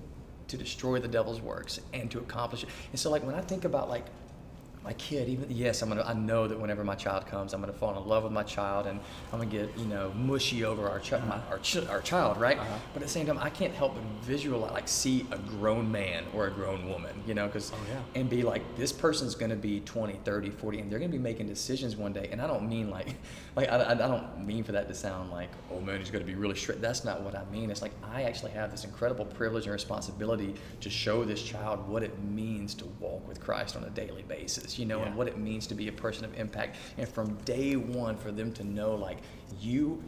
to 0.48 0.58
destroy 0.58 0.98
the 1.00 1.08
devil's 1.08 1.40
works 1.40 1.80
and 1.94 2.10
to 2.10 2.18
accomplish 2.18 2.62
it. 2.64 2.68
And 2.90 3.00
so, 3.00 3.08
like 3.10 3.24
when 3.24 3.34
I 3.34 3.40
think 3.40 3.64
about 3.64 3.88
like 3.88 4.04
my 4.84 4.92
kid, 4.94 5.28
even 5.28 5.46
yes, 5.50 5.82
I'm 5.82 5.88
gonna. 5.88 6.02
I 6.02 6.14
know 6.14 6.46
that 6.48 6.58
whenever 6.58 6.84
my 6.84 6.94
child 6.94 7.26
comes, 7.26 7.52
I'm 7.52 7.60
gonna 7.60 7.72
fall 7.72 7.96
in 8.00 8.08
love 8.08 8.22
with 8.24 8.32
my 8.32 8.42
child, 8.42 8.86
and 8.86 9.00
I'm 9.32 9.38
gonna 9.38 9.50
get 9.50 9.76
you 9.76 9.84
know 9.86 10.12
mushy 10.14 10.64
over 10.64 10.88
our 10.88 11.00
chi- 11.00 11.18
my, 11.26 11.38
our, 11.50 11.58
ch- 11.58 11.86
our 11.88 12.00
child, 12.00 12.38
right? 12.38 12.58
Uh-huh. 12.58 12.78
But 12.94 13.02
at 13.02 13.08
the 13.08 13.12
same 13.12 13.26
time, 13.26 13.38
I 13.38 13.50
can't 13.50 13.74
help 13.74 13.94
but 13.94 14.04
visualize, 14.22 14.72
like, 14.72 14.88
see 14.88 15.26
a 15.30 15.38
grown 15.38 15.90
man 15.90 16.24
or 16.34 16.46
a 16.46 16.50
grown 16.50 16.88
woman, 16.88 17.20
you 17.26 17.34
know, 17.34 17.46
because 17.46 17.70
Oh, 17.72 17.76
yeah. 17.88 18.20
and 18.20 18.30
be 18.30 18.42
like, 18.42 18.62
this 18.76 18.92
person's 18.92 19.34
gonna 19.34 19.56
be 19.56 19.80
20, 19.80 20.20
30, 20.24 20.50
40, 20.50 20.78
and 20.80 20.90
they're 20.92 20.98
gonna 20.98 21.10
be 21.10 21.18
making 21.18 21.46
decisions 21.48 21.96
one 21.96 22.12
day. 22.12 22.28
And 22.32 22.40
I 22.40 22.46
don't 22.46 22.68
mean 22.68 22.88
like, 22.90 23.14
like 23.56 23.68
I, 23.68 23.76
I 23.76 23.90
I 23.92 23.94
don't 23.94 24.46
mean 24.46 24.64
for 24.64 24.72
that 24.72 24.88
to 24.88 24.94
sound 24.94 25.30
like, 25.30 25.50
oh 25.72 25.80
man, 25.80 25.98
he's 25.98 26.10
gonna 26.10 26.24
be 26.24 26.34
really 26.34 26.56
strict. 26.56 26.80
That's 26.80 27.04
not 27.04 27.20
what 27.22 27.34
I 27.34 27.44
mean. 27.52 27.70
It's 27.70 27.82
like 27.82 27.92
I 28.02 28.22
actually 28.22 28.52
have 28.52 28.70
this 28.70 28.84
incredible 28.84 29.24
privilege 29.26 29.64
and 29.64 29.72
responsibility 29.72 30.54
to 30.80 30.88
show 30.90 31.24
this 31.24 31.42
child 31.42 31.86
what 31.88 32.02
it 32.02 32.16
means 32.22 32.74
to 32.76 32.84
walk 33.00 33.26
with 33.28 33.40
Christ 33.40 33.76
on 33.76 33.84
a 33.84 33.90
daily 33.90 34.22
basis, 34.22 34.67
you 34.76 34.86
know, 34.86 35.02
and 35.02 35.14
what 35.14 35.28
it 35.28 35.38
means 35.38 35.68
to 35.68 35.76
be 35.76 35.86
a 35.86 35.92
person 35.92 36.24
of 36.24 36.36
impact. 36.36 36.76
And 36.96 37.08
from 37.08 37.34
day 37.44 37.76
one, 37.76 38.16
for 38.16 38.32
them 38.32 38.52
to 38.54 38.64
know, 38.64 38.96
like, 38.96 39.18
you 39.60 40.02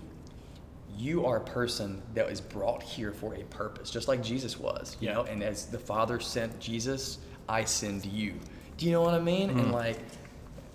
you 0.98 1.24
are 1.24 1.36
a 1.36 1.44
person 1.44 2.02
that 2.14 2.28
is 2.28 2.40
brought 2.40 2.82
here 2.82 3.12
for 3.12 3.34
a 3.34 3.44
purpose, 3.44 3.90
just 3.90 4.08
like 4.08 4.22
Jesus 4.22 4.58
was, 4.58 4.96
you 5.00 5.08
Yeah. 5.08 5.14
know. 5.14 5.22
And 5.22 5.42
as 5.42 5.66
the 5.66 5.78
Father 5.78 6.18
sent 6.18 6.58
Jesus, 6.58 7.18
I 7.48 7.64
send 7.64 8.04
you. 8.04 8.34
Do 8.76 8.86
you 8.86 8.92
know 8.92 9.00
what 9.02 9.14
I 9.14 9.20
mean? 9.20 9.50
And 9.50 9.60
mm-hmm. 9.60 9.72
like, 9.72 9.98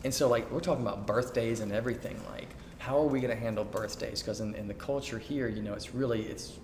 and 0.04 0.14
so 0.14 0.28
like 0.30 0.50
we're 0.52 0.62
talking 0.62 0.86
about 0.86 1.06
birthdays 1.06 1.60
and 1.60 1.72
everything. 1.72 2.20
Like, 2.32 2.48
how 2.78 2.98
are 2.98 3.06
we 3.06 3.20
going 3.20 3.34
to 3.36 3.40
handle 3.40 3.66
birthdays? 3.66 4.22
Because 4.22 4.42
in, 4.42 4.56
in 4.56 4.68
the 4.68 4.74
culture 4.74 5.20
here, 5.20 5.48
you 5.48 5.62
know, 5.62 5.74
it's 5.74 5.94
really 5.94 6.24
it's 6.24 6.60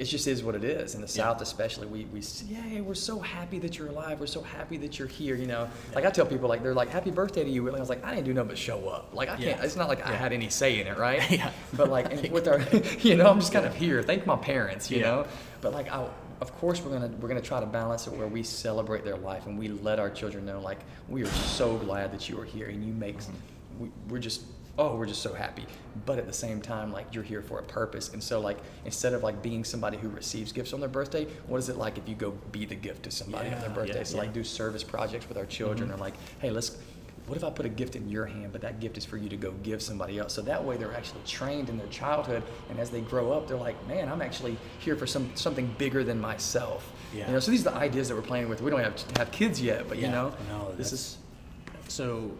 it 0.00 0.06
just 0.06 0.26
is 0.26 0.42
what 0.42 0.54
it 0.54 0.64
is. 0.64 0.94
In 0.94 1.02
the 1.02 1.06
Yeah. 1.06 1.12
South, 1.24 1.42
especially, 1.42 1.86
we 1.86 2.06
we 2.06 2.22
say, 2.22 2.46
yay, 2.46 2.80
we're 2.80 2.94
so 2.94 3.20
happy 3.20 3.58
that 3.58 3.76
you're 3.78 3.88
alive. 3.88 4.18
We're 4.18 4.26
so 4.26 4.40
happy 4.40 4.78
that 4.78 4.98
you're 4.98 5.06
here. 5.06 5.34
You 5.34 5.46
know, 5.46 5.68
like 5.94 6.06
I 6.06 6.10
tell 6.10 6.24
people, 6.24 6.48
like 6.48 6.62
they're 6.62 6.72
like, 6.72 6.88
happy 6.88 7.10
birthday 7.10 7.44
to 7.44 7.50
you. 7.50 7.68
And 7.68 7.76
I 7.76 7.80
was 7.80 7.90
like, 7.90 8.02
I 8.02 8.14
didn't 8.14 8.24
do 8.24 8.32
nothing 8.32 8.48
but 8.48 8.56
show 8.58 8.88
up. 8.88 9.10
Like 9.12 9.28
I 9.28 9.36
can't. 9.36 9.62
It's 9.62 9.76
not 9.76 9.88
like 9.88 10.04
I 10.06 10.12
had 10.12 10.32
any 10.32 10.48
say 10.48 10.80
in 10.80 10.86
it, 10.86 10.96
right? 10.96 11.20
Yeah. 11.38 11.50
But 11.74 11.90
like 11.90 12.32
with 12.32 12.48
our, 12.48 12.62
you 13.00 13.14
know, 13.14 13.28
I'm 13.28 13.40
just 13.40 13.52
kind 13.52 13.66
of 13.66 13.74
here. 13.74 14.02
Thank 14.02 14.24
my 14.26 14.36
parents, 14.36 14.90
you 14.90 15.00
Yeah. 15.00 15.02
know. 15.10 15.26
But 15.60 15.74
like, 15.74 15.92
I, 15.92 16.08
of 16.40 16.50
course, 16.56 16.80
we're 16.80 16.92
gonna 16.92 17.12
we're 17.20 17.28
gonna 17.28 17.42
try 17.42 17.60
to 17.60 17.66
balance 17.66 18.06
it 18.06 18.14
where 18.14 18.26
we 18.26 18.42
celebrate 18.42 19.04
their 19.04 19.18
life 19.18 19.46
and 19.46 19.58
we 19.58 19.68
let 19.68 19.98
our 19.98 20.08
children 20.08 20.46
know, 20.46 20.62
like, 20.62 20.78
we 21.10 21.22
are 21.22 21.34
so 21.60 21.76
glad 21.76 22.10
that 22.12 22.26
you 22.30 22.40
are 22.40 22.46
here 22.46 22.68
and 22.68 22.82
you 22.82 22.94
make. 22.94 23.18
Mm-hmm. 23.18 23.82
We, 23.84 23.90
we're 24.08 24.18
just 24.18 24.42
oh 24.80 24.96
we're 24.96 25.06
just 25.06 25.22
so 25.22 25.34
happy 25.34 25.66
but 26.06 26.18
at 26.18 26.26
the 26.26 26.32
same 26.32 26.60
time 26.60 26.90
like 26.90 27.06
you're 27.14 27.22
here 27.22 27.42
for 27.42 27.58
a 27.58 27.62
purpose 27.62 28.12
and 28.14 28.22
so 28.22 28.40
like 28.40 28.58
instead 28.86 29.12
of 29.12 29.22
like 29.22 29.40
being 29.42 29.62
somebody 29.62 29.98
who 29.98 30.08
receives 30.08 30.52
gifts 30.52 30.72
on 30.72 30.80
their 30.80 30.88
birthday 30.88 31.26
what 31.46 31.58
is 31.58 31.68
it 31.68 31.76
like 31.76 31.98
if 31.98 32.08
you 32.08 32.14
go 32.14 32.30
be 32.50 32.64
the 32.64 32.74
gift 32.74 33.02
to 33.02 33.10
somebody 33.10 33.50
on 33.50 33.60
their 33.60 33.70
birthday 33.70 33.98
yeah, 33.98 34.04
so 34.04 34.16
yeah. 34.16 34.22
like 34.22 34.32
do 34.32 34.42
service 34.42 34.82
projects 34.82 35.28
with 35.28 35.36
our 35.36 35.46
children 35.46 35.90
mm-hmm. 35.90 35.98
or 35.98 36.04
like 36.04 36.14
hey 36.40 36.50
let's 36.50 36.78
what 37.26 37.36
if 37.36 37.44
I 37.44 37.50
put 37.50 37.64
a 37.64 37.68
gift 37.68 37.94
in 37.94 38.08
your 38.08 38.26
hand, 38.26 38.50
but 38.50 38.60
that 38.62 38.80
gift 38.80 38.98
is 38.98 39.04
for 39.04 39.16
you 39.16 39.28
to 39.28 39.36
go 39.36 39.52
give 39.62 39.80
somebody 39.80 40.18
else? 40.18 40.32
So 40.32 40.42
that 40.42 40.64
way 40.64 40.76
they're 40.76 40.92
actually 40.92 41.20
trained 41.24 41.68
in 41.68 41.78
their 41.78 41.86
childhood, 41.86 42.42
and 42.68 42.80
as 42.80 42.90
they 42.90 43.02
grow 43.02 43.30
up, 43.30 43.46
they're 43.46 43.56
like, 43.56 43.76
man, 43.86 44.08
I'm 44.08 44.20
actually 44.20 44.56
here 44.80 44.96
for 44.96 45.06
some 45.06 45.30
something 45.36 45.72
bigger 45.78 46.02
than 46.02 46.20
myself. 46.20 46.92
Yeah. 47.14 47.28
You 47.28 47.34
know, 47.34 47.38
so 47.38 47.52
these 47.52 47.64
are 47.64 47.70
the 47.70 47.76
ideas 47.76 48.08
that 48.08 48.16
we're 48.16 48.22
playing 48.22 48.48
with. 48.48 48.60
We 48.62 48.70
don't 48.72 48.82
have 48.82 49.00
have 49.16 49.30
kids 49.30 49.62
yet, 49.62 49.88
but 49.88 49.98
you 49.98 50.08
know, 50.08 50.34
no, 50.48 50.74
this 50.76 50.92
is 50.92 51.18
So 51.90 52.30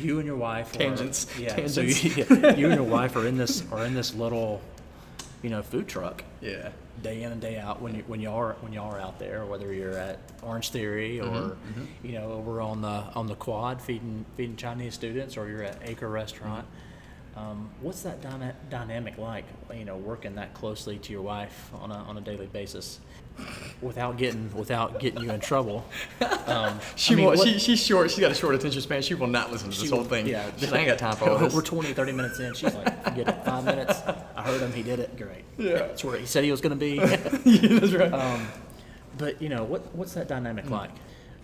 you 0.00 0.18
and 0.18 0.26
your 0.26 0.36
wife 0.36 0.74
are, 0.74 0.78
Tangents, 0.78 1.26
Yeah. 1.38 1.48
tangents. 1.54 1.74
So 1.74 1.80
you, 1.80 2.24
yeah, 2.26 2.54
you 2.56 2.66
and 2.66 2.74
your 2.74 2.84
wife 2.84 3.16
are 3.16 3.26
in 3.26 3.36
this 3.38 3.64
are 3.72 3.84
in 3.86 3.94
this 3.94 4.14
little, 4.14 4.60
you 5.42 5.48
know, 5.50 5.62
food 5.62 5.88
truck 5.88 6.22
yeah. 6.42 6.68
day 7.02 7.22
in 7.22 7.32
and 7.32 7.40
day 7.40 7.58
out 7.58 7.80
when 7.80 7.94
you 7.94 8.04
when 8.06 8.20
you 8.20 8.30
are 8.30 8.56
when 8.60 8.72
you 8.72 8.80
are 8.82 9.00
out 9.00 9.18
there, 9.18 9.46
whether 9.46 9.72
you're 9.72 9.96
at 9.96 10.18
Orange 10.42 10.70
Theory 10.70 11.20
or 11.20 11.24
Mm-hmm, 11.56 11.84
you 12.06 12.12
know 12.12 12.32
over 12.32 12.60
on 12.60 12.82
the 12.82 12.88
on 13.14 13.26
the 13.26 13.34
quad 13.34 13.80
feeding 13.80 14.26
feeding 14.36 14.56
Chinese 14.56 14.94
students, 14.94 15.36
or 15.38 15.48
you're 15.48 15.62
at 15.62 15.78
Acre 15.84 16.08
Restaurant. 16.08 16.66
Um, 17.38 17.70
what's 17.82 18.02
that 18.02 18.20
dyna- 18.20 18.56
dynamic 18.70 19.16
like? 19.18 19.44
You 19.72 19.84
know, 19.84 19.96
working 19.96 20.34
that 20.36 20.54
closely 20.54 20.98
to 20.98 21.12
your 21.12 21.22
wife 21.22 21.70
on 21.80 21.90
a 21.92 21.94
on 21.94 22.16
a 22.18 22.20
daily 22.20 22.46
basis, 22.46 22.98
without 23.80 24.16
getting 24.16 24.52
without 24.54 24.98
getting 24.98 25.22
you 25.22 25.30
in 25.30 25.40
trouble. 25.40 25.84
Um, 26.48 26.80
She 26.96 27.12
I 27.12 27.16
mean, 27.16 27.26
will, 27.26 27.36
what- 27.36 27.46
she, 27.46 27.58
she's 27.58 27.78
short. 27.84 28.10
She's 28.10 28.20
got 28.20 28.30
a 28.30 28.34
short 28.34 28.54
attention 28.54 28.80
span. 28.80 29.02
She 29.02 29.12
will 29.14 29.26
not 29.26 29.52
listen 29.52 29.70
to 29.70 29.78
this 29.78 29.90
whole 29.90 30.02
thing. 30.02 30.26
Yeah, 30.26 30.50
She 30.56 30.64
ain't 30.66 30.86
got 30.88 30.98
time 30.98 31.14
for 31.16 31.28
all 31.28 31.36
this. 31.44 31.54
We're 31.54 31.60
20, 31.60 31.92
30 31.92 32.12
minutes 32.12 32.38
in. 32.40 32.54
She's 32.54 32.74
like, 32.74 33.04
forget 33.04 33.28
it. 33.28 33.44
Five 33.44 33.64
minutes. 33.66 34.00
I 34.34 34.42
heard 34.42 34.62
him. 34.62 34.72
He 34.72 34.82
did 34.82 34.98
it. 34.98 35.14
Great. 35.18 35.44
Yeah. 35.58 35.74
That's 35.74 36.02
where 36.02 36.16
he 36.18 36.24
said 36.24 36.44
he 36.44 36.50
was 36.50 36.62
going 36.62 36.70
to 36.70 36.76
be. 36.76 36.94
yeah, 37.44 37.78
that's 37.78 37.92
right. 37.92 38.10
um, 38.14 38.48
but 39.18 39.42
you 39.42 39.50
know, 39.50 39.62
what 39.62 39.94
what's 39.94 40.14
that 40.14 40.26
dynamic 40.26 40.70
like? 40.70 40.90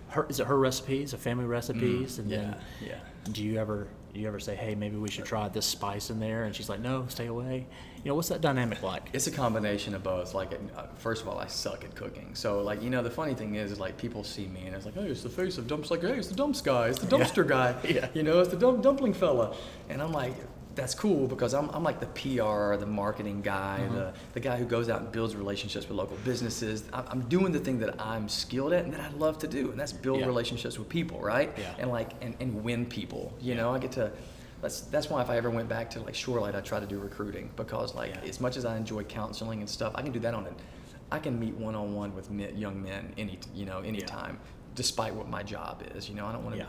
Her, 0.08 0.24
is 0.30 0.40
it 0.40 0.46
her 0.46 0.58
recipes, 0.58 1.12
a 1.12 1.18
family 1.18 1.44
recipes, 1.44 2.18
and 2.18 2.30
then 2.30 2.54
Mm. 2.54 2.56
yeah, 2.80 2.88
yeah. 2.88 3.30
do 3.32 3.42
you 3.44 3.58
ever 3.58 3.86
You 4.14 4.28
ever 4.28 4.38
say, 4.40 4.54
"Hey, 4.54 4.74
maybe 4.74 4.96
we 4.96 5.10
should 5.10 5.24
try 5.24 5.48
this 5.48 5.66
spice 5.66 6.10
in 6.10 6.20
there," 6.20 6.44
and 6.44 6.54
she's 6.54 6.68
like, 6.68 6.80
"No, 6.80 7.06
stay 7.08 7.26
away." 7.26 7.66
You 8.04 8.10
know, 8.10 8.14
what's 8.16 8.28
that 8.28 8.42
dynamic 8.42 8.82
like? 8.82 9.08
It's 9.14 9.26
a 9.26 9.30
combination 9.30 9.94
of 9.94 10.02
both. 10.02 10.34
Like, 10.34 10.52
uh, 10.52 10.82
first 10.98 11.22
of 11.22 11.28
all, 11.28 11.38
I 11.38 11.46
suck 11.46 11.84
at 11.84 11.94
cooking. 11.94 12.34
So, 12.34 12.60
like, 12.60 12.82
you 12.82 12.90
know, 12.90 13.02
the 13.02 13.10
funny 13.10 13.32
thing 13.32 13.54
is, 13.54 13.72
is 13.72 13.80
like, 13.80 13.96
people 13.96 14.22
see 14.22 14.46
me 14.46 14.66
and 14.66 14.76
it's 14.76 14.84
like, 14.84 14.92
hey, 14.94 15.06
it's 15.06 15.22
the 15.22 15.30
face 15.30 15.56
of 15.56 15.66
dumps. 15.66 15.90
Like, 15.90 16.02
hey, 16.02 16.12
it's 16.12 16.28
the 16.28 16.34
dumps 16.34 16.60
guy. 16.60 16.88
It's 16.88 16.98
the 16.98 17.06
dumpster 17.06 17.48
guy. 17.48 17.74
Yeah. 17.88 18.08
You 18.12 18.22
know, 18.22 18.40
it's 18.40 18.50
the 18.50 18.56
dump- 18.58 18.82
dumpling 18.82 19.14
fella. 19.14 19.56
And 19.88 20.02
I'm 20.02 20.12
like, 20.12 20.34
that's 20.74 20.94
cool 20.94 21.26
because 21.28 21.54
I'm, 21.54 21.68
I'm 21.70 21.82
like 21.84 22.00
the 22.00 22.06
PR, 22.06 22.76
the 22.76 22.86
marketing 22.86 23.42
guy, 23.42 23.80
Mm-hmm. 23.82 23.94
the, 23.94 24.12
the 24.34 24.40
guy 24.40 24.56
who 24.56 24.64
goes 24.64 24.88
out 24.88 25.00
and 25.02 25.12
builds 25.12 25.36
relationships 25.36 25.88
with 25.88 25.96
local 25.96 26.16
businesses. 26.24 26.84
I'm, 26.92 27.04
I'm 27.08 27.20
doing 27.28 27.52
the 27.52 27.58
thing 27.60 27.78
that 27.80 28.00
I'm 28.00 28.28
skilled 28.28 28.72
at 28.72 28.84
and 28.84 28.92
that 28.94 29.00
I 29.00 29.10
love 29.10 29.38
to 29.40 29.46
do, 29.46 29.70
and 29.70 29.78
that's 29.78 29.92
build 29.92 30.20
Yeah. 30.20 30.26
relationships 30.26 30.78
with 30.78 30.88
people, 30.88 31.20
right? 31.20 31.52
Yeah. 31.58 31.74
And 31.78 31.90
like, 31.90 32.10
and, 32.22 32.34
and 32.40 32.62
win 32.64 32.86
people. 32.86 33.32
You 33.40 33.54
know, 33.54 33.72
I 33.74 33.78
get 33.78 33.92
to. 33.92 34.10
That's, 34.62 34.80
that's 34.82 35.10
why 35.10 35.20
if 35.20 35.28
I 35.28 35.36
ever 35.36 35.50
went 35.50 35.68
back 35.68 35.90
to 35.90 36.00
like 36.00 36.14
Shorelight, 36.14 36.54
I 36.54 36.60
try 36.62 36.80
to 36.80 36.86
do 36.86 36.98
recruiting 36.98 37.50
because 37.56 37.94
like 37.94 38.14
Yeah. 38.14 38.28
as 38.30 38.40
much 38.40 38.56
as 38.56 38.64
I 38.64 38.76
enjoy 38.76 39.04
counseling 39.04 39.60
and 39.60 39.68
stuff, 39.68 39.92
I 39.94 40.02
can 40.02 40.10
do 40.12 40.20
that 40.20 40.32
on 40.34 40.46
it. 40.46 40.54
I 41.12 41.18
can 41.18 41.38
meet 41.38 41.54
one 41.54 41.74
on 41.74 41.94
one 41.94 42.14
with 42.14 42.30
young 42.56 42.82
men 42.82 43.12
any 43.18 43.38
you 43.54 43.66
know 43.66 43.80
anytime, 43.80 44.40
despite 44.74 45.14
what 45.14 45.28
my 45.28 45.42
job 45.42 45.82
is. 45.94 46.08
You 46.08 46.14
know, 46.14 46.24
I 46.26 46.32
don't 46.32 46.42
want 46.44 46.56
to. 46.56 46.62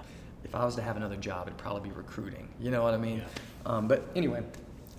Yeah. 0.46 0.50
If 0.50 0.56
I 0.56 0.66
was 0.66 0.76
to 0.76 0.82
have 0.82 0.98
another 0.98 1.16
job, 1.18 1.48
it'd 1.48 1.58
probably 1.58 1.90
be 1.90 1.96
recruiting. 1.96 2.48
You 2.60 2.72
know 2.72 2.84
what 2.84 2.94
I 2.94 2.98
mean? 2.98 3.18
Yeah. 3.18 3.26
Um, 3.72 3.88
but 3.88 4.04
anyway, 4.16 4.44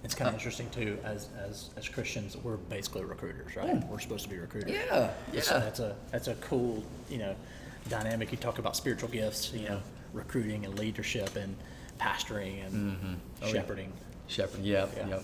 It's 0.04 0.14
kind 0.14 0.28
of 0.28 0.34
uh, 0.34 0.38
interesting 0.38 0.68
too, 0.70 0.98
as 1.04 1.28
as 1.38 1.70
as 1.76 1.88
Christians, 1.88 2.36
we're 2.36 2.56
basically 2.56 3.04
recruiters, 3.04 3.56
right? 3.56 3.68
Mm. 3.80 3.88
We're 3.88 3.98
supposed 4.00 4.24
to 4.24 4.30
be 4.30 4.38
recruiters. 4.38 4.70
yeah, 4.72 5.10
So 5.40 5.54
yeah, 5.54 5.60
that's 5.60 5.80
a 5.80 5.96
that's 6.10 6.28
a 6.28 6.34
cool, 6.36 6.82
you 7.08 7.18
know, 7.18 7.34
dynamic. 7.88 8.30
You 8.32 8.38
talk 8.38 8.58
about 8.58 8.76
spiritual 8.76 9.08
gifts, 9.08 9.52
you 9.52 9.68
know, 9.68 9.80
recruiting 10.12 10.64
and 10.64 10.78
leadership 10.78 11.36
and 11.36 11.56
pastoring 11.98 12.64
and 12.66 12.74
mm-hmm. 12.74 13.14
Oh, 13.42 13.46
yeah. 13.46 13.52
shepherding. 13.52 13.92
shepherd. 14.28 14.62
Yeah, 14.62 14.86
Yeah. 14.96 15.08
yeah. 15.08 15.18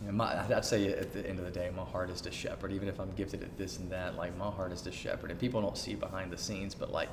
You 0.00 0.06
know, 0.08 0.12
my, 0.12 0.54
I'd 0.54 0.64
say 0.64 0.88
at 0.92 1.12
the 1.12 1.26
end 1.26 1.38
of 1.38 1.44
the 1.44 1.50
day, 1.50 1.70
my 1.74 1.84
heart 1.84 2.10
is 2.10 2.20
to 2.22 2.30
shepherd. 2.30 2.72
Even 2.72 2.88
if 2.88 2.98
I'm 3.00 3.12
gifted 3.14 3.42
at 3.42 3.56
this 3.56 3.78
and 3.78 3.90
that, 3.90 4.16
like 4.16 4.36
my 4.36 4.50
heart 4.50 4.72
is 4.72 4.82
to 4.82 4.92
shepherd. 4.92 5.30
And 5.30 5.38
people 5.40 5.62
don't 5.62 5.78
see 5.78 5.94
behind 5.94 6.30
the 6.32 6.36
scenes, 6.36 6.74
but 6.74 6.90
like, 6.92 7.08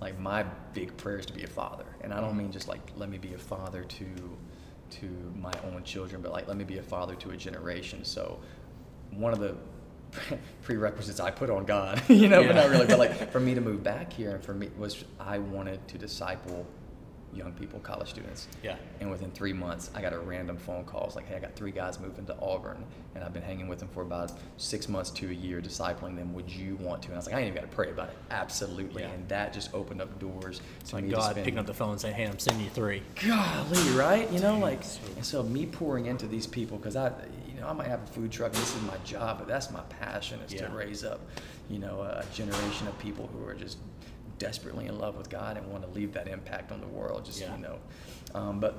like 0.00 0.18
my 0.18 0.44
big 0.72 0.96
prayer 0.96 1.18
is 1.18 1.26
to 1.26 1.32
be 1.32 1.42
a 1.44 1.48
father. 1.48 1.84
And 2.00 2.12
I 2.12 2.20
don't 2.20 2.36
mean 2.36 2.50
just 2.50 2.68
like 2.68 2.80
let 2.96 3.08
me 3.08 3.18
be 3.18 3.34
a 3.34 3.38
father 3.38 3.84
to, 3.84 4.06
to 4.90 5.06
my 5.36 5.52
own 5.64 5.82
children, 5.84 6.22
but 6.22 6.32
like 6.32 6.48
let 6.48 6.56
me 6.56 6.64
be 6.64 6.78
a 6.78 6.82
father 6.82 7.14
to 7.16 7.30
a 7.30 7.36
generation. 7.36 8.04
So, 8.04 8.38
one 9.10 9.32
of 9.32 9.40
the 9.40 9.56
prerequisites 10.62 11.20
I 11.20 11.30
put 11.30 11.50
on 11.50 11.64
God, 11.64 12.02
you 12.08 12.28
know, 12.28 12.42
but 12.44 12.56
not 12.56 12.70
really. 12.70 12.86
But 12.86 12.98
like 12.98 13.30
for 13.30 13.40
me 13.40 13.54
to 13.54 13.60
move 13.60 13.82
back 13.82 14.12
here, 14.12 14.30
and 14.30 14.44
for 14.44 14.54
me 14.54 14.70
was 14.78 15.04
I 15.18 15.38
wanted 15.38 15.86
to 15.88 15.98
disciple 15.98 16.66
young 17.32 17.52
people, 17.52 17.78
college 17.80 18.10
students. 18.10 18.48
Yeah. 18.62 18.76
And 19.00 19.10
within 19.10 19.30
three 19.30 19.52
months, 19.52 19.90
I 19.94 20.02
got 20.02 20.12
a 20.12 20.18
random 20.18 20.56
phone 20.56 20.84
call. 20.84 21.06
It's 21.06 21.14
like, 21.16 21.28
hey, 21.28 21.36
I 21.36 21.38
got 21.38 21.54
three 21.54 21.70
guys 21.70 22.00
moving 22.00 22.26
to 22.26 22.36
Auburn, 22.40 22.84
and 23.14 23.22
I've 23.22 23.32
been 23.32 23.42
hanging 23.42 23.68
with 23.68 23.78
them 23.78 23.88
for 23.88 24.02
about 24.02 24.32
six 24.56 24.88
months 24.88 25.10
to 25.10 25.28
a 25.30 25.32
year, 25.32 25.60
discipling 25.60 26.16
them. 26.16 26.34
Would 26.34 26.50
you 26.50 26.76
want 26.76 27.02
to? 27.02 27.08
And 27.08 27.14
I 27.14 27.18
was 27.18 27.26
like, 27.26 27.34
I 27.36 27.38
ain't 27.38 27.48
even 27.48 27.62
got 27.62 27.70
to 27.70 27.74
pray 27.76 27.90
about 27.90 28.08
it. 28.08 28.16
Absolutely. 28.30 29.02
Yeah. 29.02 29.10
And 29.10 29.28
that 29.28 29.52
just 29.52 29.72
opened 29.74 30.00
up 30.02 30.18
doors 30.18 30.60
to 30.86 30.94
like 30.96 31.04
me 31.04 31.10
to 31.10 31.22
spend. 31.22 31.36
picking 31.44 31.58
up 31.58 31.66
the 31.66 31.74
phone 31.74 31.92
and 31.92 32.00
saying, 32.00 32.14
"Hey, 32.14 32.26
I'm 32.26 32.38
sending 32.38 32.64
you 32.64 32.70
three. 32.70 33.02
Golly, 33.26 33.90
right? 33.90 34.30
You 34.32 34.40
know, 34.40 34.58
like, 34.58 34.82
and 35.16 35.24
so 35.24 35.42
me 35.42 35.66
pouring 35.66 36.06
into 36.06 36.26
these 36.26 36.46
people 36.46 36.78
because 36.78 36.96
I, 36.96 37.12
you 37.48 37.60
know, 37.60 37.68
I 37.68 37.72
might 37.72 37.86
have 37.86 38.02
a 38.02 38.06
food 38.06 38.30
truck. 38.32 38.52
This 38.52 38.74
is 38.74 38.82
my 38.82 38.96
job, 39.04 39.38
but 39.38 39.46
that's 39.46 39.70
my 39.70 39.82
passion 39.88 40.40
is 40.40 40.52
Yeah. 40.52 40.66
to 40.66 40.74
raise 40.74 41.04
up, 41.04 41.20
you 41.68 41.78
know, 41.78 42.00
a 42.02 42.24
generation 42.34 42.88
of 42.88 42.98
people 42.98 43.28
who 43.32 43.44
are 43.46 43.54
just 43.54 43.78
desperately 44.40 44.86
in 44.86 44.98
love 44.98 45.16
with 45.16 45.30
God 45.30 45.56
and 45.56 45.70
want 45.70 45.84
to 45.84 45.90
leave 45.90 46.12
that 46.14 46.26
impact 46.26 46.72
on 46.72 46.80
the 46.80 46.88
world. 46.88 47.24
Just 47.24 47.40
Yeah. 47.40 47.54
you 47.54 47.62
know, 47.62 47.78
um, 48.34 48.58
but 48.58 48.74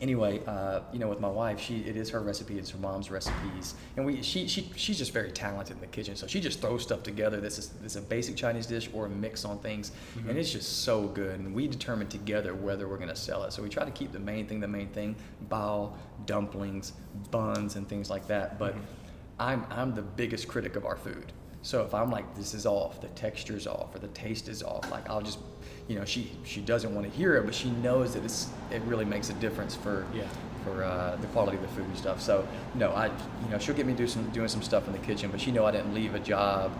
anyway, 0.00 0.40
uh, 0.46 0.80
you 0.92 0.98
know, 0.98 1.08
with 1.08 1.20
my 1.20 1.28
wife, 1.28 1.58
she 1.58 1.80
it 1.80 1.96
is 1.96 2.10
her 2.10 2.20
recipe, 2.20 2.58
it's 2.58 2.70
her 2.70 2.78
mom's 2.78 3.10
recipes, 3.10 3.74
and 3.96 4.06
we 4.06 4.22
she 4.22 4.46
she 4.46 4.70
she's 4.76 4.98
just 4.98 5.12
very 5.12 5.32
talented 5.32 5.76
in 5.76 5.80
the 5.80 5.86
kitchen, 5.88 6.14
so 6.16 6.26
she 6.26 6.40
just 6.40 6.60
throws 6.60 6.82
stuff 6.82 7.02
together. 7.02 7.40
This 7.40 7.58
is 7.58 7.70
this 7.82 7.96
is 7.96 7.96
a 7.96 8.02
basic 8.02 8.36
Chinese 8.36 8.66
dish 8.66 8.88
or 8.92 9.06
a 9.06 9.08
mix 9.08 9.44
on 9.44 9.58
things, 9.58 9.92
and 10.28 10.38
it's 10.38 10.52
just 10.52 10.82
so 10.84 11.08
good. 11.08 11.40
And 11.40 11.54
we 11.54 11.66
determine 11.66 12.08
together 12.08 12.54
whether 12.54 12.86
we're 12.86 12.98
going 12.98 13.08
to 13.08 13.16
sell 13.16 13.42
it. 13.44 13.52
So 13.52 13.62
we 13.62 13.68
try 13.68 13.84
to 13.84 13.90
keep 13.90 14.12
the 14.12 14.20
main 14.20 14.46
thing 14.46 14.60
the 14.60 14.68
main 14.68 14.88
thing: 14.88 15.16
bao, 15.48 15.92
dumplings, 16.26 16.92
buns, 17.30 17.76
and 17.76 17.88
things 17.88 18.10
like 18.10 18.26
that. 18.28 18.58
But 18.58 18.76
I'm 19.38 19.66
I'm 19.70 19.94
the 19.94 20.02
biggest 20.02 20.46
critic 20.48 20.76
of 20.76 20.84
our 20.84 20.96
food. 20.96 21.32
So 21.62 21.82
if 21.82 21.92
I'm 21.94 22.10
like, 22.10 22.34
this 22.36 22.54
is 22.54 22.64
off, 22.66 23.00
the 23.00 23.08
texture's 23.08 23.66
off, 23.66 23.94
or 23.94 23.98
the 23.98 24.08
taste 24.08 24.48
is 24.48 24.62
off, 24.62 24.90
like 24.90 25.08
I'll 25.10 25.20
just, 25.20 25.38
you 25.88 25.96
know, 25.98 26.04
she 26.04 26.32
she 26.44 26.60
doesn't 26.60 26.94
want 26.94 27.10
to 27.10 27.16
hear 27.16 27.36
it, 27.36 27.44
but 27.44 27.54
she 27.54 27.70
knows 27.70 28.14
that 28.14 28.24
it's 28.24 28.48
it 28.70 28.80
really 28.82 29.04
makes 29.04 29.28
a 29.30 29.34
difference 29.34 29.74
for 29.74 30.06
Yeah. 30.14 30.22
for 30.64 30.84
uh, 30.84 31.16
the 31.20 31.26
quality 31.28 31.56
of 31.58 31.62
the 31.62 31.68
food 31.68 31.84
and 31.86 31.96
stuff. 31.98 32.20
So 32.20 32.46
no, 32.74 32.90
I 32.90 33.06
you 33.06 33.50
know 33.50 33.58
she'll 33.58 33.74
get 33.74 33.86
me 33.86 33.92
do 33.92 34.06
some 34.06 34.28
doing 34.30 34.48
some 34.48 34.62
stuff 34.62 34.86
in 34.86 34.92
the 34.92 34.98
kitchen, 35.00 35.30
but 35.30 35.40
she 35.40 35.50
know 35.52 35.66
I 35.66 35.70
didn't 35.72 35.94
leave 35.94 36.14
a 36.14 36.18
job 36.20 36.72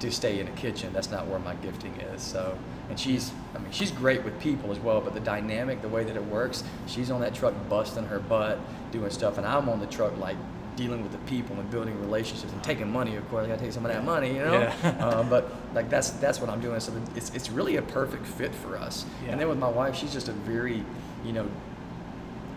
to 0.00 0.10
stay 0.10 0.40
in 0.40 0.46
the 0.46 0.52
kitchen. 0.52 0.92
That's 0.92 1.10
not 1.10 1.26
where 1.28 1.38
my 1.38 1.54
gifting 1.56 1.94
is. 2.00 2.22
So 2.22 2.56
and 2.88 2.98
she's 2.98 3.32
I 3.54 3.58
mean 3.58 3.70
she's 3.70 3.90
great 3.90 4.24
with 4.24 4.38
people 4.40 4.72
as 4.72 4.78
well, 4.78 5.00
but 5.02 5.12
the 5.12 5.20
dynamic, 5.20 5.82
the 5.82 5.88
way 5.88 6.04
that 6.04 6.16
it 6.16 6.24
works, 6.24 6.64
she's 6.86 7.10
on 7.10 7.20
that 7.20 7.34
truck 7.34 7.52
busting 7.68 8.06
her 8.06 8.18
butt 8.18 8.58
doing 8.92 9.10
stuff, 9.10 9.36
and 9.36 9.46
I'm 9.46 9.68
on 9.68 9.78
the 9.80 9.86
truck 9.86 10.16
like 10.18 10.36
dealing 10.76 11.02
with 11.02 11.12
the 11.12 11.18
people 11.18 11.58
and 11.58 11.70
building 11.70 11.98
relationships 12.00 12.52
and 12.52 12.62
taking 12.62 12.90
money. 12.90 13.16
Of 13.16 13.28
course, 13.28 13.44
I 13.44 13.48
got 13.48 13.58
to 13.58 13.64
take 13.64 13.72
some 13.72 13.84
of 13.84 13.92
that 13.92 14.04
money, 14.04 14.28
you 14.28 14.38
know. 14.38 14.52
Yeah. 14.52 15.06
um, 15.06 15.28
but 15.30 15.52
like 15.74 15.90
that's 15.90 16.10
that's 16.10 16.40
what 16.40 16.50
I'm 16.50 16.60
doing. 16.60 16.80
So 16.80 16.92
it's 17.14 17.30
it's 17.34 17.50
really 17.50 17.76
a 17.76 17.82
perfect 17.82 18.26
fit 18.26 18.54
for 18.54 18.76
us. 18.76 19.04
Yeah. 19.24 19.32
And 19.32 19.40
then 19.40 19.48
with 19.48 19.58
my 19.58 19.68
wife, 19.68 19.96
she's 19.96 20.12
just 20.12 20.28
a 20.28 20.32
very 20.32 20.84
you 21.24 21.32
know 21.32 21.48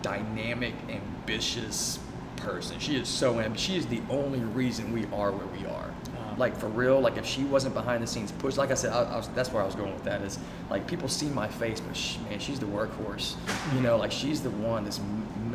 dynamic, 0.02 0.74
ambitious 0.88 1.98
person. 2.36 2.78
She 2.78 2.96
is 2.96 3.08
so 3.08 3.34
amb- 3.34 3.58
she 3.58 3.76
is 3.76 3.86
the 3.86 4.00
only 4.10 4.40
reason 4.40 4.92
we 4.92 5.04
are 5.06 5.32
where 5.32 5.46
we 5.46 5.66
are. 5.66 5.90
Um, 6.30 6.38
like 6.38 6.56
for 6.56 6.68
real, 6.68 7.00
like 7.00 7.16
if 7.16 7.26
she 7.26 7.44
wasn't 7.44 7.74
behind 7.74 8.02
the 8.02 8.06
scenes 8.06 8.30
push, 8.32 8.56
like 8.56 8.70
I 8.70 8.74
said, 8.74 8.92
I, 8.92 9.02
I 9.02 9.16
was, 9.16 9.28
that's 9.28 9.52
where 9.52 9.62
I 9.62 9.66
was 9.66 9.74
going 9.74 9.92
with 9.92 10.04
that. 10.04 10.22
Is 10.22 10.38
like 10.70 10.86
people 10.86 11.08
see 11.08 11.28
my 11.28 11.48
face, 11.48 11.80
but 11.80 11.96
sh 11.96 12.18
man, 12.28 12.38
she's 12.38 12.60
the 12.60 12.66
workhorse. 12.66 13.34
You 13.74 13.80
know, 13.80 13.96
like 13.96 14.12
she's 14.12 14.42
the 14.42 14.50
one 14.50 14.84
that's 14.84 15.00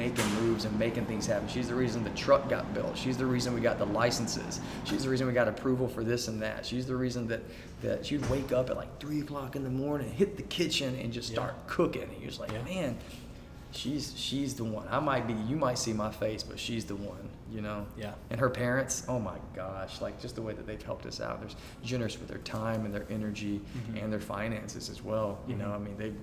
making 0.02 0.26
moves 0.42 0.66
and 0.66 0.78
making 0.80 1.06
things 1.06 1.28
happen. 1.28 1.48
She's 1.48 1.68
the 1.68 1.76
reason 1.76 2.04
the 2.04 2.10
truck 2.12 2.50
got 2.50 2.74
built. 2.74 2.98
She's 2.98 3.18
the 3.18 3.26
reason 3.26 3.54
we 3.54 3.62
got 3.62 3.78
the 3.78 3.86
licenses. 3.86 4.60
She's 4.84 5.04
the 5.04 5.10
reason 5.10 5.28
we 5.28 5.34
got 5.34 5.48
approval 5.48 5.88
for 5.88 6.04
this 6.04 6.28
and 6.28 6.42
that. 6.42 6.66
She's 6.66 6.88
the 6.88 6.96
reason 6.96 7.28
that 7.28 7.42
that 7.84 8.06
she'd 8.06 8.28
wake 8.30 8.52
up 8.52 8.70
at 8.72 8.78
like 8.78 9.00
three 9.00 9.22
o'clock 9.22 9.56
in 9.56 9.64
the 9.64 9.70
morning, 9.70 10.12
hit 10.12 10.38
the 10.38 10.44
kitchen, 10.44 10.96
and 11.00 11.14
just 11.14 11.30
Yeah. 11.30 11.36
start 11.36 11.54
cooking. 11.68 12.04
And 12.04 12.14
you're 12.20 12.30
just 12.30 12.40
like, 12.40 12.52
Yeah. 12.52 12.64
man, 12.64 12.98
she's 13.72 14.14
she's 14.18 14.56
the 14.56 14.64
one. 14.64 14.88
I 14.90 15.00
might 15.00 15.28
be, 15.28 15.34
you 15.34 15.56
might 15.56 15.78
see 15.78 15.94
my 15.94 16.12
face, 16.12 16.42
but 16.44 16.60
she's 16.60 16.86
the 16.86 16.96
one. 16.96 17.30
You 17.52 17.62
know. 17.62 17.86
Yeah. 17.98 18.14
And 18.32 18.40
her 18.40 18.50
parents, 18.50 19.04
oh 19.08 19.20
my 19.20 19.38
gosh, 19.56 20.02
like 20.02 20.20
just 20.20 20.34
the 20.36 20.42
way 20.42 20.54
that 20.54 20.66
they've 20.66 20.82
helped 20.82 21.06
us 21.06 21.22
out. 21.22 21.42
They're 21.42 21.56
generous 21.84 22.18
with 22.20 22.28
their 22.30 22.40
time 22.40 22.86
and 22.86 22.94
their 22.94 23.06
energy 23.12 23.62
Mhm. 23.92 24.04
and 24.04 24.12
their 24.12 24.20
finances 24.22 24.90
as 24.90 25.04
well. 25.04 25.38
You 25.48 25.56
know, 25.58 25.68
Mhm. 25.68 25.76
I 25.76 25.78
mean, 25.78 25.98
they 25.98 26.14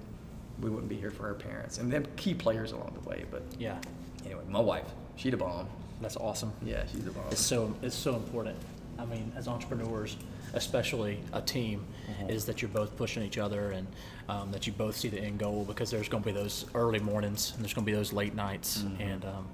we 0.61 0.71
wouldn't 0.71 0.88
be 0.88 0.97
here 0.97 1.11
for 1.11 1.27
our 1.27 1.35
parents 1.35 1.79
and 1.79 1.90
them 1.92 2.05
key 2.16 2.35
players 2.35 2.73
along 2.73 2.97
the 3.01 3.09
way. 3.09 3.25
But 3.31 3.42
Yeah, 3.59 3.79
anyway, 4.25 4.42
my 4.49 4.61
wife, 4.61 4.87
she 5.16 5.31
the 5.31 5.37
bomb. 5.37 5.68
that's 6.01 6.16
awesome. 6.16 6.53
Yeah, 6.62 6.85
she's 6.90 7.05
the 7.05 7.11
bomb. 7.12 7.25
It's 7.31 7.40
so 7.40 7.75
it's 7.83 7.94
so 7.97 8.14
important. 8.16 8.57
I 8.99 9.05
mean, 9.05 9.33
as 9.37 9.47
entrepreneurs, 9.47 10.16
especially 10.55 11.21
a 11.33 11.40
team, 11.40 11.85
Mhm. 12.11 12.31
is 12.31 12.44
that 12.47 12.61
you're 12.62 12.68
both 12.71 12.97
pushing 12.97 13.23
each 13.23 13.38
other 13.38 13.71
and 13.73 13.87
um, 14.29 14.51
that 14.51 14.66
you 14.66 14.73
both 14.73 14.97
see 14.97 15.09
the 15.09 15.21
end 15.21 15.38
goal 15.38 15.64
because 15.64 15.90
there's 15.90 16.09
going 16.09 16.23
to 16.23 16.29
be 16.29 16.33
those 16.35 16.66
early 16.75 16.99
mornings 16.99 17.53
and 17.55 17.64
there's 17.64 17.73
going 17.75 17.85
to 17.85 17.90
be 17.90 17.97
those 17.97 18.12
late 18.12 18.35
nights 18.35 18.79
Mhm. 18.83 19.01
and 19.01 19.25
um, 19.25 19.47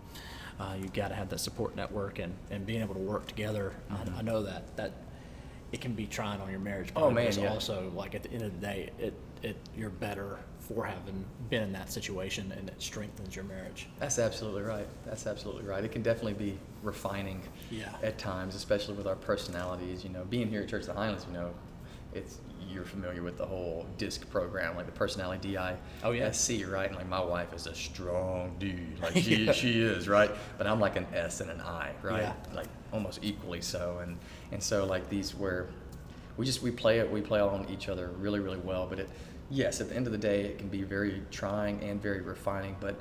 uh, 0.59 0.75
you 0.81 0.89
got 0.89 1.09
to 1.09 1.15
have 1.15 1.29
that 1.29 1.39
support 1.41 1.77
network 1.77 2.19
and, 2.21 2.33
and 2.51 2.65
being 2.65 2.81
able 2.81 2.95
to 2.95 3.01
work 3.01 3.27
together. 3.27 3.73
Mhm. 3.91 4.15
I, 4.15 4.19
I 4.21 4.23
know 4.23 4.43
that 4.45 4.75
that 4.77 4.93
it 5.73 5.81
can 5.81 5.93
be 5.93 6.07
trying 6.07 6.41
on 6.41 6.51
your 6.51 6.61
marriage, 6.61 6.95
but 6.95 7.03
Oh, 7.03 7.11
man, 7.11 7.27
it's 7.27 7.37
yeah. 7.37 7.53
also 7.53 7.91
like 7.95 8.15
at 8.15 8.23
the 8.23 8.31
end 8.33 8.43
of 8.43 8.59
the 8.61 8.67
day, 8.67 8.91
it 8.99 9.15
it 9.43 9.57
you're 9.77 9.91
better 9.91 10.39
for 10.69 10.85
having 10.85 11.25
been 11.51 11.63
in 11.63 11.73
that 11.73 11.91
situation 11.93 12.53
and 12.57 12.69
it 12.69 12.75
strengthens 12.81 13.37
your 13.37 13.45
marriage. 13.45 13.87
That's 13.99 14.19
absolutely 14.19 14.63
right. 14.63 14.87
That's 15.05 15.27
absolutely 15.27 15.65
right. 15.65 15.85
It 15.85 15.93
can 15.93 16.03
definitely 16.03 16.35
be 16.35 16.59
refining 16.83 17.43
Yeah. 17.71 17.95
at 18.03 18.19
times, 18.19 18.55
especially 18.55 18.95
with 18.95 19.07
our 19.07 19.17
personalities. 19.17 20.05
You 20.05 20.11
know, 20.11 20.25
being 20.25 20.49
here 20.49 20.63
at 20.63 20.69
Church 20.69 20.83
of 20.83 20.87
the 20.89 20.95
Highlands, 20.95 21.27
you 21.29 21.35
know, 21.35 21.51
it's 22.15 22.39
you're 22.67 22.85
familiar 22.85 23.23
with 23.23 23.37
the 23.37 23.45
whole 23.45 23.87
DISC 23.99 24.29
program, 24.31 24.75
like 24.75 24.87
the 24.87 24.93
personality 24.93 25.53
DI. 25.55 25.77
Oh, 26.03 26.13
yeah. 26.13 26.31
SC, 26.31 26.67
right? 26.67 26.87
And 26.89 26.97
like 26.97 27.09
my 27.09 27.21
wife 27.21 27.53
is 27.53 27.67
a 27.67 27.75
strong 27.75 28.57
D, 28.59 28.75
like 29.03 29.13
she 29.23 29.45
Yeah. 29.45 29.53
she 29.53 29.81
is, 29.81 30.09
right? 30.09 30.31
But 30.57 30.67
I'm 30.67 30.81
like 30.81 30.97
an 30.97 31.07
S 31.13 31.41
and 31.41 31.51
an 31.51 31.61
I, 31.61 31.93
right? 32.03 32.23
Yeah. 32.23 32.33
Like 32.55 32.69
almost 32.93 33.19
equally 33.23 33.61
so. 33.61 33.99
And 34.03 34.17
and 34.51 34.63
so 34.63 34.87
like 34.87 35.09
these 35.11 35.35
where 35.35 35.67
we 36.37 36.47
just 36.47 36.63
we 36.63 36.71
play 36.71 36.99
it 37.01 37.11
we 37.13 37.21
play 37.21 37.39
on 37.41 37.65
each 37.71 37.89
other 37.89 38.09
really 38.19 38.41
really 38.41 38.59
well 38.59 38.89
but 38.89 38.99
it 38.99 39.09
yes 39.51 39.81
at 39.81 39.89
the 39.89 39.97
end 39.97 40.07
of 40.07 40.13
the 40.13 40.19
day 40.19 40.43
it 40.45 40.59
can 40.59 40.69
be 40.69 40.83
very 40.83 41.23
trying 41.31 41.81
and 41.83 42.01
very 42.03 42.21
refining 42.21 42.77
but 42.81 42.97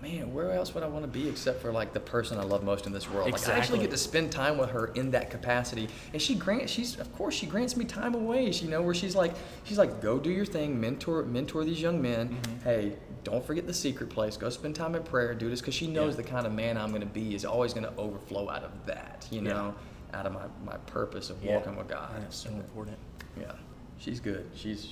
man, 0.00 0.32
where 0.32 0.52
else 0.52 0.74
would 0.74 0.84
I 0.84 0.86
want 0.86 1.04
to 1.04 1.08
be 1.10 1.28
except 1.28 1.60
for 1.60 1.72
like 1.72 1.92
the 1.92 1.98
person 1.98 2.38
I 2.38 2.44
love 2.44 2.62
most 2.62 2.86
in 2.86 2.92
this 2.92 3.10
world? 3.10 3.32
Like 3.32 3.48
I 3.48 3.52
actually 3.58 3.80
get 3.80 3.90
to 3.90 3.96
spend 3.96 4.30
time 4.30 4.56
with 4.56 4.70
her 4.70 4.86
in 4.94 5.10
that 5.10 5.28
capacity, 5.28 5.88
and 6.12 6.22
she 6.22 6.36
grants, 6.36 6.72
she's 6.72 6.98
of 7.00 7.12
course 7.14 7.34
she 7.34 7.46
grants 7.46 7.76
me 7.76 7.84
time 7.84 8.14
away. 8.14 8.48
You 8.50 8.68
know, 8.68 8.80
where 8.80 8.94
she's 8.94 9.16
like, 9.16 9.34
she's 9.64 9.76
like, 9.76 10.00
go 10.00 10.18
do 10.18 10.30
your 10.30 10.44
thing, 10.44 10.80
mentor, 10.80 11.24
mentor 11.24 11.64
these 11.64 11.80
young 11.80 12.00
men. 12.00 12.28
Mm-hmm. 12.28 12.60
Hey, 12.62 12.92
don't 13.24 13.44
forget 13.44 13.66
the 13.66 13.74
secret 13.74 14.08
place. 14.08 14.36
Go 14.36 14.48
spend 14.50 14.76
time 14.76 14.94
in 14.94 15.02
prayer. 15.02 15.34
Do 15.34 15.50
this 15.50 15.60
because 15.60 15.74
she 15.74 15.88
knows 15.88 16.12
Yeah. 16.14 16.22
the 16.22 16.28
kind 16.28 16.46
of 16.46 16.52
man 16.52 16.78
I'm 16.78 16.90
going 16.90 17.00
to 17.00 17.06
be 17.06 17.34
is 17.34 17.44
always 17.44 17.74
going 17.74 17.86
to 17.86 17.96
overflow 17.96 18.48
out 18.48 18.62
of 18.62 18.70
that. 18.86 19.26
You 19.32 19.42
Yeah. 19.42 19.52
know, 19.52 19.74
out 20.14 20.26
of 20.26 20.32
my 20.32 20.44
my 20.64 20.76
purpose 20.86 21.28
of 21.28 21.42
Yeah. 21.42 21.56
walking 21.56 21.74
with 21.74 21.88
God. 21.88 22.22
It's 22.24 22.36
so 22.36 22.50
important. 22.50 22.96
Yeah, 23.36 23.50
she's 23.98 24.20
good. 24.20 24.46
She's 24.54 24.88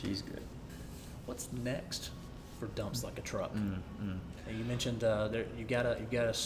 she's 0.00 0.22
good. 0.22 0.42
What's 1.26 1.48
next 1.64 2.10
for 2.60 2.66
dumps 2.68 3.02
like 3.04 3.18
a 3.18 3.22
truck? 3.22 3.52
Mm, 3.54 3.78
mm. 4.02 4.18
You 4.56 4.64
mentioned 4.64 5.02
uh, 5.04 5.28
there, 5.28 5.44
you 5.58 5.64
got 5.64 5.86
a 5.86 5.96
you 6.00 6.06
got 6.10 6.26
a, 6.26 6.36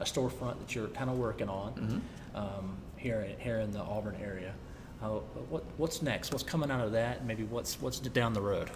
a 0.00 0.04
storefront 0.04 0.58
that 0.58 0.74
you're 0.74 0.88
kind 0.88 1.08
of 1.10 1.18
working 1.18 1.48
on 1.48 1.72
Mm-hmm. 1.74 2.36
um, 2.36 2.76
here 2.96 3.20
in- 3.20 3.38
here 3.38 3.60
in 3.60 3.70
the 3.70 3.80
Auburn 3.80 4.16
area. 4.22 4.52
Uh, 5.02 5.18
what 5.50 5.64
what's 5.76 6.02
next? 6.02 6.32
What's 6.32 6.42
coming 6.44 6.70
out 6.70 6.84
of 6.84 6.92
that? 6.92 7.24
Maybe 7.24 7.44
what's 7.44 7.80
what's 7.80 7.98
down 8.00 8.32
the 8.32 8.40
road? 8.40 8.70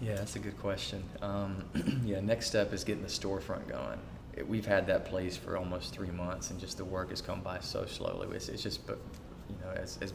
Yeah, 0.00 0.16
that's 0.16 0.36
a 0.36 0.38
good 0.38 0.58
question. 0.58 1.02
Um, 1.22 1.64
yeah, 2.04 2.20
next 2.20 2.46
step 2.46 2.72
is 2.72 2.84
getting 2.84 3.02
the 3.02 3.08
storefront 3.08 3.66
going. 3.68 3.98
It, 4.36 4.46
we've 4.46 4.66
had 4.66 4.86
that 4.88 5.06
place 5.06 5.36
for 5.36 5.56
almost 5.56 5.94
three 5.94 6.10
months, 6.10 6.50
and 6.50 6.60
just 6.60 6.76
the 6.76 6.84
work 6.84 7.10
has 7.10 7.22
come 7.22 7.40
by 7.40 7.60
so 7.60 7.86
slowly. 7.86 8.28
It's, 8.36 8.48
it's 8.50 8.62
just, 8.62 8.86
but 8.86 8.98
you 9.48 9.56
know, 9.64 9.70
as, 9.80 9.98
as 10.02 10.12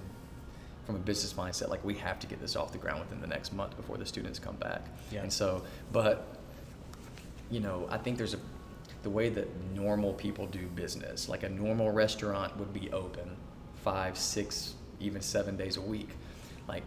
from 0.85 0.95
a 0.95 0.99
business 0.99 1.33
mindset, 1.33 1.69
like 1.69 1.83
we 1.83 1.95
have 1.95 2.19
to 2.19 2.27
get 2.27 2.39
this 2.41 2.55
off 2.55 2.71
the 2.71 2.77
ground 2.77 2.99
within 2.99 3.21
the 3.21 3.27
next 3.27 3.53
month 3.53 3.75
before 3.77 3.97
the 3.97 4.05
students 4.05 4.39
come 4.39 4.55
back. 4.55 4.81
Yeah. 5.11 5.21
And 5.21 5.31
so, 5.31 5.63
but 5.91 6.35
you 7.49 7.59
know, 7.59 7.87
I 7.89 7.97
think 7.97 8.17
there's 8.17 8.33
a 8.33 8.39
the 9.03 9.09
way 9.09 9.29
that 9.29 9.47
normal 9.73 10.13
people 10.13 10.45
do 10.47 10.67
business. 10.67 11.27
Like 11.27 11.43
a 11.43 11.49
normal 11.49 11.91
restaurant 11.91 12.55
would 12.57 12.73
be 12.73 12.91
open 12.91 13.35
five, 13.83 14.17
six, 14.17 14.75
even 14.99 15.21
seven 15.21 15.57
days 15.57 15.77
a 15.77 15.81
week. 15.81 16.09
Like 16.67 16.85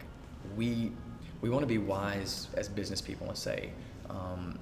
we 0.56 0.92
we 1.40 1.50
want 1.50 1.62
to 1.62 1.66
be 1.66 1.78
wise 1.78 2.48
as 2.54 2.68
business 2.68 3.00
people 3.00 3.28
and 3.28 3.36
say, 3.36 3.70
um, 4.08 4.58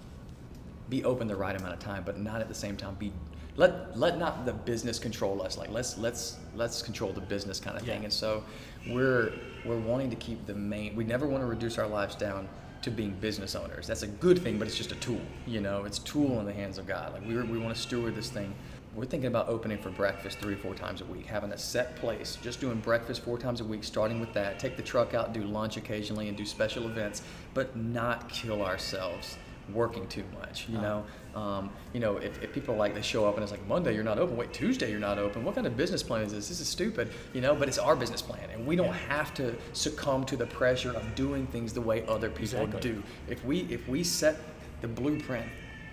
be 0.88 1.04
open 1.04 1.28
the 1.28 1.36
right 1.36 1.54
amount 1.54 1.74
of 1.74 1.78
time, 1.78 2.02
but 2.04 2.18
not 2.18 2.40
at 2.40 2.48
the 2.48 2.54
same 2.54 2.76
time 2.76 2.94
be 2.94 3.12
let 3.56 3.96
let 3.98 4.18
not 4.18 4.46
the 4.46 4.52
business 4.52 4.98
control 4.98 5.42
us. 5.42 5.58
Like 5.58 5.70
let's 5.70 5.98
let's 5.98 6.38
let's 6.54 6.80
control 6.80 7.12
the 7.12 7.20
business 7.20 7.60
kind 7.60 7.76
of 7.76 7.84
thing. 7.84 8.04
And 8.04 8.12
so 8.12 8.42
we're 8.88 9.32
we're 9.64 9.78
wanting 9.78 10.10
to 10.10 10.16
keep 10.16 10.46
the 10.46 10.54
main. 10.54 10.96
We 10.96 11.04
never 11.04 11.26
want 11.26 11.42
to 11.42 11.46
reduce 11.46 11.78
our 11.78 11.86
lives 11.86 12.14
down 12.14 12.48
to 12.82 12.90
being 12.90 13.12
business 13.20 13.54
owners. 13.54 13.86
That's 13.86 14.02
a 14.02 14.08
good 14.08 14.42
thing, 14.42 14.58
but 14.58 14.66
it's 14.66 14.76
just 14.76 14.90
a 14.92 14.96
tool. 14.96 15.20
You 15.46 15.60
know, 15.60 15.84
it's 15.84 15.98
a 15.98 16.04
tool 16.04 16.40
in 16.40 16.46
the 16.46 16.52
hands 16.52 16.78
of 16.78 16.86
God. 16.86 17.12
Like 17.12 17.26
we 17.26 17.40
we 17.42 17.58
want 17.58 17.74
to 17.74 17.80
steward 17.80 18.14
this 18.14 18.30
thing. 18.30 18.54
We're 18.94 19.06
thinking 19.06 19.28
about 19.28 19.48
opening 19.48 19.78
for 19.78 19.88
breakfast 19.88 20.38
three 20.38 20.52
or 20.52 20.58
four 20.58 20.74
times 20.74 21.00
a 21.00 21.06
week, 21.06 21.24
having 21.24 21.52
a 21.52 21.58
set 21.58 21.96
place, 21.96 22.36
just 22.42 22.60
doing 22.60 22.78
breakfast 22.80 23.22
four 23.22 23.38
times 23.38 23.62
a 23.62 23.64
week, 23.64 23.84
starting 23.84 24.20
with 24.20 24.34
that. 24.34 24.58
Take 24.58 24.76
the 24.76 24.82
truck 24.82 25.14
out, 25.14 25.32
do 25.32 25.42
lunch 25.44 25.78
occasionally, 25.78 26.28
and 26.28 26.36
do 26.36 26.44
special 26.44 26.84
events, 26.86 27.22
but 27.54 27.74
not 27.74 28.28
kill 28.28 28.62
ourselves 28.62 29.38
working 29.72 30.06
too 30.08 30.24
much. 30.38 30.68
You 30.68 30.76
uh-huh. 30.76 30.86
know, 30.86 31.04
um, 31.34 31.70
you 31.92 32.00
know, 32.00 32.18
if, 32.18 32.42
if 32.42 32.52
people 32.52 32.74
are 32.74 32.78
like 32.78 32.94
they 32.94 33.02
show 33.02 33.26
up 33.26 33.34
and 33.34 33.42
it's 33.42 33.52
like 33.52 33.66
Monday 33.66 33.94
you're 33.94 34.04
not 34.04 34.18
open, 34.18 34.36
wait 34.36 34.52
Tuesday 34.52 34.90
you're 34.90 35.00
not 35.00 35.18
open. 35.18 35.44
What 35.44 35.54
kind 35.54 35.66
of 35.66 35.76
business 35.76 36.02
plan 36.02 36.22
is 36.22 36.32
this? 36.32 36.48
This 36.48 36.60
is 36.60 36.68
stupid. 36.68 37.10
You 37.32 37.40
know, 37.40 37.54
but 37.54 37.68
it's 37.68 37.78
our 37.78 37.96
business 37.96 38.20
plan, 38.22 38.48
and 38.52 38.66
we 38.66 38.76
don't 38.76 38.92
have 38.92 39.32
to 39.34 39.54
succumb 39.72 40.24
to 40.26 40.36
the 40.36 40.46
pressure 40.46 40.92
of 40.92 41.14
doing 41.14 41.46
things 41.46 41.72
the 41.72 41.80
way 41.80 42.04
other 42.06 42.28
people 42.28 42.60
Exactly. 42.64 42.80
do. 42.80 43.02
If 43.28 43.44
we 43.44 43.60
if 43.70 43.88
we 43.88 44.04
set 44.04 44.36
the 44.82 44.88
blueprint 44.88 45.46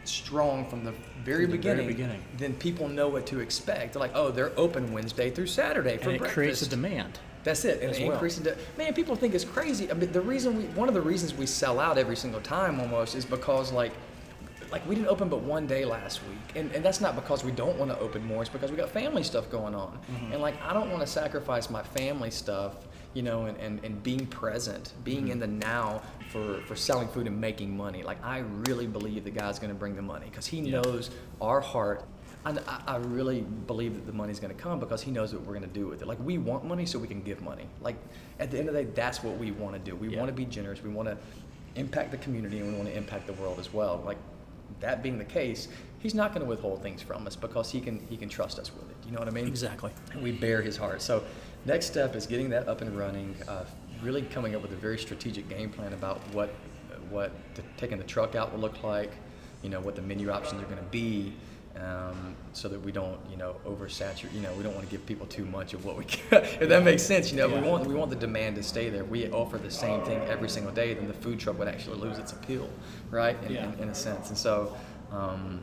strong 0.06 0.66
from 0.68 0.84
the 0.84 0.94
very, 1.24 1.44
From 1.44 1.52
the 1.52 1.58
beginning, 1.58 1.84
very 1.86 1.94
beginning. 1.94 2.24
then 2.38 2.54
people 2.56 2.88
know 2.88 3.08
what 3.10 3.26
to 3.28 3.40
expect. 3.40 3.94
They're 3.94 4.00
like, 4.00 4.12
oh, 4.16 4.32
they're 4.32 4.52
open 4.58 4.92
Wednesday 4.92 5.30
through 5.30 5.48
Saturday 5.48 5.98
for 5.98 6.06
And 6.06 6.14
it 6.14 6.20
breakfast. 6.20 6.34
creates 6.34 6.62
a 6.64 6.70
demand. 6.70 7.20
That's 7.44 7.64
it. 7.66 7.82
And 7.82 7.92
well. 8.06 8.14
increase 8.14 8.38
in 8.38 8.44
de- 8.44 8.58
man, 8.78 8.94
people 8.94 9.16
think 9.16 9.34
it's 9.36 9.44
crazy. 9.46 9.90
I 9.90 9.94
mean, 9.94 10.12
the 10.12 10.22
reason 10.22 10.58
we 10.58 10.64
one 10.76 10.88
of 10.88 10.94
the 10.94 11.02
reasons 11.02 11.34
we 11.34 11.46
sell 11.46 11.80
out 11.80 11.98
every 11.98 12.16
single 12.16 12.42
time 12.42 12.80
almost 12.80 13.16
is 13.16 13.24
because 13.26 13.72
like 13.72 13.92
like 14.72 14.88
we 14.88 14.96
didn't 14.96 15.08
open 15.08 15.30
but 15.30 15.42
one 15.42 15.66
day 15.68 15.84
last 15.86 16.22
week, 16.28 16.38
and 16.56 16.72
and 16.74 16.84
that's 16.86 17.02
not 17.02 17.16
because 17.16 17.44
we 17.44 17.52
don't 17.52 17.78
want 17.78 17.92
to 17.92 18.00
open 18.00 18.24
more. 18.26 18.42
It's 18.42 18.50
because 18.52 18.72
we 18.72 18.78
got 18.78 18.90
family 18.90 19.24
stuff 19.24 19.50
going 19.50 19.74
on, 19.76 20.00
Mm-hmm. 20.12 20.34
and 20.34 20.42
like 20.42 20.62
I 20.62 20.74
don't 20.74 20.90
want 20.90 21.02
to 21.02 21.08
sacrifice 21.08 21.70
my 21.70 21.84
family 21.84 22.32
stuff. 22.32 22.76
You 23.16 23.24
know, 23.24 23.48
and, 23.48 23.58
and, 23.58 23.84
and 23.84 24.04
being 24.04 24.28
present, 24.28 24.94
being 25.04 25.24
Mm-hmm. 25.24 25.32
in 25.32 25.40
the 25.40 25.48
now 25.48 26.04
for, 26.32 26.62
for 26.68 26.76
selling 26.76 27.08
food 27.08 27.26
and 27.26 27.42
making 27.42 27.76
money. 27.76 28.04
Like, 28.04 28.24
I 28.24 28.44
really 28.68 28.86
believe 28.86 29.24
that 29.24 29.34
God's 29.34 29.58
going 29.58 29.72
to 29.74 29.76
bring 29.76 29.96
the 29.96 30.04
money 30.04 30.28
because 30.30 30.46
He 30.46 30.60
Yeah. 30.60 30.80
knows 30.80 31.10
our 31.42 31.60
heart 31.60 32.06
and 32.46 32.60
I, 32.68 32.82
I 32.86 32.96
really 32.98 33.42
believe 33.42 33.96
that 33.96 34.06
the 34.06 34.14
money's 34.14 34.40
going 34.40 34.56
to 34.56 34.62
come 34.62 34.80
because 34.80 35.02
he 35.02 35.10
knows 35.10 35.34
what 35.34 35.42
we're 35.42 35.56
going 35.58 35.68
to 35.68 35.74
do 35.80 35.88
with 35.88 36.04
it. 36.04 36.08
Like 36.08 36.20
we 36.24 36.38
want 36.38 36.66
money 36.66 36.86
so 36.86 37.00
we 37.00 37.08
can 37.08 37.22
give 37.24 37.42
money. 37.42 37.66
Like 37.82 37.96
at 38.40 38.52
the 38.52 38.60
end 38.60 38.70
of 38.70 38.76
the 38.76 38.84
day, 38.84 38.90
that's 38.94 39.24
what 39.24 39.38
we 39.40 39.50
want 39.52 39.74
to 39.74 39.80
do. 39.80 39.96
We 39.96 40.10
Yeah. 40.10 40.20
want 40.20 40.30
to 40.30 40.34
be 40.36 40.46
generous. 40.46 40.84
We 40.84 40.90
want 40.92 41.10
to 41.10 41.18
impact 41.76 42.12
the 42.12 42.18
community 42.18 42.60
and 42.60 42.68
we 42.72 42.76
want 42.76 42.88
to 42.90 42.96
impact 42.96 43.26
the 43.26 43.34
world 43.34 43.60
as 43.60 43.74
well. 43.74 44.04
Like 44.06 44.18
that 44.80 45.04
being 45.04 45.18
the 45.18 45.26
case, 45.26 45.68
he's 46.00 46.14
not 46.14 46.34
going 46.34 46.42
to 46.42 46.50
withhold 46.50 46.82
things 46.82 47.02
from 47.02 47.28
us 47.28 47.36
because 47.36 47.72
he 47.72 47.80
can 47.80 48.06
he 48.10 48.18
can 48.18 48.30
trust 48.30 48.60
us 48.60 48.72
with 48.74 48.90
it. 48.90 48.98
You 49.06 49.12
know 49.12 49.20
what 49.20 49.28
I 49.28 49.32
mean? 49.32 49.48
Exactly. 49.48 49.92
And 50.14 50.22
we 50.22 50.32
bear 50.32 50.62
his 50.62 50.78
heart. 50.78 51.02
So 51.02 51.24
next 51.66 51.88
step 51.88 52.16
is 52.16 52.26
getting 52.26 52.50
that 52.50 52.68
up 52.68 52.82
and 52.82 52.98
running. 52.98 53.36
Uh, 53.48 53.66
really 54.02 54.22
coming 54.22 54.56
up 54.56 54.62
with 54.62 54.72
a 54.72 54.78
very 54.78 54.98
strategic 54.98 55.50
game 55.50 55.70
plan 55.70 55.94
about 55.94 56.20
what 56.34 56.54
what 57.10 57.32
the, 57.56 57.64
taking 57.78 57.98
the 57.98 58.04
truck 58.04 58.36
out 58.36 58.52
will 58.54 58.60
look 58.60 58.84
like. 58.84 59.12
You 59.64 59.70
know 59.70 59.80
what 59.80 59.96
the 59.96 60.02
menu 60.02 60.30
options 60.32 60.62
are 60.62 60.66
going 60.66 60.78
to 60.78 60.84
be. 60.84 61.34
Um, 61.80 62.36
so 62.52 62.68
that 62.68 62.82
we 62.82 62.92
don't, 62.92 63.18
you 63.32 63.38
know, 63.38 63.56
oversaturate. 63.66 64.34
You 64.34 64.42
know, 64.42 64.52
we 64.54 64.64
don't 64.64 64.74
want 64.76 64.86
to 64.86 64.92
give 64.92 65.06
people 65.06 65.26
too 65.28 65.46
much 65.46 65.74
of 65.74 65.86
what 65.86 65.96
we 65.96 66.04
can. 66.16 66.44
if 66.44 66.68
that 66.68 66.84
makes 66.84 67.04
sense, 67.04 67.32
you 67.32 67.38
know, 67.38 67.48
Yeah. 67.48 67.62
we 67.62 67.68
want 67.70 67.88
we 67.88 67.94
want 67.94 68.10
the 68.10 68.18
demand 68.18 68.58
to 68.58 68.64
stay 68.64 68.90
there. 68.90 69.04
If 69.04 69.08
we 69.10 69.30
offer 69.32 69.58
the 69.58 69.72
same 69.72 70.02
thing 70.04 70.20
every 70.28 70.50
single 70.50 70.74
day, 70.74 70.94
then 70.94 71.08
the 71.08 71.14
food 71.14 71.40
truck 71.40 71.58
would 71.58 71.70
actually 71.70 71.98
lose 71.98 72.18
its 72.18 72.34
appeal, 72.34 72.68
right? 73.12 73.38
In, 73.46 73.54
Yeah. 73.54 73.72
in, 73.74 73.84
in 73.84 73.90
a 73.90 73.96
sense. 73.96 74.28
And 74.30 74.38
so, 74.38 74.76
um, 75.12 75.62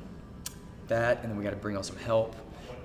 that, 0.89 1.21
and 1.21 1.31
then 1.31 1.37
we 1.37 1.45
got 1.45 1.51
to 1.51 1.57
bring 1.57 1.77
on 1.77 1.85
some 1.85 1.97
help, 1.97 2.35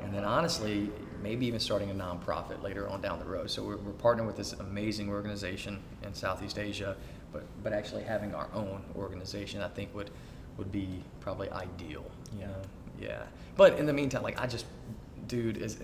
and 0.04 0.14
then 0.14 0.26
honestly, 0.26 0.90
maybe 1.24 1.46
even 1.46 1.60
starting 1.60 1.90
a 1.92 1.94
nonprofit 1.94 2.62
later 2.64 2.90
on 2.90 3.00
down 3.00 3.20
the 3.20 3.26
road. 3.26 3.50
So 3.50 3.64
we're, 3.64 3.78
we're 3.78 3.92
partnering 3.94 4.26
with 4.28 4.36
this 4.36 4.54
amazing 4.54 5.08
organization 5.10 5.80
in 6.04 6.14
Southeast 6.14 6.58
Asia, 6.60 6.98
but 7.32 7.44
but 7.64 7.72
actually 7.72 8.04
having 8.04 8.34
our 8.36 8.50
own 8.54 8.82
organization, 8.98 9.62
I 9.62 9.70
think 9.70 9.94
would 9.96 10.10
would 10.58 10.72
be 10.72 11.02
probably 11.22 11.50
ideal. 11.52 12.04
You 12.34 12.40
Yeah. 12.42 12.48
know? 12.48 12.54
Yeah. 13.02 13.24
But 13.58 13.78
in 13.80 13.86
the 13.86 13.94
meantime, 13.94 14.24
like 14.24 14.40
I 14.40 14.48
just, 14.48 14.66
dude, 15.28 15.58
is 15.58 15.78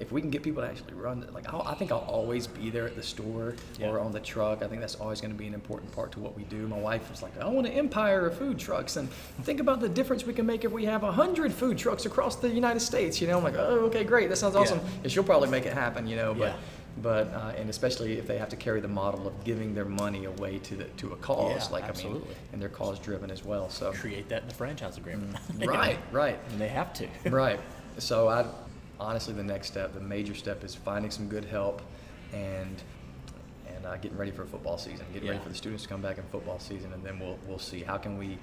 if 0.00 0.10
we 0.10 0.20
can 0.20 0.28
get 0.28 0.42
people 0.42 0.60
to 0.62 0.68
actually 0.68 0.92
run, 0.94 1.26
like 1.32 1.52
I'll, 1.52 1.62
I 1.62 1.74
think 1.74 1.92
I'll 1.92 1.98
always 1.98 2.46
be 2.48 2.68
there 2.68 2.84
at 2.84 2.96
the 2.96 3.02
store 3.02 3.54
Yeah. 3.78 3.90
or 3.90 4.00
on 4.00 4.10
the 4.12 4.18
truck. 4.20 4.62
I 4.62 4.66
think 4.66 4.80
that's 4.80 4.96
always 4.96 5.20
going 5.20 5.32
to 5.32 5.38
be 5.38 5.46
an 5.46 5.54
important 5.54 5.92
part 5.92 6.10
to 6.12 6.20
what 6.20 6.36
we 6.36 6.42
do. 6.44 6.66
My 6.66 6.78
wife 6.78 7.08
was 7.10 7.22
like, 7.22 7.38
I 7.40 7.46
want 7.46 7.66
an 7.68 7.72
empire 7.74 8.26
of 8.26 8.36
food 8.36 8.58
trucks, 8.58 8.96
and 8.96 9.08
think 9.42 9.60
about 9.60 9.80
the 9.80 9.88
difference 9.88 10.24
we 10.26 10.34
can 10.34 10.46
make 10.46 10.64
if 10.64 10.72
we 10.72 10.84
have 10.84 11.04
a 11.04 11.12
hundred 11.12 11.52
food 11.52 11.78
trucks 11.78 12.06
across 12.06 12.36
the 12.36 12.48
United 12.48 12.80
States. 12.80 13.20
You 13.20 13.28
know, 13.28 13.38
I'm 13.38 13.44
like, 13.44 13.56
oh, 13.56 13.86
okay, 13.86 14.02
great, 14.04 14.28
that 14.30 14.36
sounds 14.36 14.56
awesome. 14.56 14.80
Yeah. 14.80 14.90
And 15.04 15.12
she'll 15.12 15.24
probably 15.24 15.48
make 15.48 15.64
it 15.64 15.72
happen. 15.72 16.06
You 16.08 16.16
know, 16.16 16.34
but. 16.34 16.48
Yeah. 16.48 16.56
But 17.02 17.26
uh, 17.34 17.52
and 17.56 17.68
especially 17.70 18.18
if 18.18 18.26
they 18.26 18.38
have 18.38 18.48
to 18.50 18.56
carry 18.56 18.80
the 18.80 18.88
model 18.88 19.26
of 19.26 19.42
giving 19.44 19.74
their 19.74 19.84
money 19.84 20.26
away 20.26 20.58
to 20.60 20.76
the 20.76 20.84
to 20.84 21.12
a 21.12 21.16
cause, 21.16 21.66
Yeah, 21.66 21.72
like 21.72 21.84
I 21.84 21.88
absolutely. 21.88 22.28
mean, 22.28 22.36
and 22.52 22.62
they're 22.62 22.68
cause 22.68 22.98
driven 23.00 23.30
as 23.30 23.44
well. 23.44 23.68
So 23.68 23.92
Create 23.92 24.28
that 24.28 24.42
in 24.42 24.48
the 24.48 24.54
franchise 24.54 24.96
agreement. 24.96 25.36
right, 25.66 25.98
right. 26.12 26.38
and 26.50 26.60
they 26.60 26.68
have 26.68 26.92
to. 26.94 27.08
right. 27.30 27.58
So 27.98 28.28
I 28.28 28.46
honestly, 29.00 29.34
the 29.34 29.42
next 29.42 29.66
step, 29.68 29.92
the 29.92 30.00
major 30.00 30.34
step, 30.34 30.62
is 30.62 30.74
finding 30.74 31.10
some 31.10 31.26
good 31.28 31.44
help, 31.44 31.82
and 32.32 32.80
and 33.66 33.86
uh, 33.86 33.96
getting 33.96 34.16
ready 34.16 34.30
for 34.30 34.44
football 34.44 34.78
season, 34.78 35.04
getting 35.12 35.28
ready 35.28 35.42
for 35.42 35.48
the 35.48 35.54
students 35.54 35.82
to 35.82 35.88
come 35.88 36.00
back 36.00 36.18
in 36.18 36.24
football 36.30 36.60
season, 36.60 36.92
and 36.92 37.02
then 37.02 37.18
we'll 37.18 37.38
we'll 37.48 37.58
see 37.58 37.82
how 37.82 37.96
can 37.96 38.16
we 38.18 38.38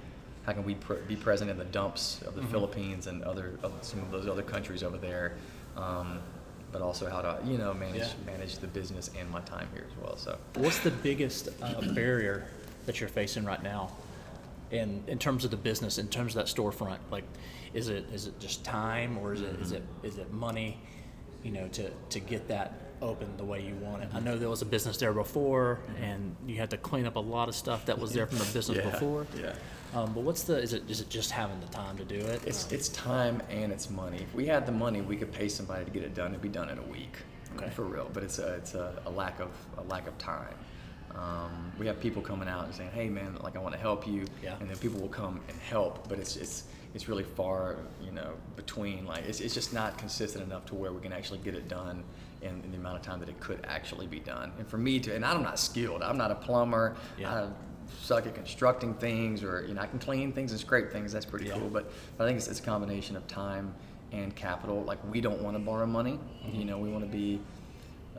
how 0.46 0.52
can 0.52 0.66
we 0.66 0.76
pr- 0.76 0.96
be 1.08 1.16
present 1.16 1.50
in 1.50 1.58
the 1.58 1.66
dumps 1.66 2.22
of 2.24 2.36
the 2.36 2.42
Mhm. 2.42 2.52
Philippines 2.52 3.08
and 3.08 3.24
other 3.24 3.58
of 3.64 3.72
some 3.82 4.00
of 4.02 4.12
those 4.12 4.28
other 4.28 4.44
countries 4.44 4.84
over 4.84 4.98
there. 4.98 5.36
Um, 5.78 6.20
but 6.72 6.82
also 6.82 7.10
how 7.10 7.22
to 7.22 7.40
you 7.46 7.58
know 7.58 7.74
manage 7.74 8.02
Yeah. 8.02 8.14
manage 8.34 8.58
the 8.60 8.68
business 8.68 9.10
and 9.20 9.30
my 9.30 9.42
time 9.42 9.68
here 9.74 9.86
as 9.90 9.98
well. 10.04 10.18
So 10.18 10.38
What's 10.56 10.80
the 10.80 10.92
biggest 10.92 11.50
uh, 11.62 11.82
barrier 11.94 12.46
that 12.86 13.00
you're 13.00 13.10
facing 13.10 13.46
right 13.46 13.62
now, 13.62 13.92
in 14.72 15.04
in 15.08 15.20
terms 15.20 15.46
of 15.46 15.52
the 15.52 15.58
business, 15.58 15.98
in 15.98 16.08
terms 16.08 16.36
of 16.36 16.46
that 16.46 16.54
storefront? 16.54 17.00
Like, 17.10 17.26
is 17.74 17.90
it 17.90 18.06
is 18.14 18.28
it 18.28 18.40
just 18.40 18.64
time, 18.64 19.18
or 19.18 19.34
is 19.34 19.42
it 19.42 19.60
is 19.60 19.72
it 19.72 19.84
is 20.04 20.18
it 20.18 20.32
money? 20.32 20.80
You 21.44 21.52
know, 21.52 21.68
to 21.70 21.90
to 22.10 22.20
get 22.20 22.48
that 22.50 22.74
open 23.02 23.36
the 23.38 23.44
way 23.44 23.66
you 23.66 23.74
want 23.76 24.04
it. 24.04 24.10
I 24.14 24.20
know 24.20 24.38
there 24.38 24.50
was 24.50 24.62
a 24.62 24.66
business 24.66 24.98
there 24.98 25.12
before, 25.12 25.80
and 26.00 26.36
you 26.46 26.58
had 26.58 26.70
to 26.70 26.78
clean 26.78 27.08
up 27.08 27.16
a 27.16 27.20
lot 27.20 27.50
of 27.50 27.56
stuff 27.56 27.88
that 27.88 27.98
was 27.98 28.14
there 28.14 28.28
from 28.28 28.38
the 28.38 28.46
business 28.54 28.78
Yeah, 28.78 28.92
before. 28.92 29.26
yeah. 29.40 29.56
Um, 29.94 30.14
but 30.14 30.24
what's 30.24 30.44
the 30.44 30.58
is 30.58 30.74
it 30.74 30.90
is 30.90 31.02
it 31.02 31.10
just 31.10 31.32
having 31.32 31.60
the 31.60 31.68
time 31.68 31.98
to 31.98 32.06
do 32.06 32.16
it? 32.16 32.42
It's 32.46 32.72
it's 32.72 32.90
time 32.90 33.42
and 33.50 33.72
it's 33.72 33.90
money. 33.90 34.20
If 34.22 34.34
we 34.34 34.48
had 34.48 34.66
the 34.66 34.72
money, 34.72 35.02
we 35.02 35.18
could 35.18 35.32
pay 35.32 35.50
somebody 35.50 35.84
to 35.86 35.92
get 35.92 36.04
it 36.04 36.14
done. 36.16 36.32
It'd 36.32 36.42
be 36.42 36.48
done 36.50 36.70
in 36.70 36.78
a 36.78 36.84
week, 36.84 37.18
Okay. 37.58 37.70
for 37.72 37.84
real. 37.84 38.10
But 38.14 38.24
it's 38.24 38.40
a 38.40 38.54
it's 38.56 38.74
a, 38.74 39.02
a 39.06 39.10
lack 39.12 39.40
of 39.40 39.50
a 39.78 39.84
lack 39.84 40.08
of 40.08 40.18
time. 40.18 40.56
Um, 41.14 41.74
we 41.78 41.86
have 41.88 42.00
people 42.00 42.22
coming 42.22 42.48
out 42.48 42.66
and 42.66 42.74
saying, 42.74 42.92
"Hey, 42.92 43.10
man, 43.10 43.38
like 43.44 43.58
I 43.58 43.60
want 43.60 43.74
to 43.76 43.82
help 43.82 44.08
you," 44.08 44.26
Yeah. 44.42 44.56
and 44.62 44.70
then 44.70 44.78
people 44.78 45.00
will 45.02 45.10
come 45.10 45.42
and 45.50 45.58
help, 45.60 46.08
but 46.08 46.20
it's 46.20 46.38
it's 46.38 46.64
it's 46.94 47.10
really 47.10 47.24
far, 47.24 47.76
you 48.02 48.12
know, 48.12 48.32
between. 48.56 49.06
Like 49.06 49.26
it's 49.26 49.42
it's 49.42 49.54
just 49.54 49.74
not 49.74 49.98
consistent 49.98 50.46
enough 50.46 50.66
to 50.68 50.76
where 50.76 50.94
we 50.94 51.02
can 51.02 51.12
actually 51.12 51.40
get 51.40 51.54
it 51.54 51.68
done 51.68 52.06
in, 52.42 52.62
in 52.64 52.72
the 52.72 52.78
amount 52.78 52.96
of 52.96 53.02
time 53.02 53.20
that 53.20 53.28
it 53.28 53.42
could 53.42 53.60
actually 53.68 54.08
be 54.08 54.20
done. 54.22 54.54
And 54.58 54.66
for 54.66 54.78
me 54.78 55.02
to, 55.02 55.14
and 55.14 55.26
I'm 55.26 55.44
not 55.44 55.60
skilled. 55.60 56.02
I'm 56.02 56.18
not 56.18 56.32
a 56.32 56.36
plumber. 56.36 56.96
Yeah. 57.18 57.34
I 57.44 57.48
suck 58.00 58.26
at 58.26 58.36
constructing 58.36 58.94
things, 58.96 59.44
or 59.44 59.66
you 59.68 59.74
know, 59.74 59.82
I 59.82 59.88
can 59.88 60.00
clean 60.00 60.32
things 60.32 60.52
and 60.52 60.60
scrape 60.60 60.92
things. 60.92 61.12
That's 61.12 61.26
pretty 61.26 61.48
Yeah. 61.48 61.58
cool. 61.58 61.70
But, 61.70 61.92
but 62.18 62.24
I 62.26 62.28
think 62.28 62.38
it's, 62.38 62.48
it's 62.48 62.60
a 62.60 62.64
combination 62.64 63.16
of 63.16 63.28
time 63.28 63.74
and 64.12 64.36
capital. 64.36 64.84
Like 64.84 65.00
we 65.12 65.22
don't 65.22 65.42
want 65.42 65.56
to 65.56 65.64
borrow 65.64 65.86
money. 65.86 66.20
Mm-hmm. 66.46 66.56
You 66.60 66.66
know, 66.66 66.78
we 66.78 66.90
want 66.90 67.04
to 67.06 67.12
be 67.12 67.40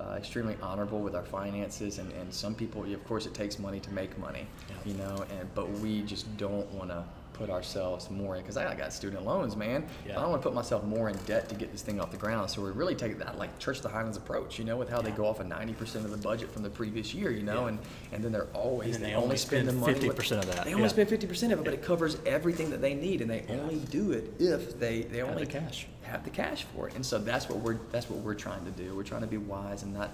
uh, 0.01 0.15
extremely 0.17 0.57
honorable 0.63 1.01
with 1.01 1.15
our 1.15 1.25
finances, 1.25 1.99
and, 1.99 2.11
and 2.13 2.33
some 2.33 2.55
people, 2.55 2.83
of 2.91 3.05
course, 3.05 3.27
it 3.27 3.35
takes 3.35 3.59
money 3.59 3.81
to 3.81 3.91
make 3.93 4.17
money. 4.19 4.47
Yeah. 4.69 4.93
You 4.93 4.95
know, 4.99 5.25
and 5.39 5.55
but 5.55 5.71
we 5.71 6.03
just 6.03 6.35
don't 6.37 6.71
want 6.73 6.91
to 6.91 7.05
put 7.43 7.51
ourselves 7.51 8.09
more 8.09 8.37
in 8.37 8.43
because 8.43 8.57
I 8.57 8.73
got 8.77 8.93
student 8.93 9.25
loans, 9.27 9.57
man. 9.57 9.85
Yeah. 10.07 10.17
I 10.17 10.23
don't 10.23 10.31
want 10.31 10.43
to 10.43 10.49
put 10.49 10.55
myself 10.55 10.85
more 10.85 11.09
in 11.09 11.17
debt 11.27 11.49
to 11.49 11.57
get 11.57 11.73
this 11.73 11.83
thing 11.83 12.01
off 12.01 12.13
the 12.13 12.17
ground. 12.17 12.49
So 12.49 12.63
we're 12.63 12.71
really 12.71 12.95
taking 12.95 13.19
that 13.19 13.37
like 13.37 13.59
Church 13.59 13.79
of 13.79 13.83
the 13.83 13.89
Highlands 13.89 14.17
approach, 14.17 14.61
you 14.61 14.65
know, 14.65 14.77
with 14.77 14.89
how 14.89 15.03
they 15.03 15.11
go 15.11 15.27
off 15.27 15.41
of 15.41 15.49
ninety 15.49 15.73
percent 15.73 16.05
of 16.05 16.13
the 16.13 16.17
budget 16.17 16.53
from 16.53 16.63
the 16.63 16.71
previous 16.71 17.13
year, 17.13 17.33
you 17.33 17.43
know, 17.43 17.63
Yeah. 17.63 17.69
and 17.71 17.79
and 18.13 18.25
then 18.25 18.31
they're 18.31 18.47
always 18.55 18.97
they, 18.99 19.07
they 19.07 19.15
only 19.15 19.25
only 19.25 19.37
spend 19.39 19.67
the 19.67 19.73
money. 19.73 19.95
with- 20.07 20.17
50% 20.17 20.39
of 20.39 20.47
that, 20.55 20.65
They 20.65 20.71
only 20.73 20.83
yeah. 20.85 20.89
spend 20.89 21.09
fifty 21.09 21.27
percent 21.27 21.53
of 21.53 21.59
it, 21.59 21.65
but 21.65 21.75
it 21.75 21.83
covers 21.83 22.17
everything 22.25 22.71
that 22.71 22.81
they 22.81 22.95
need, 22.95 23.21
and 23.23 23.29
they 23.29 23.45
Yeah. 23.49 23.57
only 23.57 23.81
do 23.91 24.13
it 24.13 24.35
if 24.39 24.79
they 24.79 25.03
they 25.03 25.19
Have 25.19 25.31
only 25.31 25.45
the 25.45 25.51
cash. 25.51 25.89
have 26.03 26.23
the 26.23 26.31
cash 26.31 26.63
for 26.77 26.89
it. 26.89 26.95
And 26.95 27.05
so 27.05 27.19
that's 27.19 27.49
what 27.49 27.59
we're 27.59 27.79
that's 27.91 28.09
what 28.09 28.21
we're 28.21 28.35
trying 28.35 28.65
to 28.67 28.71
do. 28.71 28.95
We're 28.95 29.03
trying 29.03 29.23
to 29.23 29.27
be 29.27 29.37
wise 29.39 29.83
and 29.83 29.93
not, 29.93 30.11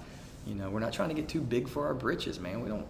you 0.47 0.55
know, 0.55 0.71
we're 0.71 0.79
not 0.79 0.93
trying 0.93 1.09
to 1.09 1.15
get 1.15 1.29
too 1.29 1.41
big 1.41 1.67
for 1.67 1.85
our 1.85 1.93
britches, 1.93 2.39
man. 2.39 2.61
We 2.63 2.69
don't, 2.69 2.87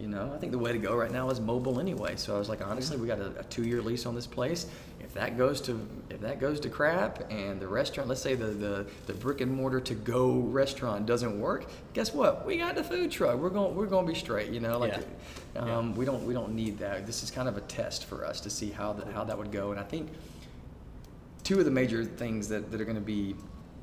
you 0.00 0.08
know. 0.08 0.32
I 0.34 0.38
think 0.38 0.52
the 0.52 0.58
way 0.58 0.72
to 0.72 0.78
go 0.78 0.96
right 0.96 1.10
now 1.10 1.30
is 1.30 1.40
mobile 1.40 1.78
anyway. 1.78 2.16
So 2.16 2.34
I 2.34 2.38
was 2.38 2.48
like, 2.48 2.66
honestly, 2.66 2.96
we 2.96 3.06
got 3.06 3.18
a, 3.18 3.38
a 3.38 3.44
two-year 3.44 3.82
lease 3.82 4.06
on 4.06 4.14
this 4.14 4.26
place. 4.26 4.66
If 5.00 5.14
that 5.14 5.36
goes 5.36 5.60
to 5.62 5.86
if 6.08 6.20
that 6.20 6.40
goes 6.40 6.60
to 6.60 6.68
crap 6.68 7.30
and 7.30 7.60
the 7.60 7.68
restaurant, 7.68 8.08
let's 8.08 8.22
say 8.22 8.34
the 8.34 8.46
the, 8.46 8.86
the 9.06 9.14
brick 9.14 9.40
and 9.40 9.52
mortar 9.52 9.80
to 9.80 9.94
go 9.94 10.38
restaurant 10.38 11.06
doesn't 11.06 11.40
work, 11.40 11.66
guess 11.92 12.14
what? 12.14 12.46
We 12.46 12.58
got 12.58 12.74
the 12.74 12.84
food 12.84 13.10
truck. 13.10 13.36
We're 13.36 13.50
going 13.50 13.74
we're 13.74 13.86
going 13.86 14.06
to 14.06 14.12
be 14.12 14.18
straight. 14.18 14.50
You 14.50 14.60
know, 14.60 14.78
like. 14.78 14.94
Yeah. 14.94 15.04
Um, 15.56 15.96
We 15.96 16.04
don't 16.04 16.24
we 16.24 16.32
don't 16.32 16.54
need 16.54 16.78
that. 16.78 17.06
This 17.06 17.24
is 17.24 17.30
kind 17.30 17.48
of 17.48 17.56
a 17.56 17.60
test 17.62 18.04
for 18.04 18.24
us 18.24 18.40
to 18.42 18.50
see 18.50 18.70
how 18.70 18.92
that 18.92 19.12
how 19.12 19.24
that 19.24 19.36
would 19.36 19.50
go. 19.50 19.72
And 19.72 19.80
I 19.80 19.82
think 19.82 20.08
two 21.42 21.58
of 21.58 21.64
the 21.64 21.70
major 21.70 22.04
things 22.04 22.48
that, 22.48 22.70
that 22.70 22.80
are 22.80 22.84
going 22.84 22.96
to 22.96 23.02
be 23.02 23.34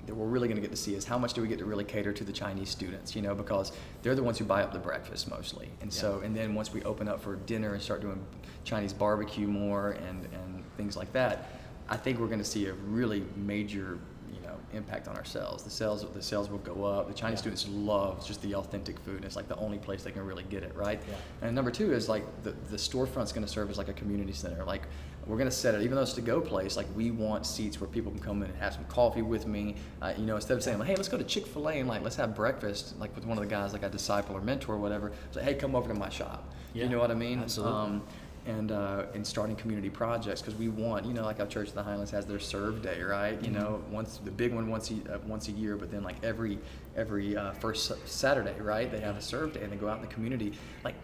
that 0.07 0.15
we're 0.15 0.25
really 0.25 0.47
going 0.47 0.55
to 0.55 0.61
get 0.61 0.71
to 0.71 0.77
see 0.77 0.95
is 0.95 1.05
how 1.05 1.17
much 1.17 1.33
do 1.33 1.41
we 1.41 1.47
get 1.47 1.59
to 1.59 1.65
really 1.65 1.83
cater 1.83 2.11
to 2.13 2.23
the 2.23 2.31
Chinese 2.31 2.69
students, 2.69 3.15
you 3.15 3.21
know, 3.21 3.35
because 3.35 3.73
they're 4.01 4.15
the 4.15 4.23
ones 4.23 4.37
who 4.39 4.45
buy 4.45 4.63
up 4.63 4.71
the 4.73 4.79
breakfast 4.79 5.29
mostly. 5.29 5.69
And 5.81 5.91
so, 5.93 6.21
and 6.21 6.35
then 6.35 6.55
once 6.55 6.73
we 6.73 6.81
open 6.83 7.07
up 7.07 7.21
for 7.21 7.35
dinner 7.35 7.73
and 7.73 7.81
start 7.81 8.01
doing 8.01 8.25
Chinese 8.63 8.93
barbecue 8.93 9.47
more 9.47 9.91
and, 9.91 10.25
and 10.33 10.63
things 10.77 10.95
like 10.97 11.11
that, 11.13 11.49
I 11.89 11.97
think 11.97 12.19
we're 12.19 12.27
going 12.27 12.39
to 12.39 12.45
see 12.45 12.67
a 12.67 12.73
really 12.73 13.25
major, 13.35 13.99
you 14.33 14.41
know, 14.41 14.55
impact 14.73 15.07
on 15.09 15.15
our 15.17 15.25
sales. 15.25 15.63
The 15.63 15.69
sales, 15.69 16.05
the 16.13 16.21
sales 16.21 16.49
will 16.49 16.57
go 16.59 16.85
up. 16.85 17.07
The 17.09 17.13
Chinese 17.13 17.37
Yeah. 17.37 17.55
students 17.55 17.67
love 17.69 18.25
just 18.25 18.41
the 18.41 18.55
authentic 18.55 18.99
food. 18.99 19.25
It's 19.25 19.35
like 19.35 19.47
the 19.49 19.57
only 19.57 19.77
place 19.77 20.03
they 20.03 20.11
can 20.11 20.25
really 20.25 20.43
get 20.43 20.63
it, 20.63 20.73
right? 20.75 21.01
Yeah. 21.07 21.47
And 21.47 21.55
number 21.55 21.71
two 21.71 21.93
is 21.93 22.07
like 22.07 22.23
the, 22.43 22.51
the 22.69 22.77
storefront's 22.77 23.31
going 23.33 23.45
to 23.45 23.51
serve 23.51 23.69
as 23.69 23.77
like 23.77 23.89
a 23.89 23.93
community 23.93 24.33
center. 24.33 24.63
Like 24.63 24.83
we're 25.27 25.37
going 25.37 25.49
to 25.49 25.55
set 25.55 25.75
it, 25.75 25.81
even 25.81 25.95
though 25.95 26.01
it's 26.01 26.13
to 26.13 26.21
go 26.21 26.39
place, 26.39 26.77
like 26.77 26.87
we 26.95 27.11
want 27.11 27.45
seats 27.45 27.79
where 27.81 27.89
people 27.89 28.11
can 28.11 28.21
come 28.21 28.41
in 28.43 28.49
and 28.49 28.59
have 28.59 28.73
some 28.73 28.85
coffee 28.85 29.21
with 29.21 29.45
me. 29.45 29.75
Uh, 30.01 30.13
you 30.17 30.25
know, 30.25 30.35
instead 30.35 30.55
of 30.55 30.63
saying, 30.63 30.79
like, 30.79 30.87
hey, 30.87 30.95
let's 30.95 31.09
go 31.09 31.17
to 31.17 31.23
Chick 31.23 31.45
fil 31.45 31.67
A 31.69 31.73
and 31.73 31.87
like, 31.89 32.01
let's 32.01 32.15
have 32.15 32.35
breakfast, 32.35 32.97
like 32.99 33.13
with 33.15 33.25
one 33.25 33.37
of 33.37 33.43
the 33.43 33.49
guys 33.49 33.73
like 33.73 33.83
a 33.83 33.89
disciple 33.89 34.35
or 34.35 34.41
mentor 34.41 34.75
or 34.75 34.77
whatever. 34.77 35.11
Say, 35.31 35.43
hey, 35.43 35.53
come 35.55 35.75
over 35.75 35.87
to 35.89 35.93
my 35.93 36.09
shop. 36.09 36.51
Yeah, 36.73 36.83
you 36.83 36.89
know 36.89 36.99
what 36.99 37.11
I 37.11 37.15
mean? 37.15 37.39
absolutely. 37.39 37.77
Um, 37.77 38.03
and, 38.45 38.71
uh, 38.71 39.07
and 39.13 39.27
starting 39.27 39.57
community 39.57 39.89
projects 39.89 40.41
because 40.41 40.55
we 40.55 40.69
want, 40.69 41.05
you 41.05 41.13
know, 41.13 41.23
like 41.23 41.41
our 41.41 41.47
Church 41.47 41.67
of 41.67 41.73
the 41.73 41.83
Highlands 41.83 42.11
has 42.11 42.25
their 42.25 42.39
serve 42.39 42.81
day, 42.81 43.01
right? 43.01 43.41
You 43.43 43.51
know, 43.51 43.83
once 43.91 44.21
the 44.23 44.31
big 44.31 44.53
one 44.53 44.69
once 44.69 44.89
a, 44.89 45.15
uh, 45.15 45.17
once 45.25 45.49
a 45.49 45.51
year, 45.51 45.75
but 45.75 45.91
then 45.91 46.01
like 46.01 46.15
every 46.23 46.57
every 46.95 47.35
uh, 47.35 47.51
first 47.51 47.91
Saturday, 48.07 48.57
right? 48.61 48.89
They 48.89 49.01
have 49.01 49.17
a 49.17 49.21
serve 49.21 49.53
day 49.53 49.63
and 49.63 49.71
they 49.71 49.75
go 49.75 49.89
out 49.89 49.97
in 49.97 50.01
the 50.01 50.13
community. 50.13 50.53
Like 50.85 50.95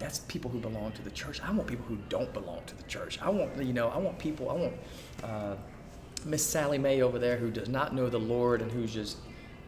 that's 0.00 0.20
people 0.20 0.50
who 0.50 0.58
belong 0.58 0.90
to 0.92 1.02
the 1.02 1.10
church. 1.10 1.40
I 1.42 1.52
want 1.52 1.68
people 1.68 1.84
who 1.86 1.98
don't 2.08 2.32
belong 2.32 2.62
to 2.66 2.76
the 2.76 2.82
church. 2.84 3.20
I 3.22 3.28
want 3.30 3.56
you 3.62 3.72
know 3.72 3.88
I 3.88 3.98
want 3.98 4.18
people. 4.18 4.50
I 4.50 4.54
want 4.54 4.72
uh, 5.22 5.54
Miss 6.24 6.44
Sally 6.44 6.78
Mae 6.78 7.02
over 7.02 7.18
there 7.20 7.36
who 7.36 7.50
does 7.50 7.68
not 7.68 7.94
know 7.94 8.08
the 8.08 8.18
Lord 8.18 8.62
and 8.62 8.72
who's 8.72 8.92
just 8.92 9.18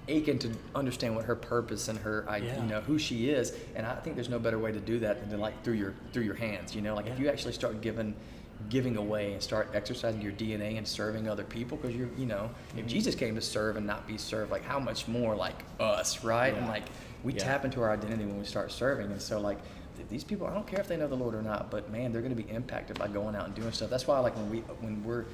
aching 0.09 0.39
to 0.41 0.51
understand 0.75 1.15
what 1.15 1.25
her 1.27 1.37
purpose 1.37 1.87
and 1.87 1.97
her 2.01 2.25
I, 2.29 2.39
Yeah. 2.39 2.61
you 2.61 2.69
know 2.69 2.81
who 2.81 2.99
she 2.99 3.31
is. 3.31 3.53
And 3.77 3.87
I 3.87 3.95
think 3.97 4.17
there's 4.17 4.29
no 4.29 4.39
better 4.41 4.59
way 4.59 4.73
to 4.73 4.81
do 4.81 4.99
that 5.01 5.21
than 5.21 5.31
to 5.31 5.37
like 5.37 5.63
through 5.63 5.75
your 5.75 5.95
through 6.13 6.25
your 6.25 6.35
hands. 6.35 6.75
You 6.75 6.81
know, 6.83 6.95
like 6.97 7.07
if 7.07 7.19
you 7.21 7.29
actually 7.29 7.53
start 7.53 7.81
giving 7.83 8.15
giving 8.69 8.97
away 8.97 9.33
and 9.33 9.43
start 9.43 9.69
exercising 9.75 10.23
your 10.23 10.31
DNA 10.33 10.79
and 10.79 10.87
serving 10.87 11.29
other 11.29 11.43
people 11.45 11.77
because 11.77 11.95
you're 11.95 12.09
you 12.17 12.27
know 12.27 12.49
Mm-hmm. 12.71 12.79
if 12.79 12.87
Jesus 12.87 13.15
came 13.15 13.35
to 13.35 13.41
serve 13.43 13.77
and 13.77 13.87
not 13.87 14.07
be 14.07 14.17
served 14.17 14.51
like 14.51 14.65
how 14.65 14.79
much 14.79 15.09
more 15.09 15.35
like 15.35 15.57
us 15.81 16.23
right 16.25 16.55
and 16.55 16.69
like 16.69 16.85
we 17.25 17.33
Yeah. 17.35 17.41
tap 17.45 17.65
into 17.65 17.81
our 17.83 17.91
identity 17.91 18.25
when 18.25 18.39
we 18.39 18.45
start 18.47 18.71
serving 18.73 19.11
and 19.11 19.21
so 19.21 19.41
like 19.41 19.59
these 20.13 20.23
people 20.23 20.47
I 20.47 20.53
don't 20.55 20.67
care 20.67 20.79
if 20.81 20.87
they 20.87 20.97
know 20.97 21.09
the 21.09 21.17
Lord 21.17 21.35
or 21.35 21.43
not 21.43 21.71
but 21.71 21.91
man 21.91 22.13
they're 22.13 22.23
going 22.23 22.37
to 22.37 22.41
be 22.43 22.49
impacted 22.51 22.99
by 22.99 23.09
going 23.09 23.35
out 23.35 23.47
and 23.47 23.55
doing 23.55 23.73
stuff. 23.73 23.91
That's 23.91 24.07
why 24.07 24.19
like 24.21 24.37
when 24.37 24.51
we 24.51 24.59
when 24.81 25.03
we're 25.03 25.25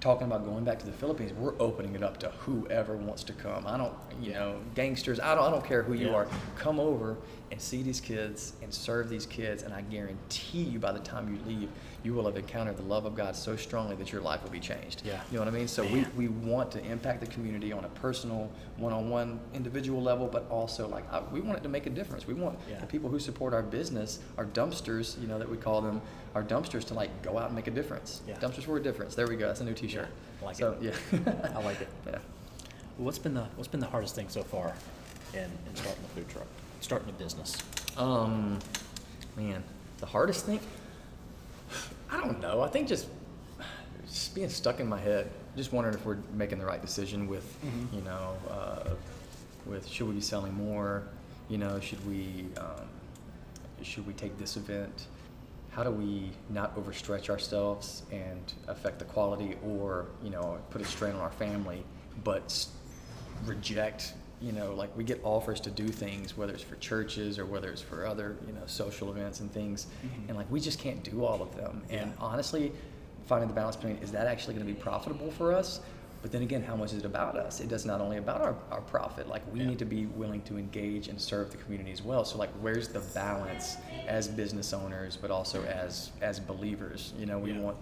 talking 0.00 0.26
about 0.26 0.44
going 0.44 0.62
back 0.64 0.78
to 0.80 0.86
the 0.86 0.92
Philippines 0.92 1.32
we're 1.32 1.54
opening 1.58 1.94
it 1.94 2.02
up 2.02 2.18
to 2.18 2.28
whoever 2.30 2.96
wants 2.96 3.22
to 3.24 3.32
come. 3.32 3.66
I 3.66 3.78
don't 3.78 3.94
you 4.20 4.32
know 4.34 4.58
gangsters 4.74 5.20
I 5.20 5.34
don't 5.34 5.44
I 5.44 5.50
don't 5.50 5.64
care 5.64 5.82
who 5.82 5.94
you 5.94 6.08
Yeah. 6.08 6.14
are. 6.16 6.28
Come 6.56 6.78
over 6.80 7.16
and 7.52 7.60
see 7.60 7.82
these 7.82 8.00
kids 8.00 8.52
and 8.62 8.74
serve 8.74 9.08
these 9.08 9.24
kids 9.26 9.62
and 9.62 9.72
I 9.72 9.82
guarantee 9.82 10.62
you 10.64 10.78
by 10.80 10.92
the 10.92 10.98
time 11.00 11.32
you 11.32 11.38
leave 11.54 11.68
you 12.06 12.14
will 12.14 12.24
have 12.24 12.36
encountered 12.36 12.76
the 12.76 12.82
love 12.84 13.04
of 13.04 13.16
God 13.16 13.34
so 13.34 13.56
strongly 13.56 13.96
that 13.96 14.12
your 14.12 14.20
life 14.20 14.40
will 14.44 14.50
be 14.50 14.60
changed 14.60 15.02
Yeah. 15.04 15.20
you 15.32 15.38
know 15.38 15.44
what 15.44 15.52
I 15.52 15.58
mean 15.58 15.66
so 15.66 15.82
Man. 15.82 16.06
we, 16.16 16.28
we 16.28 16.28
want 16.28 16.70
to 16.70 16.84
impact 16.84 17.18
the 17.18 17.26
community 17.26 17.72
on 17.72 17.84
a 17.84 17.88
personal 17.88 18.48
one-on-one 18.76 19.40
individual 19.54 20.00
level 20.00 20.28
but 20.28 20.48
also 20.48 20.86
like 20.86 21.04
I, 21.12 21.20
we 21.32 21.40
want 21.40 21.58
it 21.58 21.62
to 21.64 21.68
make 21.68 21.86
a 21.86 21.90
difference 21.90 22.24
we 22.24 22.34
want 22.34 22.60
Yeah. 22.70 22.78
the 22.78 22.86
people 22.86 23.10
who 23.10 23.18
support 23.18 23.52
our 23.52 23.62
business 23.62 24.20
our 24.38 24.44
dumpsters 24.46 25.20
you 25.20 25.26
know 25.26 25.36
that 25.40 25.50
we 25.50 25.56
call 25.56 25.80
them 25.80 26.00
our 26.36 26.44
dumpsters 26.44 26.84
to 26.84 26.94
like 26.94 27.10
go 27.22 27.38
out 27.38 27.46
and 27.46 27.56
make 27.56 27.66
a 27.66 27.72
difference 27.72 28.22
Yeah. 28.28 28.36
dumpsters 28.36 28.62
for 28.62 28.76
a 28.76 28.82
difference 28.82 29.16
there 29.16 29.26
we 29.26 29.34
go 29.34 29.48
that's 29.48 29.60
a 29.60 29.64
new 29.64 29.74
t-shirt 29.74 30.08
I 30.40 30.44
like 30.44 30.54
so 30.56 30.76
it. 30.80 30.94
yeah 31.12 31.50
I 31.56 31.62
like 31.64 31.80
it. 31.80 31.88
yeah 32.06 32.18
What's 32.98 33.18
been 33.18 33.34
the 33.34 33.46
What's 33.56 33.68
been 33.68 33.80
the 33.80 33.86
hardest 33.88 34.14
thing 34.14 34.28
so 34.28 34.42
far 34.44 34.72
in, 35.34 35.40
in 35.40 35.74
starting 35.74 36.04
a 36.04 36.08
food 36.14 36.28
truck, 36.28 36.46
starting 36.80 37.08
a 37.10 37.12
business? 37.12 37.58
Um, 37.98 38.58
man, 39.36 39.62
the 39.98 40.06
hardest 40.06 40.46
thing? 40.46 40.60
I 42.10 42.18
don't 42.20 42.40
know. 42.40 42.60
I 42.62 42.68
think 42.68 42.88
just 42.88 43.06
just 44.06 44.34
being 44.34 44.48
stuck 44.48 44.78
in 44.78 44.86
my 44.86 45.00
head, 45.00 45.30
just 45.56 45.72
wondering 45.72 45.94
if 45.96 46.04
we're 46.06 46.18
making 46.34 46.58
the 46.58 46.64
right 46.64 46.80
decision 46.80 47.26
with, 47.26 47.44
Mhm. 47.64 47.92
you 47.92 48.00
know, 48.02 48.36
uh, 48.48 48.90
with 49.66 49.86
should 49.88 50.06
we 50.08 50.14
be 50.14 50.20
selling 50.20 50.54
more? 50.54 51.02
You 51.48 51.58
know, 51.58 51.80
should 51.80 52.04
we 52.06 52.46
um, 52.56 52.88
should 53.82 54.06
we 54.06 54.12
take 54.12 54.38
this 54.38 54.56
event? 54.56 55.06
How 55.70 55.82
do 55.82 55.90
we 55.90 56.30
not 56.48 56.74
overstretch 56.76 57.28
ourselves 57.28 58.02
and 58.10 58.40
affect 58.68 58.98
the 59.00 59.04
quality, 59.04 59.56
or 59.64 60.06
you 60.22 60.30
know, 60.30 60.58
put 60.70 60.80
a 60.80 60.84
strain 60.84 61.14
on 61.14 61.20
our 61.20 61.32
family, 61.32 61.84
but 62.24 62.66
reject 63.44 64.14
you 64.40 64.52
know 64.52 64.74
like 64.74 64.94
we 64.96 65.02
get 65.04 65.18
offers 65.24 65.60
to 65.60 65.70
do 65.70 65.88
things 65.88 66.36
whether 66.36 66.52
it's 66.52 66.62
for 66.62 66.76
churches 66.76 67.38
or 67.38 67.46
whether 67.46 67.70
it's 67.70 67.80
for 67.80 68.06
other 68.06 68.36
you 68.46 68.52
know 68.52 68.60
social 68.66 69.10
events 69.10 69.40
and 69.40 69.50
things. 69.50 69.86
Mhm. 70.04 70.28
and 70.28 70.36
like 70.36 70.50
we 70.50 70.60
just 70.60 70.78
can't 70.78 71.02
do 71.02 71.24
all 71.24 71.40
of 71.42 71.56
them. 71.56 71.82
And 71.90 72.12
honestly 72.18 72.72
finding 73.26 73.48
the 73.48 73.54
balance 73.54 73.76
between 73.76 73.96
is 73.98 74.12
that 74.12 74.26
actually 74.26 74.54
going 74.54 74.66
to 74.66 74.72
be 74.72 74.78
profitable 74.78 75.30
for 75.30 75.52
us? 75.52 75.80
But 76.22 76.32
then 76.32 76.42
again 76.42 76.62
how 76.62 76.76
much 76.76 76.92
is 76.92 76.98
it 76.98 77.04
about 77.06 77.36
us? 77.36 77.60
It 77.60 77.68
does 77.68 77.86
not 77.86 78.00
only 78.00 78.18
about 78.18 78.40
our, 78.42 78.56
our 78.70 78.80
profit. 78.82 79.26
Like 79.28 79.42
we 79.52 79.60
Yeah. 79.60 79.68
need 79.68 79.78
to 79.78 79.84
be 79.86 80.06
willing 80.06 80.42
to 80.42 80.58
engage 80.58 81.08
and 81.08 81.18
serve 81.20 81.50
the 81.50 81.56
community 81.56 81.92
as 81.92 82.02
well. 82.02 82.24
So 82.24 82.36
like 82.36 82.50
where's 82.60 82.88
the 82.88 83.00
balance 83.14 83.78
as 84.06 84.28
business 84.28 84.72
owners 84.74 85.16
but 85.16 85.30
also 85.30 85.62
as 85.64 86.10
as 86.20 86.40
believers? 86.40 87.14
You 87.18 87.24
know 87.26 87.38
we 87.38 87.52
Yeah. 87.52 87.60
want 87.60 87.76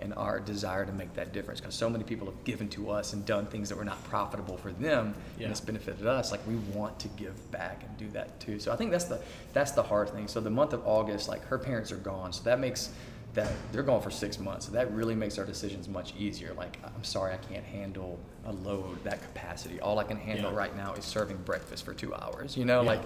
and 0.00 0.14
our 0.14 0.40
desire 0.40 0.84
to 0.86 0.92
make 0.92 1.12
that 1.14 1.32
difference. 1.32 1.60
Because 1.60 1.74
so 1.74 1.88
many 1.90 2.04
people 2.04 2.26
have 2.26 2.42
given 2.44 2.68
to 2.70 2.90
us 2.90 3.12
and 3.12 3.24
done 3.26 3.46
things 3.46 3.68
that 3.68 3.76
were 3.76 3.84
not 3.84 4.02
profitable 4.04 4.56
for 4.56 4.72
them 4.72 5.14
Yeah. 5.38 5.44
and 5.44 5.50
it's 5.50 5.60
benefited 5.60 6.06
us 6.06 6.30
like 6.30 6.40
we 6.46 6.56
want 6.74 6.98
to 7.00 7.08
give 7.08 7.50
back 7.50 7.82
and 7.86 7.96
do 7.98 8.08
that 8.10 8.40
too. 8.40 8.58
So 8.58 8.72
i 8.72 8.76
think 8.76 8.90
that's 8.90 9.04
the 9.04 9.20
that's 9.52 9.72
the 9.72 9.82
hard 9.82 10.08
thing. 10.10 10.26
So 10.28 10.40
the 10.40 10.50
month 10.50 10.72
of 10.72 10.86
august 10.86 11.28
like 11.28 11.44
her 11.46 11.58
parents 11.58 11.92
are 11.92 11.96
gone 11.98 12.32
so 12.32 12.42
that 12.44 12.58
makes 12.60 12.90
that 13.34 13.52
they're 13.70 13.84
gone 13.84 14.02
for 14.02 14.10
six 14.10 14.40
months. 14.40 14.66
So 14.66 14.72
that 14.72 14.90
really 14.92 15.14
makes 15.14 15.38
our 15.38 15.44
decisions 15.44 15.86
much 15.88 16.14
easier. 16.18 16.52
Like 16.54 16.78
i'm 16.84 17.04
sorry 17.04 17.34
i 17.34 17.36
can't 17.36 17.64
handle 17.64 18.18
a 18.46 18.52
load 18.52 19.04
that 19.04 19.20
capacity. 19.22 19.80
All 19.80 19.98
i 19.98 20.04
can 20.04 20.16
handle 20.16 20.50
Yeah. 20.50 20.56
right 20.58 20.76
now 20.76 20.94
is 20.94 21.04
serving 21.04 21.36
breakfast 21.44 21.84
for 21.84 21.92
two 21.94 22.14
hours 22.14 22.56
you 22.56 22.64
know 22.64 22.80
Yeah. 22.82 22.88
like 22.88 23.02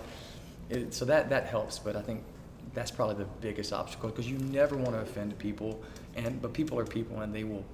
it, 0.70 0.94
so 0.94 1.04
that 1.06 1.28
that 1.30 1.46
helps. 1.46 1.78
But 1.78 1.96
i 1.96 2.02
think 2.02 2.22
that's 2.72 2.90
probably 2.90 3.16
the 3.16 3.30
biggest 3.40 3.72
obstacle 3.72 4.08
because 4.10 4.28
you 4.28 4.38
never 4.38 4.76
want 4.76 4.92
to 4.94 5.00
offend 5.00 5.36
people 5.38 5.80
and 6.16 6.40
but 6.40 6.52
people 6.52 6.78
are 6.78 6.84
people 6.84 7.20
and 7.20 7.34
they 7.34 7.44
will 7.44 7.64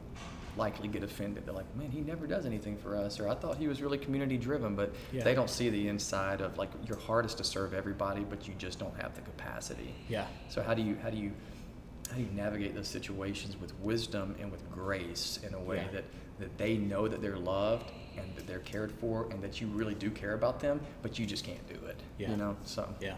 likely 0.56 0.88
get 0.88 1.02
offended. 1.04 1.46
They're 1.46 1.54
like, 1.54 1.74
man, 1.76 1.90
he 1.90 2.00
never 2.00 2.26
does 2.26 2.44
anything 2.44 2.76
for 2.76 2.96
us, 2.96 3.20
or 3.20 3.28
I 3.28 3.34
thought 3.34 3.56
he 3.56 3.68
was 3.68 3.80
really 3.80 3.98
community 3.98 4.36
driven, 4.36 4.74
but 4.74 4.92
Yeah. 5.12 5.22
they 5.22 5.34
don't 5.34 5.48
see 5.48 5.70
the 5.70 5.88
inside 5.88 6.40
of 6.40 6.58
like 6.58 6.70
your 6.88 6.98
heart 6.98 7.24
is 7.24 7.34
to 7.36 7.44
serve 7.44 7.72
everybody, 7.72 8.24
but 8.24 8.48
you 8.48 8.54
just 8.58 8.78
don't 8.78 8.94
have 9.00 9.14
the 9.14 9.20
capacity. 9.22 9.94
Yeah. 10.08 10.26
So 10.48 10.62
how 10.62 10.74
do 10.74 10.82
you 10.82 10.96
how 11.02 11.10
do 11.10 11.16
you 11.16 11.32
how 12.10 12.16
do 12.16 12.22
you 12.22 12.28
navigate 12.34 12.74
those 12.74 12.88
situations 12.88 13.56
with 13.60 13.72
wisdom 13.80 14.34
and 14.40 14.50
with 14.50 14.68
grace 14.72 15.38
in 15.46 15.54
a 15.54 15.60
way 15.60 15.76
Yeah. 15.76 15.92
that 15.92 16.04
that 16.40 16.58
they 16.58 16.76
know 16.76 17.06
that 17.06 17.20
they're 17.22 17.38
loved 17.38 17.92
and 18.16 18.34
that 18.34 18.46
they're 18.46 18.58
cared 18.60 18.90
for 18.92 19.28
and 19.30 19.40
that 19.42 19.60
you 19.60 19.66
really 19.68 19.94
do 19.94 20.10
care 20.10 20.32
about 20.34 20.58
them, 20.58 20.80
but 21.02 21.18
you 21.18 21.26
just 21.26 21.44
can't 21.44 21.64
do 21.68 21.86
it. 21.86 21.96
Yeah. 22.18 22.30
You 22.30 22.36
know, 22.38 22.56
so 22.64 22.88
Yeah. 23.00 23.14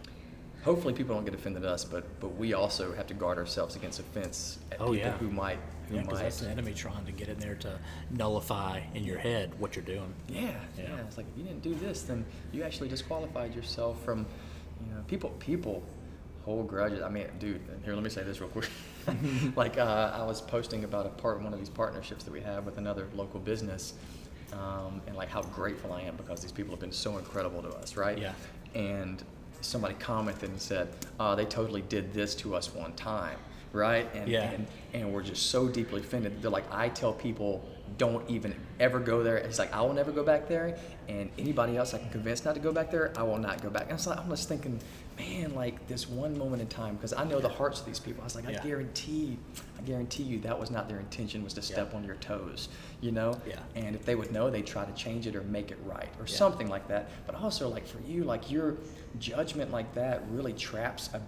Hopefully 0.62 0.94
people 0.94 1.14
don't 1.14 1.24
get 1.24 1.34
offended 1.34 1.64
at 1.64 1.68
us, 1.68 1.84
but 1.84 2.04
but 2.20 2.36
we 2.36 2.54
also 2.54 2.92
have 2.94 3.06
to 3.08 3.14
guard 3.14 3.38
ourselves 3.38 3.76
against 3.76 4.00
offense 4.00 4.58
at 4.70 4.80
Oh, 4.80 4.92
people 4.92 4.98
yeah. 4.98 5.16
who 5.18 5.30
might 5.30 5.58
who 5.88 5.96
Yeah, 5.96 6.02
because 6.02 6.18
might 6.18 6.22
that's 6.24 6.40
the 6.40 6.48
enemy 6.48 6.72
trying 6.74 7.04
to 7.04 7.12
get 7.12 7.28
in 7.28 7.38
there 7.38 7.56
to 7.56 7.78
nullify 8.10 8.80
in 8.94 9.04
your 9.04 9.18
head 9.18 9.52
what 9.58 9.76
you're 9.76 9.84
doing. 9.84 10.12
Yeah, 10.28 10.40
yeah, 10.40 10.84
Yeah. 10.84 11.00
It's 11.06 11.16
like 11.16 11.26
if 11.32 11.38
you 11.38 11.44
didn't 11.44 11.62
do 11.62 11.74
this, 11.74 12.02
then 12.02 12.24
you 12.52 12.62
actually 12.62 12.88
disqualified 12.88 13.54
yourself 13.54 14.02
from, 14.04 14.26
you 14.86 14.94
know, 14.94 15.02
people. 15.06 15.30
People 15.40 15.82
hold 16.44 16.68
grudges. 16.68 17.02
I 17.02 17.08
mean, 17.08 17.26
dude. 17.38 17.60
Here, 17.84 17.94
let 17.94 18.02
me 18.02 18.10
say 18.10 18.22
this 18.22 18.40
real 18.40 18.50
quick. 18.50 18.68
like, 19.56 19.78
uh, 19.78 20.12
I 20.14 20.24
was 20.24 20.40
posting 20.40 20.84
about 20.84 21.06
a 21.06 21.10
part 21.10 21.40
one 21.42 21.52
of 21.52 21.58
these 21.58 21.68
partnerships 21.68 22.24
that 22.24 22.32
we 22.32 22.40
have 22.40 22.64
with 22.64 22.78
another 22.78 23.08
local 23.14 23.40
business, 23.40 23.94
um, 24.52 25.00
and 25.06 25.16
like 25.16 25.28
how 25.28 25.42
grateful 25.42 25.92
I 25.92 26.02
am 26.02 26.16
because 26.16 26.40
these 26.40 26.52
people 26.52 26.70
have 26.72 26.80
been 26.80 26.92
so 26.92 27.18
incredible 27.18 27.62
to 27.62 27.68
us, 27.70 27.96
right? 27.96 28.18
Yeah. 28.18 28.32
And 28.74 29.22
somebody 29.62 29.94
commented 29.94 30.50
and 30.50 30.60
said, 30.60 30.88
uh, 31.18 31.34
"They 31.34 31.44
totally 31.44 31.82
did 31.82 32.12
this 32.12 32.34
to 32.36 32.54
us 32.54 32.74
one 32.74 32.92
time." 32.94 33.38
Right, 33.72 34.06
and, 34.14 34.28
Yeah. 34.28 34.50
and 34.50 34.66
and 34.92 35.12
we're 35.14 35.22
just 35.22 35.46
so 35.46 35.66
deeply 35.66 36.00
offended. 36.02 36.42
They're 36.42 36.50
like, 36.50 36.70
I 36.70 36.90
tell 36.90 37.14
people, 37.14 37.64
don't 37.96 38.28
even 38.28 38.54
ever 38.78 39.00
go 39.00 39.22
there. 39.22 39.38
It's 39.38 39.58
like 39.58 39.72
I 39.72 39.80
will 39.80 39.94
never 39.94 40.12
go 40.12 40.22
back 40.22 40.46
there, 40.46 40.76
and 41.08 41.30
anybody 41.38 41.78
else 41.78 41.94
I 41.94 41.98
can 41.98 42.10
convince 42.10 42.44
not 42.44 42.54
to 42.54 42.60
go 42.60 42.70
back 42.72 42.90
there, 42.90 43.12
I 43.16 43.22
will 43.22 43.38
not 43.38 43.62
go 43.62 43.70
back. 43.70 43.84
And 43.84 43.92
it's 43.92 44.06
like 44.06 44.18
I'm 44.18 44.28
just 44.28 44.46
thinking, 44.46 44.78
man, 45.18 45.54
like 45.54 45.86
this 45.88 46.08
one 46.08 46.36
moment 46.36 46.62
in 46.62 46.68
time, 46.68 46.94
because 46.96 47.12
I 47.12 47.24
know 47.24 47.40
the 47.40 47.48
hearts 47.48 47.80
of 47.80 47.86
these 47.86 47.98
people. 48.00 48.22
I 48.22 48.24
was 48.24 48.34
like, 48.34 48.46
I 48.46 48.52
Yeah. 48.52 48.62
guarantee, 48.62 49.38
I 49.78 49.82
guarantee 49.82 50.22
you 50.22 50.38
that 50.40 50.58
was 50.58 50.70
not 50.70 50.88
their 50.88 50.98
intention, 50.98 51.42
was 51.44 51.54
to 51.54 51.62
step 51.62 51.90
Yeah. 51.92 51.98
on 51.98 52.04
your 52.04 52.16
toes, 52.16 52.68
you 53.00 53.12
know. 53.12 53.40
Yeah. 53.46 53.58
And 53.74 53.94
if 53.94 54.04
they 54.04 54.14
would 54.14 54.32
know, 54.32 54.50
they'd 54.50 54.66
try 54.66 54.84
to 54.84 54.92
change 54.92 55.26
it 55.26 55.36
or 55.36 55.42
make 55.42 55.70
it 55.70 55.78
right 55.84 56.08
or 56.18 56.26
Yeah. 56.26 56.36
something 56.36 56.68
like 56.68 56.88
that. 56.88 57.08
But 57.26 57.34
also, 57.36 57.68
like 57.68 57.86
for 57.86 58.00
you, 58.00 58.24
like 58.24 58.50
your 58.50 58.76
judgment 59.18 59.70
like 59.70 59.94
that 59.94 60.22
really 60.30 60.52
traps 60.52 61.10
a, 61.14 61.20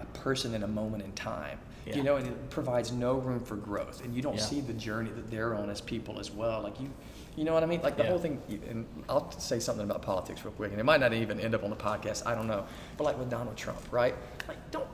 a 0.00 0.06
person 0.06 0.54
in 0.54 0.62
a 0.62 0.68
moment 0.68 1.02
in 1.04 1.12
time. 1.12 1.58
You 1.86 2.02
know, 2.02 2.16
and 2.16 2.26
it 2.26 2.48
provides 2.48 2.92
no 2.92 3.18
room 3.18 3.40
for 3.40 3.56
growth, 3.56 4.02
and 4.02 4.14
you 4.14 4.22
don't 4.22 4.40
see 4.40 4.62
the 4.62 4.72
journey 4.72 5.10
that 5.10 5.30
they're 5.30 5.54
on 5.54 5.68
as 5.68 5.82
people 5.82 6.18
as 6.18 6.30
well. 6.30 6.62
Like 6.62 6.80
you, 6.80 6.90
you 7.36 7.44
know 7.44 7.52
what 7.54 7.62
I 7.62 7.66
mean? 7.66 7.80
Like 7.82 7.96
the 7.96 8.04
Yeah. 8.04 8.10
whole 8.10 8.18
thing. 8.18 8.40
And 8.68 8.86
I'll 9.08 9.30
say 9.32 9.58
something 9.58 9.84
about 9.84 10.02
politics 10.02 10.44
real 10.44 10.52
quick, 10.54 10.70
and 10.70 10.80
it 10.80 10.84
might 10.84 11.00
not 11.00 11.12
even 11.12 11.40
end 11.40 11.54
up 11.54 11.64
on 11.64 11.70
the 11.70 11.76
podcast. 11.76 12.26
I 12.26 12.34
don't 12.34 12.46
know. 12.46 12.64
But 12.96 13.04
like 13.04 13.18
with 13.18 13.30
Donald 13.30 13.56
Trump, 13.56 13.80
right? 13.90 14.14
Like 14.48 14.58
don't. 14.70 14.86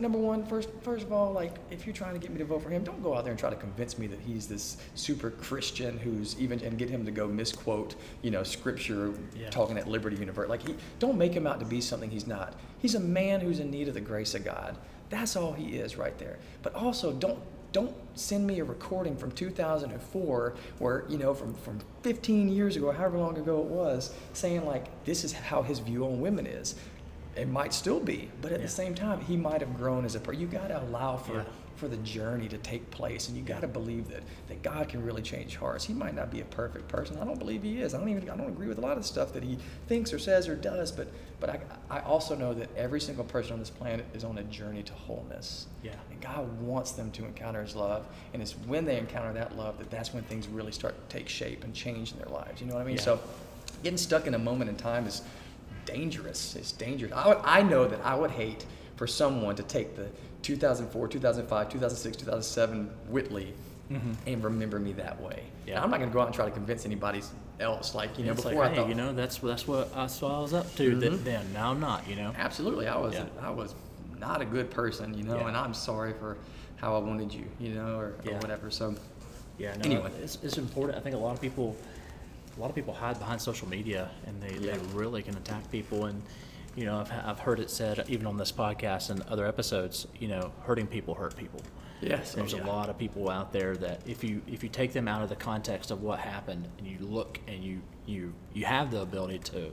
Number 0.00 0.16
one, 0.18 0.46
first, 0.46 0.68
first 0.82 1.04
of 1.04 1.12
all, 1.12 1.32
like 1.32 1.56
if 1.72 1.84
you're 1.84 1.92
trying 1.94 2.14
to 2.14 2.20
get 2.20 2.30
me 2.30 2.38
to 2.38 2.44
vote 2.44 2.62
for 2.62 2.70
him, 2.70 2.84
don't 2.84 3.02
go 3.02 3.16
out 3.16 3.24
there 3.24 3.32
and 3.32 3.38
try 3.40 3.50
to 3.50 3.56
convince 3.56 3.98
me 3.98 4.06
that 4.06 4.20
he's 4.20 4.46
this 4.46 4.76
super 4.94 5.30
Christian 5.30 5.98
who's 5.98 6.38
even 6.40 6.60
and 6.62 6.78
get 6.78 6.88
him 6.88 7.04
to 7.04 7.10
go 7.10 7.26
misquote, 7.26 7.96
you 8.22 8.30
know, 8.30 8.44
scripture 8.44 9.12
Yeah. 9.36 9.50
talking 9.50 9.76
at 9.76 9.88
Liberty 9.88 10.14
University. 10.16 10.48
Like 10.50 10.64
he, 10.68 10.76
don't 11.00 11.18
make 11.18 11.32
him 11.34 11.48
out 11.48 11.58
to 11.58 11.66
be 11.66 11.80
something 11.80 12.10
he's 12.10 12.28
not. 12.28 12.54
He's 12.78 12.94
a 12.94 13.00
man 13.00 13.40
who's 13.40 13.58
in 13.58 13.72
need 13.72 13.88
of 13.88 13.94
the 13.94 14.00
grace 14.00 14.36
of 14.36 14.44
God. 14.44 14.76
That's 15.10 15.34
all 15.34 15.52
he 15.54 15.78
is 15.78 15.96
right 15.96 16.16
there. 16.18 16.38
But 16.62 16.76
also 16.76 17.12
don't 17.12 17.40
don't 17.72 17.94
send 18.14 18.46
me 18.46 18.58
a 18.60 18.64
recording 18.64 19.16
from 19.16 19.30
2004 19.32 20.54
where 20.78 21.04
you 21.08 21.18
know 21.18 21.34
from 21.34 21.54
from 21.54 21.78
15 22.02 22.48
years 22.48 22.76
ago, 22.76 22.90
however 22.92 23.18
long 23.18 23.36
ago 23.38 23.58
it 23.60 23.66
was, 23.66 24.14
saying 24.32 24.64
like 24.64 24.86
this 25.04 25.24
is 25.24 25.32
how 25.32 25.62
his 25.62 25.78
view 25.78 26.04
on 26.04 26.20
women 26.20 26.46
is. 26.46 26.74
It 27.36 27.46
might 27.48 27.72
still 27.72 28.00
be, 28.00 28.30
but 28.42 28.50
at 28.52 28.58
Yeah. 28.60 28.66
the 28.66 28.72
same 28.72 28.94
time, 28.94 29.20
he 29.20 29.36
might 29.36 29.60
have 29.60 29.76
grown 29.76 30.04
as 30.04 30.14
a 30.16 30.20
person. 30.20 30.40
You 30.40 30.48
got 30.48 30.68
to 30.68 30.82
allow 30.82 31.16
for 31.16 31.34
Yeah. 31.34 31.44
for 31.76 31.86
the 31.86 31.96
journey 31.98 32.48
to 32.48 32.58
take 32.58 32.90
place, 32.90 33.28
and 33.28 33.36
you 33.36 33.44
got 33.44 33.60
to 33.60 33.68
believe 33.68 34.08
that 34.08 34.24
that 34.48 34.62
God 34.62 34.88
can 34.88 35.04
really 35.04 35.22
change 35.22 35.54
hearts. 35.56 35.84
He 35.84 35.92
might 35.94 36.14
not 36.16 36.28
be 36.30 36.40
a 36.40 36.44
perfect 36.46 36.88
person. 36.88 37.16
I 37.18 37.24
don't 37.24 37.38
believe 37.38 37.62
he 37.62 37.80
is. 37.80 37.94
I 37.94 37.98
don't 37.98 38.08
even 38.08 38.28
I 38.28 38.36
don't 38.36 38.48
agree 38.48 38.66
with 38.66 38.78
a 38.78 38.80
lot 38.80 38.96
of 38.96 39.02
the 39.04 39.08
stuff 39.08 39.32
that 39.34 39.44
he 39.44 39.58
thinks 39.86 40.12
or 40.12 40.18
says 40.18 40.48
or 40.48 40.56
does. 40.56 40.90
But 40.90 41.08
but 41.40 41.50
I 41.50 41.60
I 41.90 42.00
also 42.00 42.34
know 42.34 42.52
that 42.54 42.68
every 42.76 43.00
single 43.00 43.24
person 43.24 43.54
on 43.54 43.58
this 43.58 43.70
planet 43.70 44.04
is 44.14 44.24
on 44.24 44.38
a 44.38 44.42
journey 44.44 44.82
to 44.82 44.92
wholeness. 44.92 45.66
Yeah. 45.82 45.92
And 46.10 46.20
God 46.20 46.60
wants 46.60 46.92
them 46.92 47.10
to 47.12 47.24
encounter 47.24 47.62
His 47.62 47.74
love, 47.74 48.06
and 48.32 48.42
it's 48.42 48.52
when 48.52 48.84
they 48.84 48.98
encounter 48.98 49.32
that 49.34 49.56
love 49.56 49.78
that 49.78 49.90
that's 49.90 50.12
when 50.12 50.22
things 50.24 50.48
really 50.48 50.72
start 50.72 50.94
to 51.08 51.16
take 51.16 51.28
shape 51.28 51.64
and 51.64 51.74
change 51.74 52.12
in 52.12 52.18
their 52.18 52.28
lives. 52.28 52.60
You 52.60 52.66
know 52.66 52.74
what 52.74 52.82
I 52.82 52.86
mean? 52.86 52.96
Yeah. 52.96 53.02
So, 53.02 53.20
getting 53.82 53.98
stuck 53.98 54.26
in 54.26 54.34
a 54.34 54.38
moment 54.38 54.70
in 54.70 54.76
time 54.76 55.06
is 55.06 55.22
dangerous. 55.84 56.56
It's 56.56 56.72
dangerous. 56.72 57.12
I, 57.12 57.28
would, 57.28 57.38
I 57.44 57.62
know 57.62 57.86
that 57.86 58.04
I 58.04 58.14
would 58.14 58.30
hate 58.30 58.66
for 58.96 59.06
someone 59.06 59.56
to 59.56 59.62
take 59.62 59.96
the 59.96 60.08
2004, 60.42 61.08
2005, 61.08 61.68
2006, 61.68 62.16
2007 62.16 62.90
Whitley 63.08 63.54
and 63.90 64.44
remember 64.44 64.78
me 64.78 64.92
that 64.94 65.20
way. 65.20 65.44
Yeah. 65.66 65.76
Now, 65.76 65.84
I'm 65.84 65.90
not 65.90 65.98
going 65.98 66.10
to 66.10 66.14
go 66.14 66.20
out 66.20 66.26
and 66.26 66.34
try 66.34 66.44
to 66.44 66.50
convince 66.50 66.84
anybody 66.84 67.22
else. 67.60 67.94
Like 67.94 68.18
you 68.18 68.24
know, 68.26 68.32
it's 68.32 68.42
before 68.42 68.60
like, 68.62 68.68
I 68.68 68.70
hey, 68.74 68.76
thought, 68.80 68.88
you 68.88 68.94
know, 68.94 69.12
that's 69.12 69.38
that's 69.38 69.66
what 69.66 69.94
that's 69.94 70.20
what 70.20 70.32
I 70.32 70.38
was 70.40 70.54
up 70.54 70.74
to 70.76 70.90
Mhm. 70.96 71.24
then. 71.24 71.52
Now 71.52 71.70
I'm 71.70 71.80
not. 71.80 72.06
You 72.08 72.16
know. 72.16 72.32
Absolutely, 72.36 72.86
I 72.88 72.96
was 72.98 73.14
Yeah. 73.14 73.24
I 73.40 73.50
was 73.50 73.74
not 74.18 74.40
a 74.40 74.44
good 74.44 74.70
person, 74.70 75.14
you 75.16 75.24
know, 75.24 75.36
Yeah. 75.38 75.48
and 75.48 75.56
I'm 75.56 75.74
sorry 75.74 76.12
for 76.12 76.36
how 76.76 76.94
I 76.96 76.98
wanted 76.98 77.32
you, 77.32 77.44
you 77.58 77.74
know, 77.74 77.96
or, 77.98 78.14
or 78.26 78.34
whatever. 78.38 78.70
So 78.70 78.94
Yeah, 79.58 79.74
no, 79.76 79.82
Anyway. 79.84 80.10
it's, 80.22 80.38
it's 80.42 80.56
important. 80.58 80.96
I 80.98 81.00
think 81.00 81.16
a 81.16 81.18
lot 81.18 81.34
of 81.34 81.40
people, 81.40 81.74
a 82.56 82.60
lot 82.60 82.68
of 82.70 82.76
people 82.76 82.94
hide 82.94 83.18
behind 83.18 83.40
social 83.42 83.68
media, 83.68 84.08
and 84.26 84.40
they, 84.40 84.54
Yeah. 84.54 84.76
they 84.76 84.78
really 84.94 85.22
can 85.22 85.36
attack 85.36 85.68
people. 85.72 86.04
And 86.06 86.22
you 86.76 86.84
know, 86.84 87.00
I've, 87.00 87.10
I've 87.26 87.38
heard 87.40 87.58
it 87.58 87.70
said 87.70 88.04
even 88.08 88.26
on 88.26 88.36
this 88.36 88.52
podcast 88.52 89.10
and 89.10 89.22
other 89.22 89.46
episodes. 89.46 90.06
You 90.20 90.28
know, 90.28 90.52
hurting 90.64 90.86
people 90.86 91.14
hurt 91.14 91.34
people. 91.36 91.60
Yes, 92.00 92.32
There's 92.34 92.54
oh, 92.54 92.58
yeah. 92.58 92.66
a 92.66 92.68
lot 92.68 92.88
of 92.90 92.98
people 92.98 93.30
out 93.30 93.52
there 93.52 93.76
that 93.76 94.00
if 94.06 94.22
you 94.24 94.42
if 94.46 94.62
you 94.62 94.68
take 94.68 94.92
them 94.92 95.08
out 95.08 95.22
of 95.22 95.28
the 95.28 95.36
context 95.36 95.90
of 95.90 96.02
what 96.02 96.18
happened 96.20 96.68
and 96.78 96.86
you 96.86 96.98
look 97.00 97.38
and 97.48 97.62
you 97.62 97.80
you 98.06 98.32
you 98.54 98.64
have 98.64 98.90
the 98.90 99.00
ability 99.00 99.38
to 99.40 99.70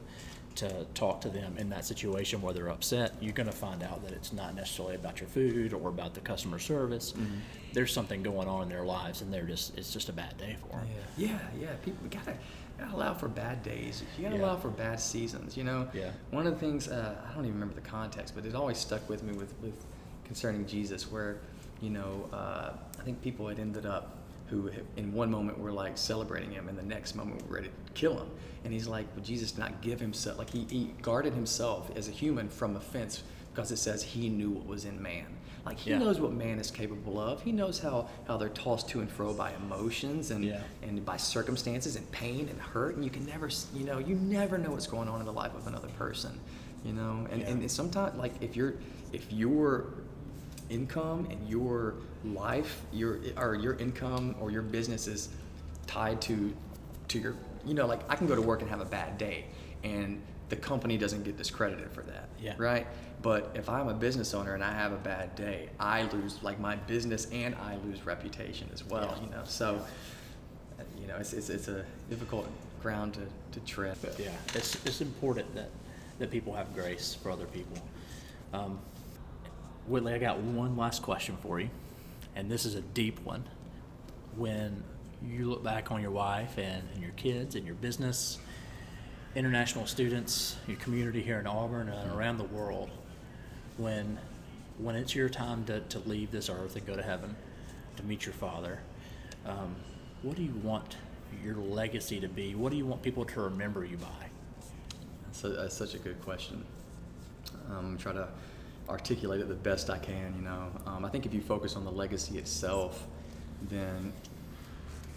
to 0.55 0.85
talk 0.93 1.19
to 1.21 1.29
them 1.29 1.55
in 1.57 1.69
that 1.69 1.83
situation 1.85 2.41
where 2.41 2.53
they're 2.53 2.69
upset, 2.69 3.13
you're 3.19 3.33
going 3.33 3.45
to 3.49 3.51
find 3.55 3.83
out 3.83 4.01
that 4.05 4.13
it's 4.13 4.31
not 4.31 4.55
necessarily 4.55 4.95
about 4.95 5.19
your 5.19 5.27
food 5.27 5.73
or 5.73 5.89
about 5.89 6.13
the 6.13 6.21
customer 6.21 6.59
service. 6.59 7.11
Mm-hmm. 7.11 7.39
There's 7.73 7.91
something 7.91 8.23
going 8.23 8.47
on 8.47 8.63
in 8.63 8.69
their 8.69 8.85
lives, 8.85 9.21
and 9.21 9.33
they're 9.33 9.43
just 9.45 9.77
it's 9.77 9.91
just 9.91 10.07
a 10.07 10.13
bad 10.13 10.37
day 10.37 10.55
for 10.61 10.77
them. 10.77 10.87
Yeah, 11.17 11.27
yeah, 11.27 11.39
yeah. 11.59 11.73
People 11.83 12.07
gotta, 12.09 12.37
gotta 12.79 12.95
allow 12.95 13.13
for 13.13 13.27
bad 13.27 13.63
days. 13.63 14.01
You 14.17 14.23
gotta 14.23 14.37
Yeah. 14.37 14.43
allow 14.45 14.55
for 14.55 14.69
bad 14.69 15.01
seasons. 15.01 15.57
You 15.57 15.65
know. 15.65 15.89
Yeah. 15.93 16.11
One 16.31 16.47
of 16.47 16.53
the 16.53 16.59
things 16.59 16.87
uh, 16.87 17.15
I 17.29 17.35
don't 17.35 17.43
even 17.43 17.55
remember 17.55 17.75
the 17.75 17.81
context, 17.87 18.33
but 18.33 18.45
it 18.45 18.55
always 18.55 18.77
stuck 18.77 19.07
with 19.09 19.23
me 19.23 19.33
with, 19.33 19.53
with 19.61 19.85
concerning 20.23 20.65
Jesus, 20.65 21.11
where 21.11 21.39
you 21.81 21.89
know 21.89 22.29
uh, 22.33 22.71
I 22.99 23.03
think 23.03 23.21
people 23.21 23.47
had 23.47 23.59
ended 23.59 23.85
up 23.85 24.17
who 24.47 24.69
in 24.95 25.11
one 25.11 25.31
moment 25.31 25.57
were 25.57 25.71
like 25.71 25.97
celebrating 25.97 26.51
him, 26.51 26.69
and 26.69 26.77
the 26.77 26.83
next 26.83 27.15
moment 27.15 27.47
were 27.47 27.55
ready 27.55 27.67
to 27.69 27.93
kill 27.93 28.15
him. 28.19 28.29
And 28.63 28.71
he's 28.73 28.87
like, 28.87 29.05
would 29.15 29.23
Jesus 29.23 29.57
not 29.57 29.81
give 29.81 29.99
himself? 29.99 30.37
Like 30.37 30.49
he, 30.51 30.65
he 30.69 30.91
guarded 31.01 31.33
himself 31.33 31.89
as 31.95 32.07
a 32.07 32.11
human 32.11 32.49
from 32.49 32.75
offense 32.75 33.23
because 33.53 33.71
it 33.71 33.77
says 33.77 34.03
he 34.03 34.29
knew 34.29 34.51
what 34.51 34.65
was 34.67 34.85
in 34.85 35.01
man. 35.01 35.25
Like 35.65 35.77
he 35.79 35.91
Yeah. 35.91 35.97
knows 35.99 36.19
what 36.19 36.31
man 36.33 36.59
is 36.59 36.69
capable 36.69 37.19
of. 37.19 37.41
He 37.41 37.51
knows 37.51 37.79
how, 37.79 38.07
how 38.27 38.37
they're 38.37 38.49
tossed 38.49 38.87
to 38.89 38.99
and 39.01 39.09
fro 39.09 39.33
by 39.33 39.51
emotions 39.53 40.29
and 40.31 40.43
Yeah. 40.45 40.61
and 40.83 41.03
by 41.03 41.17
circumstances 41.17 41.95
and 41.95 42.09
pain 42.11 42.47
and 42.49 42.59
hurt 42.61 42.95
and 42.95 43.03
you 43.03 43.09
can 43.09 43.25
never 43.25 43.49
you 43.75 43.83
know 43.85 43.97
you 43.97 44.15
never 44.15 44.57
know 44.59 44.71
what's 44.71 44.87
going 44.87 45.07
on 45.09 45.19
in 45.21 45.25
the 45.25 45.33
life 45.33 45.55
of 45.55 45.65
another 45.65 45.87
person 45.97 46.39
you 46.83 46.93
know 46.93 47.27
and, 47.31 47.41
Yeah. 47.41 47.49
and 47.49 47.71
sometimes 47.71 48.15
like 48.17 48.33
if 48.41 48.55
you're 48.55 48.75
if 49.11 49.31
your 49.33 49.87
income 50.69 51.27
and 51.29 51.47
your 51.49 51.95
life 52.23 52.81
your 52.91 53.19
or 53.37 53.55
your 53.55 53.75
income 53.75 54.35
or 54.39 54.49
your 54.51 54.61
business 54.63 55.07
is 55.07 55.29
tied 55.85 56.19
to 56.21 56.53
to 57.07 57.19
your 57.19 57.35
you 57.65 57.73
know 57.75 57.85
like 57.85 57.99
i 58.09 58.15
can 58.15 58.25
go 58.27 58.35
to 58.35 58.41
work 58.41 58.61
and 58.61 58.69
have 58.69 58.81
a 58.81 58.85
bad 58.85 59.17
day 59.17 59.45
and 59.83 60.21
the 60.49 60.55
company 60.55 60.97
doesn't 60.97 61.23
get 61.23 61.37
discredited 61.37 61.91
for 61.91 62.01
that 62.01 62.29
Yeah. 62.39 62.53
right 62.57 62.87
but 63.21 63.51
if 63.53 63.69
i'm 63.69 63.87
a 63.89 63.93
business 63.93 64.33
owner 64.33 64.55
and 64.55 64.63
i 64.63 64.71
have 64.71 64.91
a 64.91 64.97
bad 64.97 65.35
day 65.35 65.69
i 65.79 66.03
lose 66.03 66.41
like 66.41 66.59
my 66.59 66.75
business 66.75 67.27
and 67.31 67.53
i 67.55 67.77
lose 67.85 68.05
reputation 68.05 68.67
as 68.73 68.83
well 68.83 69.13
Yeah. 69.17 69.23
you 69.25 69.29
know 69.31 69.43
so 69.45 69.79
you 70.99 71.05
know 71.07 71.15
it's, 71.17 71.33
it's, 71.33 71.49
it's 71.49 71.67
a 71.67 71.85
difficult 72.09 72.47
ground 72.81 73.13
to, 73.13 73.59
to 73.59 73.65
tread 73.65 73.97
but 74.01 74.19
Yeah, 74.19 74.29
it's, 74.53 74.75
it's 74.85 75.01
important 75.01 75.53
that, 75.55 75.69
that 76.19 76.29
people 76.31 76.53
have 76.53 76.73
grace 76.75 77.17
for 77.21 77.31
other 77.31 77.45
people. 77.45 77.77
Um, 78.53 78.79
Whitley, 79.87 80.13
I 80.13 80.17
got 80.17 80.39
one 80.39 80.75
last 80.75 81.03
question 81.03 81.37
for 81.41 81.59
you, 81.59 81.69
and 82.35 82.49
this 82.49 82.65
is 82.65 82.75
a 82.75 82.81
deep 82.81 83.19
one. 83.23 83.43
When 84.35 84.83
you 85.23 85.49
look 85.49 85.63
back 85.63 85.91
on 85.91 86.01
your 86.01 86.11
wife 86.11 86.57
and, 86.57 86.83
and 86.93 87.01
your 87.01 87.11
kids 87.11 87.55
and 87.55 87.65
your 87.65 87.75
business, 87.75 88.39
international 89.35 89.85
students, 89.85 90.55
your 90.67 90.77
community 90.77 91.21
here 91.21 91.39
in 91.39 91.45
Auburn 91.45 91.89
and 91.89 92.11
around 92.11 92.37
the 92.37 92.45
world, 92.45 92.89
when 93.77 94.17
when 94.77 94.95
it's 94.95 95.15
your 95.15 95.29
time 95.29 95.63
to, 95.65 95.79
to 95.81 95.99
leave 95.99 96.31
this 96.31 96.49
earth 96.49 96.75
and 96.75 96.85
go 96.85 96.97
to 96.97 97.03
heaven 97.03 97.33
to 97.95 98.03
meet 98.03 98.25
your 98.25 98.33
father, 98.33 98.79
um, 99.45 99.73
what 100.21 100.35
do 100.35 100.43
you 100.43 100.53
want 100.63 100.97
your 101.41 101.55
legacy 101.55 102.19
to 102.19 102.27
be? 102.27 102.55
What 102.55 102.71
do 102.71 102.77
you 102.77 102.85
want 102.85 103.01
people 103.01 103.23
to 103.23 103.41
remember 103.41 103.85
you 103.85 103.95
by? 103.97 104.07
That's, 105.41 105.73
such 105.73 105.93
a 105.93 105.97
good 105.97 106.21
question. 106.21 106.65
Um, 107.69 107.97
try 107.97 108.11
to 108.11 108.27
articulate 108.89 109.41
it 109.41 109.47
the 109.47 109.53
best 109.55 109.89
I 109.89 109.97
can. 109.97 110.33
You 110.35 110.43
know, 110.43 110.67
um, 110.85 111.05
I 111.05 111.09
think 111.09 111.25
if 111.25 111.33
you 111.33 111.41
focus 111.41 111.75
on 111.75 111.85
the 111.85 111.91
legacy 111.91 112.37
itself, 112.37 113.07
then 113.69 114.13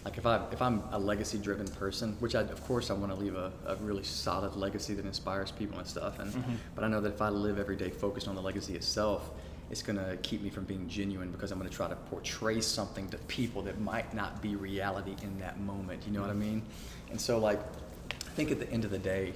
like 0.04 0.16
if 0.16 0.26
I 0.26 0.40
if 0.52 0.62
I'm 0.62 0.82
a 0.92 0.98
legacy 0.98 1.38
driven 1.38 1.68
person, 1.68 2.16
which 2.20 2.34
I 2.34 2.40
of 2.42 2.64
course 2.66 2.90
I 2.90 2.94
want 2.94 3.12
to 3.12 3.18
leave 3.18 3.34
a, 3.34 3.52
a 3.66 3.76
really 3.76 4.04
solid 4.04 4.54
legacy 4.56 4.94
that 4.94 5.04
inspires 5.04 5.50
people 5.50 5.78
and 5.78 5.86
stuff. 5.86 6.18
And 6.18 6.32
Mhm. 6.32 6.56
but 6.74 6.84
I 6.84 6.88
know 6.88 7.00
that 7.00 7.12
if 7.12 7.20
I 7.22 7.28
live 7.28 7.58
every 7.58 7.76
day 7.76 7.90
focused 7.90 8.28
on 8.28 8.34
the 8.34 8.42
legacy 8.42 8.74
itself, 8.74 9.30
it's 9.70 9.82
gonna 9.82 10.16
keep 10.22 10.40
me 10.40 10.48
from 10.50 10.64
being 10.64 10.88
genuine 10.88 11.30
because 11.30 11.50
I'm 11.52 11.58
gonna 11.58 11.68
try 11.68 11.88
to 11.88 11.96
portray 11.96 12.60
something 12.60 13.08
to 13.10 13.18
people 13.26 13.60
that 13.62 13.80
might 13.80 14.14
not 14.14 14.40
be 14.40 14.56
reality 14.56 15.14
in 15.22 15.38
that 15.40 15.60
moment. 15.60 16.04
You 16.06 16.12
know 16.12 16.22
what 16.22 16.30
I 16.30 16.34
mean? 16.34 16.62
And 17.10 17.20
so 17.20 17.38
like 17.38 17.60
I 17.60 18.30
think 18.38 18.50
at 18.50 18.60
the 18.60 18.70
end 18.70 18.84
of 18.84 18.90
the 18.92 18.98
day, 18.98 19.34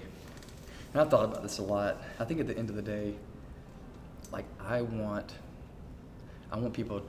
and 0.94 1.02
I've 1.02 1.10
thought 1.10 1.24
about 1.24 1.42
this 1.42 1.58
a 1.58 1.62
lot. 1.62 1.96
I 2.20 2.24
think 2.24 2.40
at 2.40 2.46
the 2.46 2.56
end 2.56 2.70
of 2.70 2.76
the 2.76 2.82
day, 2.82 3.14
like 4.32 4.46
I 4.58 4.82
want, 4.82 5.34
I 6.50 6.58
want 6.58 6.72
people, 6.72 7.02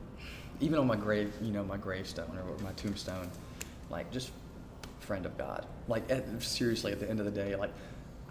even 0.60 0.78
on 0.78 0.86
my 0.86 0.96
grave, 0.96 1.34
you 1.42 1.52
know, 1.52 1.64
my 1.64 1.78
gravestone 1.78 2.38
or 2.38 2.64
my 2.64 2.74
tombstone, 2.74 3.30
like 3.90 4.12
just 4.12 4.32
friend 5.00 5.26
of 5.26 5.38
God. 5.38 5.66
Like 5.88 6.10
at, 6.12 6.44
seriously, 6.44 6.92
at 6.92 7.00
the 7.00 7.10
end 7.10 7.20
of 7.20 7.26
the 7.26 7.32
day, 7.32 7.56
like 7.56 7.72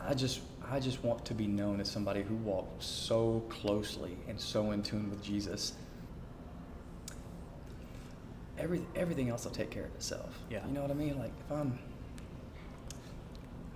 I 0.00 0.14
just, 0.14 0.40
I 0.70 0.78
just 0.78 1.02
want 1.02 1.24
to 1.26 1.34
be 1.34 1.46
known 1.46 1.80
as 1.80 1.90
somebody 1.90 2.22
who 2.22 2.34
walked 2.36 2.82
so 2.82 3.42
closely 3.48 4.16
and 4.28 4.38
so 4.38 4.70
in 4.72 4.82
tune 4.82 5.10
with 5.10 5.22
Jesus. 5.22 5.74
Every, 8.58 8.82
everything 8.94 9.30
else 9.30 9.44
will 9.44 9.52
take 9.52 9.70
care 9.70 9.84
of 9.84 9.94
itself. 9.94 10.38
Yeah. 10.50 10.64
You 10.66 10.72
know 10.74 10.82
what 10.82 10.90
I 10.90 10.94
mean? 10.94 11.18
Like 11.18 11.32
if 11.46 11.52
I'm, 11.52 11.78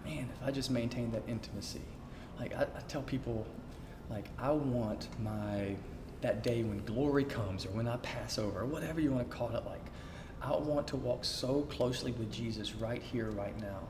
man, 0.04 0.28
if 0.40 0.46
I 0.46 0.50
just 0.50 0.70
maintain 0.70 1.10
that 1.12 1.22
intimacy, 1.26 1.80
like 2.38 2.54
I, 2.54 2.62
I 2.62 2.80
tell 2.86 3.02
people, 3.02 3.46
like 4.10 4.26
I 4.38 4.50
want 4.50 5.08
my 5.22 5.74
that 6.22 6.42
day 6.42 6.62
when 6.62 6.84
glory 6.84 7.24
comes 7.24 7.66
or 7.66 7.70
when 7.70 7.86
I 7.86 7.96
pass 7.98 8.38
over 8.38 8.60
or 8.60 8.64
whatever 8.66 9.00
you 9.00 9.12
want 9.12 9.30
to 9.30 9.36
call 9.36 9.54
it, 9.54 9.64
like 9.66 9.84
I 10.42 10.50
want 10.56 10.86
to 10.88 10.96
walk 10.96 11.24
so 11.24 11.62
closely 11.62 12.12
with 12.12 12.32
Jesus 12.32 12.74
right 12.74 13.02
here, 13.02 13.30
right 13.30 13.58
now, 13.60 13.80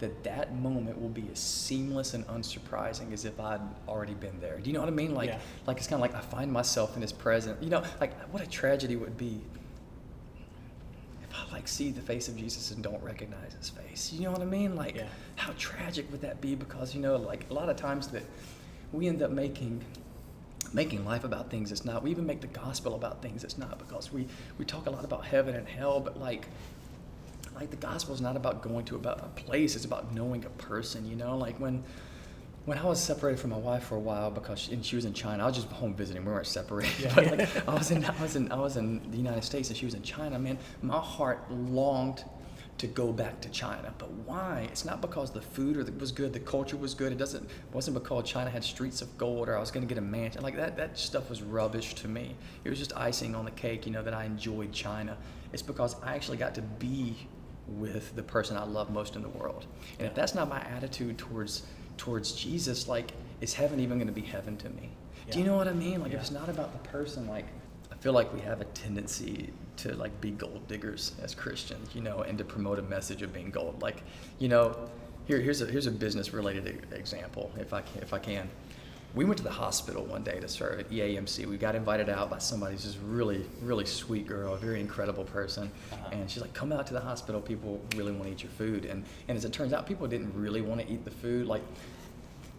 that 0.00 0.22
that 0.24 0.54
moment 0.54 1.00
will 1.00 1.08
be 1.08 1.24
as 1.32 1.38
seamless 1.38 2.14
and 2.14 2.26
unsurprising 2.28 3.12
as 3.12 3.24
if 3.24 3.40
I'd 3.40 3.60
already 3.88 4.14
been 4.14 4.38
there. 4.40 4.58
Do 4.58 4.68
you 4.70 4.74
know 4.74 4.80
what 4.80 4.88
I 4.88 4.92
mean? 4.92 5.14
Like, 5.14 5.30
Yeah. 5.30 5.38
like 5.66 5.78
it's 5.78 5.86
kind 5.86 6.02
of 6.02 6.08
like 6.08 6.14
I 6.14 6.24
find 6.24 6.52
myself 6.52 6.94
in 6.94 7.02
His 7.02 7.12
presence. 7.12 7.56
You 7.62 7.70
know, 7.70 7.82
like 8.00 8.12
what 8.30 8.42
a 8.42 8.46
tragedy 8.46 8.96
would 8.96 9.16
be 9.16 9.40
if 11.22 11.34
I 11.34 11.52
like 11.52 11.66
see 11.68 11.90
the 11.90 12.00
face 12.00 12.28
of 12.28 12.36
Jesus 12.36 12.70
and 12.70 12.82
don't 12.82 13.02
recognize 13.02 13.54
his 13.54 13.68
face. 13.70 14.12
You 14.12 14.22
know 14.24 14.32
what 14.32 14.40
I 14.40 14.46
mean? 14.46 14.76
Like 14.76 14.96
Yeah. 14.96 15.08
how 15.36 15.52
tragic 15.58 16.10
would 16.12 16.20
that 16.22 16.40
be? 16.40 16.54
Because 16.54 16.94
you 16.94 17.00
know, 17.00 17.16
like 17.16 17.48
a 17.50 17.54
lot 17.54 17.68
of 17.68 17.76
times 17.76 18.08
that 18.08 18.22
we 18.92 19.08
end 19.08 19.22
up 19.22 19.30
making 19.30 19.84
making 20.72 21.04
life 21.04 21.24
about 21.24 21.50
things 21.50 21.72
it's 21.72 21.84
not. 21.84 22.02
We 22.02 22.10
even 22.10 22.26
make 22.26 22.40
the 22.40 22.46
gospel 22.46 22.94
about 22.94 23.22
things 23.22 23.44
it's 23.44 23.58
not 23.58 23.78
because 23.78 24.12
we 24.12 24.26
we 24.58 24.64
talk 24.64 24.86
a 24.86 24.90
lot 24.90 25.04
about 25.04 25.24
heaven 25.24 25.54
and 25.54 25.66
hell, 25.68 26.00
but 26.00 26.18
like 26.18 26.46
like 27.54 27.70
the 27.70 27.76
gospel 27.76 28.14
is 28.14 28.20
not 28.20 28.36
about 28.36 28.62
going 28.62 28.84
to 28.86 28.96
about 28.96 29.20
a 29.20 29.28
place. 29.40 29.74
It's 29.76 29.84
about 29.84 30.12
knowing 30.12 30.44
a 30.44 30.50
person. 30.50 31.08
You 31.08 31.16
know, 31.16 31.36
like 31.36 31.58
when 31.58 31.82
when 32.66 32.76
I 32.78 32.84
was 32.84 33.02
separated 33.02 33.40
from 33.40 33.50
my 33.50 33.56
wife 33.56 33.84
for 33.84 33.96
a 33.96 34.00
while 34.00 34.30
because 34.30 34.58
she, 34.58 34.74
and 34.74 34.84
she 34.84 34.94
was 34.94 35.06
in 35.06 35.14
China, 35.14 35.42
I 35.42 35.46
was 35.46 35.56
just 35.56 35.68
home 35.68 35.94
visiting. 35.94 36.24
We 36.24 36.32
weren't 36.32 36.46
separated, 36.46 36.98
Yeah. 37.00 37.14
but 37.14 37.38
like 37.38 37.68
I 37.68 37.74
was 37.74 37.90
in 37.90 38.04
I 38.04 38.22
was 38.22 38.36
in 38.36 38.52
I 38.52 38.56
was 38.56 38.76
in 38.76 39.10
the 39.10 39.16
United 39.16 39.44
States 39.44 39.68
and 39.70 39.76
she 39.76 39.86
was 39.86 39.94
in 39.94 40.02
China. 40.02 40.38
Man, 40.38 40.58
my 40.82 40.98
heart 41.00 41.50
longed 41.50 42.24
to 42.78 42.86
go 42.86 43.12
back 43.12 43.40
to 43.40 43.48
China. 43.50 43.92
But 43.98 44.10
why? 44.10 44.68
It's 44.70 44.84
not 44.84 45.00
because 45.00 45.32
the 45.32 45.42
food 45.42 45.76
or 45.76 45.84
the, 45.84 45.92
was 45.92 46.12
good, 46.12 46.32
the 46.32 46.40
culture 46.40 46.76
was 46.76 46.94
good. 46.94 47.12
It 47.12 47.18
doesn't 47.18 47.48
wasn't 47.72 47.94
because 47.94 48.24
China 48.28 48.50
had 48.50 48.64
streets 48.64 49.02
of 49.02 49.18
gold 49.18 49.48
or 49.48 49.56
I 49.56 49.60
was 49.60 49.70
going 49.70 49.86
to 49.86 49.92
get 49.92 49.98
a 49.98 50.06
mansion. 50.06 50.42
Like 50.42 50.56
that 50.56 50.76
that 50.76 50.96
stuff 50.98 51.28
was 51.28 51.42
rubbish 51.42 51.94
to 51.96 52.08
me. 52.08 52.34
It 52.64 52.70
was 52.70 52.78
just 52.78 52.96
icing 52.96 53.34
on 53.34 53.44
the 53.44 53.50
cake, 53.50 53.86
you 53.86 53.92
know, 53.92 54.02
that 54.02 54.14
I 54.14 54.24
enjoyed 54.24 54.72
China. 54.72 55.16
It's 55.52 55.62
because 55.62 55.96
I 56.02 56.14
actually 56.14 56.36
got 56.38 56.54
to 56.54 56.62
be 56.62 57.16
with 57.66 58.14
the 58.16 58.22
person 58.22 58.56
I 58.56 58.64
love 58.64 58.90
most 58.90 59.16
in 59.16 59.22
the 59.22 59.28
world. 59.28 59.66
And 59.98 60.06
if 60.06 60.14
that's 60.14 60.34
not 60.34 60.48
my 60.48 60.60
attitude 60.60 61.18
towards 61.18 61.64
towards 61.96 62.32
Jesus, 62.32 62.88
like 62.88 63.12
is 63.40 63.54
heaven 63.54 63.80
even 63.80 63.98
going 63.98 64.08
to 64.08 64.12
be 64.12 64.22
heaven 64.26 64.56
to 64.58 64.68
me? 64.70 64.90
Do 65.30 65.38
you 65.38 65.44
know 65.44 65.56
what 65.56 65.68
I 65.68 65.72
mean? 65.72 66.00
Like 66.00 66.12
Yeah. 66.12 66.18
if 66.18 66.22
it's 66.22 66.30
not 66.30 66.48
about 66.48 66.72
the 66.72 66.88
person, 66.88 67.26
like 67.26 67.46
I 67.92 67.96
feel 67.96 68.12
like 68.12 68.32
we 68.32 68.40
have 68.40 68.60
a 68.60 68.64
tendency 68.66 69.52
to 69.78 69.94
like 69.96 70.18
be 70.20 70.30
gold 70.30 70.66
diggers 70.68 71.12
as 71.22 71.34
Christians, 71.34 71.94
you 71.94 72.02
know, 72.02 72.20
and 72.20 72.36
to 72.38 72.44
promote 72.44 72.78
a 72.78 72.82
message 72.82 73.22
of 73.22 73.32
being 73.32 73.50
gold. 73.50 73.80
Like, 73.80 74.02
you 74.38 74.48
know, 74.48 74.76
here 75.26 75.40
here's 75.40 75.60
a 75.62 75.66
here's 75.66 75.86
a 75.86 75.90
business 75.90 76.32
related 76.32 76.86
example, 76.92 77.50
if 77.58 77.72
I 77.72 77.82
can, 77.82 78.02
if 78.02 78.12
I 78.12 78.18
can. 78.18 78.48
We 79.14 79.24
went 79.24 79.38
to 79.38 79.44
the 79.44 79.50
hospital 79.50 80.04
one 80.04 80.22
day 80.22 80.38
to 80.38 80.46
serve 80.48 80.80
at 80.80 80.90
EAMC. 80.90 81.46
We 81.46 81.56
got 81.56 81.74
invited 81.74 82.10
out 82.10 82.28
by 82.28 82.38
somebody 82.38 82.74
who's 82.74 82.84
just 82.84 82.98
really, 83.06 83.46
really 83.62 83.86
sweet 83.86 84.26
girl, 84.26 84.52
a 84.52 84.58
very 84.58 84.80
incredible 84.80 85.24
person. 85.24 85.70
Uh-huh. 85.90 86.08
And 86.12 86.30
she's 86.30 86.42
like, 86.42 86.52
come 86.52 86.72
out 86.72 86.86
to 86.88 86.92
the 86.92 87.00
hospital. 87.00 87.40
People 87.40 87.80
really 87.96 88.12
want 88.12 88.24
to 88.24 88.30
eat 88.32 88.42
your 88.42 88.52
food. 88.52 88.84
And, 88.84 89.02
and 89.28 89.36
as 89.36 89.46
it 89.46 89.52
turns 89.52 89.72
out, 89.72 89.86
people 89.86 90.06
didn't 90.06 90.34
really 90.34 90.60
want 90.60 90.82
to 90.82 90.92
eat 90.92 91.06
the 91.06 91.10
food. 91.10 91.46
Like, 91.46 91.62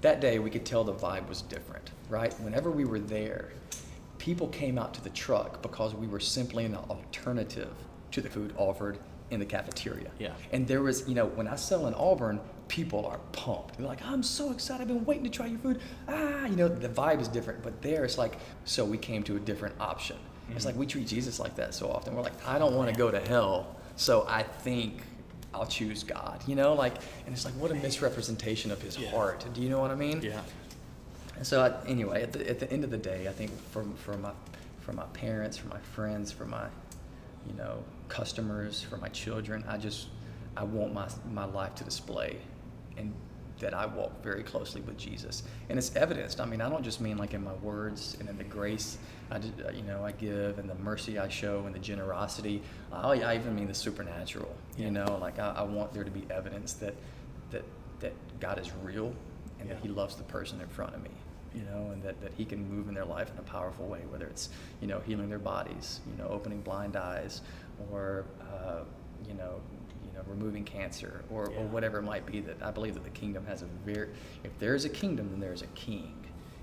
that 0.02 0.22
day 0.22 0.40
we 0.40 0.50
could 0.50 0.66
tell 0.66 0.84
the 0.84 0.94
vibe 0.94 1.28
was 1.28 1.44
different, 1.44 1.92
right? 2.10 2.34
Whenever 2.42 2.72
we 2.72 2.84
were 2.84 3.00
there, 3.00 3.52
people 4.30 4.48
came 4.50 4.78
out 4.78 4.94
to 4.94 5.02
the 5.04 5.10
truck 5.10 5.60
because 5.64 5.96
we 5.96 6.06
were 6.06 6.20
simply 6.20 6.64
an 6.64 6.76
alternative 6.76 7.74
to 8.12 8.22
the 8.22 8.30
food 8.30 8.54
offered 8.58 9.00
in 9.32 9.40
the 9.40 9.46
cafeteria. 9.46 10.12
Yeah. 10.20 10.34
And 10.52 10.68
there 10.68 10.84
was, 10.84 11.10
you 11.10 11.16
know, 11.16 11.26
when 11.26 11.48
I 11.48 11.56
sell 11.56 11.88
in 11.88 11.96
Auburn, 11.96 12.40
people 12.68 13.08
are 13.08 13.18
pumped. 13.32 13.80
They're 13.80 13.88
like, 13.88 14.06
I'm 14.06 14.22
so 14.22 14.52
excited. 14.52 14.84
I've 14.84 14.88
been 14.88 15.04
waiting 15.04 15.24
to 15.24 15.32
try 15.32 15.48
your 15.48 15.58
food. 15.58 15.82
Ah, 16.08 16.46
you 16.46 16.56
know, 16.56 16.68
the 16.68 16.90
vibe 16.90 17.20
is 17.22 17.28
different. 17.28 17.64
But 17.64 17.82
there 17.82 18.06
it's 18.06 18.20
like, 18.20 18.36
so 18.66 18.86
we 18.86 19.00
came 19.00 19.24
to 19.24 19.36
a 19.36 19.40
different 19.40 19.74
option. 19.80 20.18
It's 20.56 20.64
like 20.66 20.76
we 20.76 20.86
treat 20.86 21.08
Jesus 21.08 21.40
like 21.40 21.56
that 21.56 21.74
so 21.74 21.90
often. 21.90 22.16
We're 22.16 22.22
like, 22.22 22.48
I 22.48 22.60
don't 22.60 22.76
want 22.76 22.92
to 22.92 22.96
go 22.96 23.10
to 23.10 23.20
hell, 23.20 23.76
so 23.96 24.26
I 24.28 24.44
think 24.44 25.02
I'll 25.56 25.66
choose 25.66 26.04
God. 26.04 26.44
You 26.46 26.56
know, 26.56 26.74
like, 26.76 26.96
and 27.26 27.34
it's 27.34 27.46
like, 27.46 27.56
what 27.56 27.72
a 27.72 27.76
misrepresentation 27.76 28.70
of 28.72 28.80
his 28.80 28.96
Yeah. 28.96 29.10
heart. 29.10 29.44
Do 29.56 29.62
you 29.62 29.70
know 29.70 29.80
what 29.80 29.90
I 29.90 29.96
mean? 29.96 30.22
Yeah. 30.22 30.42
And 31.40 31.48
so 31.48 31.64
I, 31.64 31.88
anyway, 31.88 32.22
at 32.22 32.34
the, 32.34 32.50
at 32.50 32.60
the 32.60 32.70
end 32.70 32.84
of 32.84 32.92
the 32.92 32.98
day, 32.98 33.30
I 33.30 33.32
think 33.32 33.52
for, 33.72 33.86
for 33.96 34.18
my 34.18 34.32
for 34.82 34.92
my 34.92 35.06
parents, 35.14 35.56
for 35.56 35.70
my 35.70 35.80
friends, 35.80 36.34
for 36.34 36.46
my 36.46 36.66
you 37.48 37.54
know 37.54 37.82
customers, 38.10 38.82
for 38.82 38.98
my 38.98 39.08
children, 39.08 39.64
I 39.66 39.78
just 39.78 40.08
I 40.58 40.66
want 40.66 40.94
my 40.94 41.08
my 41.32 41.46
life 41.46 41.76
to 41.76 41.86
display 41.86 42.40
and 42.98 43.14
that 43.60 43.74
I 43.74 43.86
walk 43.86 44.22
very 44.22 44.44
closely 44.44 44.82
with 44.82 44.98
Jesus, 44.98 45.44
and 45.70 45.80
it's 45.80 45.96
evidenced. 45.96 46.42
I 46.42 46.46
mean, 46.46 46.60
I 46.60 46.70
don't 46.70 46.84
just 46.84 47.00
mean 47.00 47.18
like 47.18 47.34
in 47.34 47.42
my 47.42 47.54
words 47.54 48.18
and 48.20 48.28
in 48.28 48.38
the 48.38 48.44
grace 48.44 48.98
I 49.32 49.38
uh, 49.38 49.72
you 49.74 49.84
know 49.84 50.04
I 50.04 50.12
give 50.12 50.60
and 50.60 50.70
the 50.70 50.76
mercy 50.76 51.20
I 51.20 51.30
show 51.30 51.64
and 51.68 51.74
the 51.74 51.80
generosity. 51.80 52.62
I, 52.92 53.22
I 53.22 53.36
even 53.36 53.56
mean 53.56 53.68
the 53.68 53.74
supernatural. 53.74 54.54
Yeah. 54.76 54.88
You 54.88 54.92
know, 54.92 55.18
like 55.22 55.40
I, 55.40 55.54
I 55.60 55.62
want 55.62 55.94
there 55.94 56.04
to 56.04 56.12
be 56.12 56.26
evidence 56.30 56.74
that 56.74 56.96
that 57.52 57.64
that 58.02 58.12
God 58.42 58.60
is 58.60 58.74
real 58.84 59.14
and 59.62 59.70
that 59.70 59.80
He 59.82 59.88
loves 59.88 60.16
the 60.16 60.24
person 60.24 60.60
in 60.60 60.68
front 60.68 60.94
of 60.96 61.02
me 61.02 61.12
you 61.56 61.64
know, 61.64 61.92
and 61.92 62.02
that, 62.04 62.20
that 62.22 62.32
he 62.38 62.46
can 62.46 62.68
move 62.70 62.88
in 62.90 62.94
their 62.94 63.06
life 63.06 63.32
in 63.32 63.38
a 63.40 63.44
powerful 63.44 63.88
way, 63.88 64.02
whether 64.10 64.26
it's, 64.26 64.50
you 64.82 64.88
know, 64.88 65.00
healing 65.00 65.30
their 65.30 65.40
bodies, 65.40 66.00
you 66.10 66.22
know, 66.22 66.30
opening 66.30 66.62
blind 66.62 66.96
eyes, 66.96 67.42
or, 67.92 68.26
uh, 68.54 68.82
you 69.28 69.34
know, 69.34 69.60
you 70.06 70.14
know, 70.14 70.22
removing 70.28 70.64
cancer, 70.64 71.24
or, 71.32 71.50
Yeah. 71.52 71.60
or 71.60 71.68
whatever 71.68 72.00
it 72.00 72.04
might 72.04 72.26
be. 72.26 72.42
That 72.42 72.62
I 72.62 72.72
believe 72.72 72.94
that 72.94 73.04
the 73.04 73.10
kingdom 73.10 73.46
has 73.48 73.62
a 73.62 73.66
very, 73.86 74.10
if 74.44 74.58
there 74.60 74.76
is 74.76 74.86
a 74.86 74.90
kingdom, 74.90 75.30
then 75.32 75.40
there 75.40 75.54
is 75.54 75.62
a 75.62 75.68
king, 75.68 76.14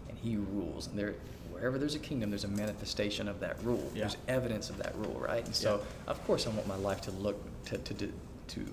and 0.09 0.16
he 0.18 0.37
rules, 0.37 0.87
and 0.87 0.99
there, 0.99 1.14
wherever 1.51 1.78
there's 1.78 1.95
a 1.95 1.99
kingdom, 2.01 2.30
there's 2.30 2.45
a 2.45 2.49
manifestation 2.49 3.28
of 3.28 3.41
that 3.41 3.62
rule. 3.64 3.91
Yeah. 3.95 4.03
There's 4.03 4.16
evidence 4.28 4.70
of 4.70 4.76
that 4.78 4.95
rule, 4.97 5.18
right? 5.18 5.45
And 5.45 5.55
so, 5.55 5.80
of 6.07 6.24
course, 6.26 6.47
I 6.47 6.51
want 6.51 6.66
my 6.66 6.76
life 6.76 7.01
to 7.03 7.11
look 7.12 7.39
to 7.66 7.78
to 7.78 7.95
to, 7.95 8.12
to 8.49 8.66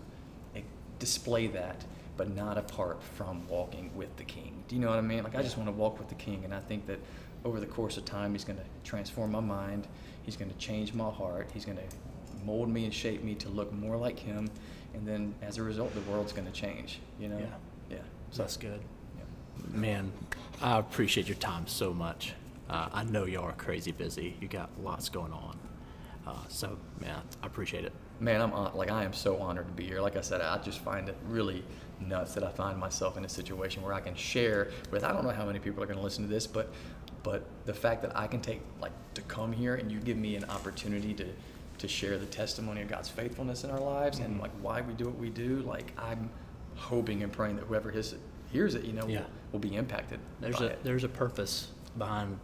eh, 0.56 0.62
display 1.00 1.48
that, 1.48 1.84
but 2.18 2.36
not 2.36 2.58
apart 2.58 3.02
from 3.02 3.48
walking 3.48 3.90
with 3.96 4.16
the 4.18 4.24
King. 4.24 4.53
Do 4.68 4.76
you 4.76 4.82
know 4.82 4.90
what 4.90 4.98
I 4.98 5.02
mean? 5.02 5.24
Like 5.24 5.36
I 5.36 5.42
just 5.42 5.58
want 5.58 5.68
to 5.68 5.74
walk 5.74 6.00
with 6.00 6.10
the 6.10 6.16
King, 6.16 6.42
and 6.46 6.54
I 6.54 6.60
think 6.60 6.86
that 6.88 7.00
over 7.46 7.60
the 7.60 7.66
course 7.66 7.98
of 7.98 8.06
time, 8.06 8.32
He's 8.34 8.44
going 8.46 8.58
to 8.60 8.66
transform 8.84 9.32
my 9.32 9.40
mind. 9.40 9.88
He's 10.24 10.38
going 10.38 10.52
to 10.52 10.58
change 10.58 10.94
my 10.94 11.10
heart. 11.10 11.50
He's 11.54 11.66
going 11.66 11.78
to 11.78 11.84
mold 12.46 12.70
me 12.70 12.86
and 12.86 12.94
shape 12.94 13.24
me 13.24 13.36
to 13.36 13.50
look 13.50 13.72
more 13.74 13.98
like 13.98 14.18
Him, 14.20 14.50
and 14.94 15.08
then 15.08 15.36
as 15.42 15.58
a 15.58 15.64
result, 15.64 15.94
the 15.94 16.02
world's 16.12 16.32
going 16.34 16.48
to 16.48 16.54
change. 16.54 17.00
You 17.20 17.30
know? 17.30 17.38
Yeah. 17.40 17.46
Yeah. 17.90 17.98
So 18.32 18.44
that's 18.44 18.58
good. 18.58 18.80
yeah. 19.18 19.78
Man, 19.78 20.12
I 20.62 20.80
appreciate 20.80 21.28
your 21.28 21.38
time 21.38 21.68
so 21.68 21.94
much. 21.94 22.34
Uh, 22.70 22.88
I 22.94 23.04
know 23.04 23.26
y'all 23.26 23.44
are 23.44 23.52
crazy 23.54 23.92
busy. 23.92 24.36
You 24.40 24.48
got 24.48 24.70
lots 24.82 25.10
going 25.10 25.34
on. 25.34 25.60
Uh, 26.26 26.36
so, 26.48 26.78
man, 27.02 27.22
I 27.44 27.48
appreciate 27.48 27.84
it. 27.84 27.92
Man, 28.24 28.40
I'm 28.42 28.74
like 28.74 28.90
I 28.90 29.04
am 29.04 29.12
so 29.12 29.38
honored 29.38 29.68
to 29.68 29.74
be 29.74 29.84
here. 29.84 30.00
Like 30.00 30.16
I 30.16 30.22
said, 30.22 30.40
I 30.40 30.58
just 30.60 30.80
find 30.80 31.10
it 31.10 31.18
really 31.28 31.62
nuts 32.00 32.34
that 32.36 32.44
I 32.44 32.50
find 32.52 32.80
myself 32.80 33.18
in 33.18 33.26
a 33.26 33.30
situation 33.30 33.84
where 33.84 33.94
I 33.94 34.00
can 34.00 34.16
share 34.16 34.70
with. 34.92 35.04
I 35.04 35.12
don't 35.12 35.26
know 35.26 35.32
how 35.32 35.46
many 35.46 35.60
people 35.60 35.84
are 35.84 35.86
going 35.86 35.98
to 35.98 36.04
listen 36.04 36.24
to 36.24 36.30
this, 36.30 36.48
but 36.48 36.72
but 37.22 37.44
the 37.66 37.74
fact 37.74 38.02
that 38.04 38.16
I 38.18 38.28
can 38.28 38.40
take 38.40 38.62
like 38.80 38.94
to 39.16 39.22
come 39.24 39.52
here 39.52 39.76
and 39.76 39.92
you 39.92 40.00
give 40.00 40.16
me 40.16 40.38
an 40.38 40.46
opportunity 40.46 41.14
to 41.16 41.26
to 41.80 41.88
share 41.90 42.18
the 42.18 42.26
testimony 42.28 42.82
of 42.82 42.88
God's 42.88 43.10
faithfulness 43.10 43.66
in 43.66 43.72
our 43.72 43.80
lives 43.80 44.20
Mm-hmm. 44.20 44.32
and 44.32 44.40
like 44.40 44.52
why 44.62 44.80
we 44.80 44.94
do 44.94 45.04
what 45.06 45.18
we 45.18 45.30
do. 45.30 45.58
Like 45.58 45.92
I'm 45.98 46.30
hoping 46.78 47.24
and 47.24 47.32
praying 47.32 47.58
that 47.58 47.66
whoever 47.66 47.92
his, 47.92 48.16
hears 48.54 48.74
it, 48.76 48.86
you 48.86 48.94
know, 48.94 49.06
Yeah. 49.06 49.20
will, 49.20 49.26
will 49.54 49.60
be 49.60 49.76
impacted. 49.76 50.20
There's 50.40 50.62
a 50.62 50.68
it. 50.68 50.80
there's 50.86 51.04
a 51.04 51.10
purpose 51.10 51.68
behind 51.98 52.40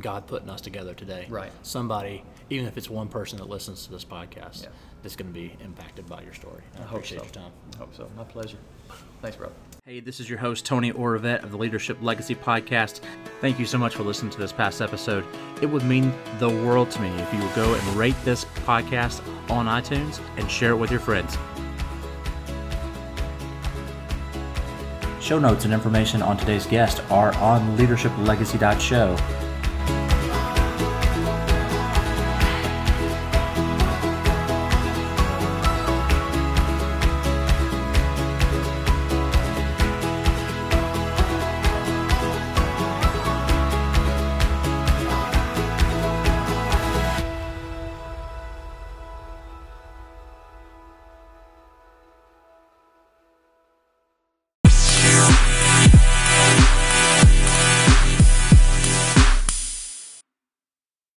God 0.00 0.26
putting 0.26 0.50
us 0.50 0.60
together 0.60 0.92
today. 0.94 1.26
Right. 1.28 1.52
Somebody, 1.62 2.24
even 2.48 2.66
if 2.66 2.76
it's 2.76 2.90
one 2.90 3.06
person 3.08 3.38
that 3.38 3.48
listens 3.48 3.84
to 3.86 3.92
this 3.92 4.04
podcast, 4.04 4.64
Yeah. 4.64 4.68
That's 5.02 5.16
going 5.16 5.32
to 5.32 5.38
be 5.38 5.56
impacted 5.62 6.06
by 6.08 6.22
your 6.22 6.34
story. 6.34 6.62
I, 6.76 6.78
I 6.78 6.82
hope 6.82 6.98
appreciate 6.98 7.18
so. 7.18 7.24
your 7.24 7.32
time. 7.32 7.52
I 7.74 7.78
hope 7.78 7.94
so. 7.94 8.08
My 8.16 8.24
pleasure. 8.24 8.58
Thanks, 9.22 9.36
bro. 9.36 9.50
Hey, 9.84 10.00
this 10.00 10.20
is 10.20 10.28
your 10.28 10.38
host, 10.38 10.66
Tony 10.66 10.92
Oravette 10.92 11.42
of 11.42 11.50
the 11.50 11.56
Leadership 11.56 11.98
Legacy 12.00 12.34
Podcast. 12.34 13.00
Thank 13.40 13.58
you 13.58 13.66
so 13.66 13.78
much 13.78 13.94
for 13.96 14.02
listening 14.02 14.30
to 14.32 14.38
this 14.38 14.52
past 14.52 14.80
episode. 14.80 15.24
It 15.62 15.66
would 15.66 15.84
mean 15.84 16.12
the 16.38 16.48
world 16.48 16.90
to 16.92 17.00
me 17.00 17.08
if 17.08 17.32
you 17.32 17.40
would 17.40 17.54
go 17.54 17.74
and 17.74 17.82
rate 17.96 18.16
this 18.24 18.44
podcast 18.66 19.22
on 19.50 19.66
iTunes 19.66 20.20
and 20.36 20.50
share 20.50 20.72
it 20.72 20.76
with 20.76 20.90
your 20.90 21.00
friends. 21.00 21.36
Show 25.20 25.38
notes 25.38 25.64
and 25.64 25.72
information 25.72 26.22
on 26.22 26.36
today's 26.36 26.66
guest 26.66 27.02
are 27.10 27.34
on 27.36 27.76
leadershiplegacy.show. 27.76 29.39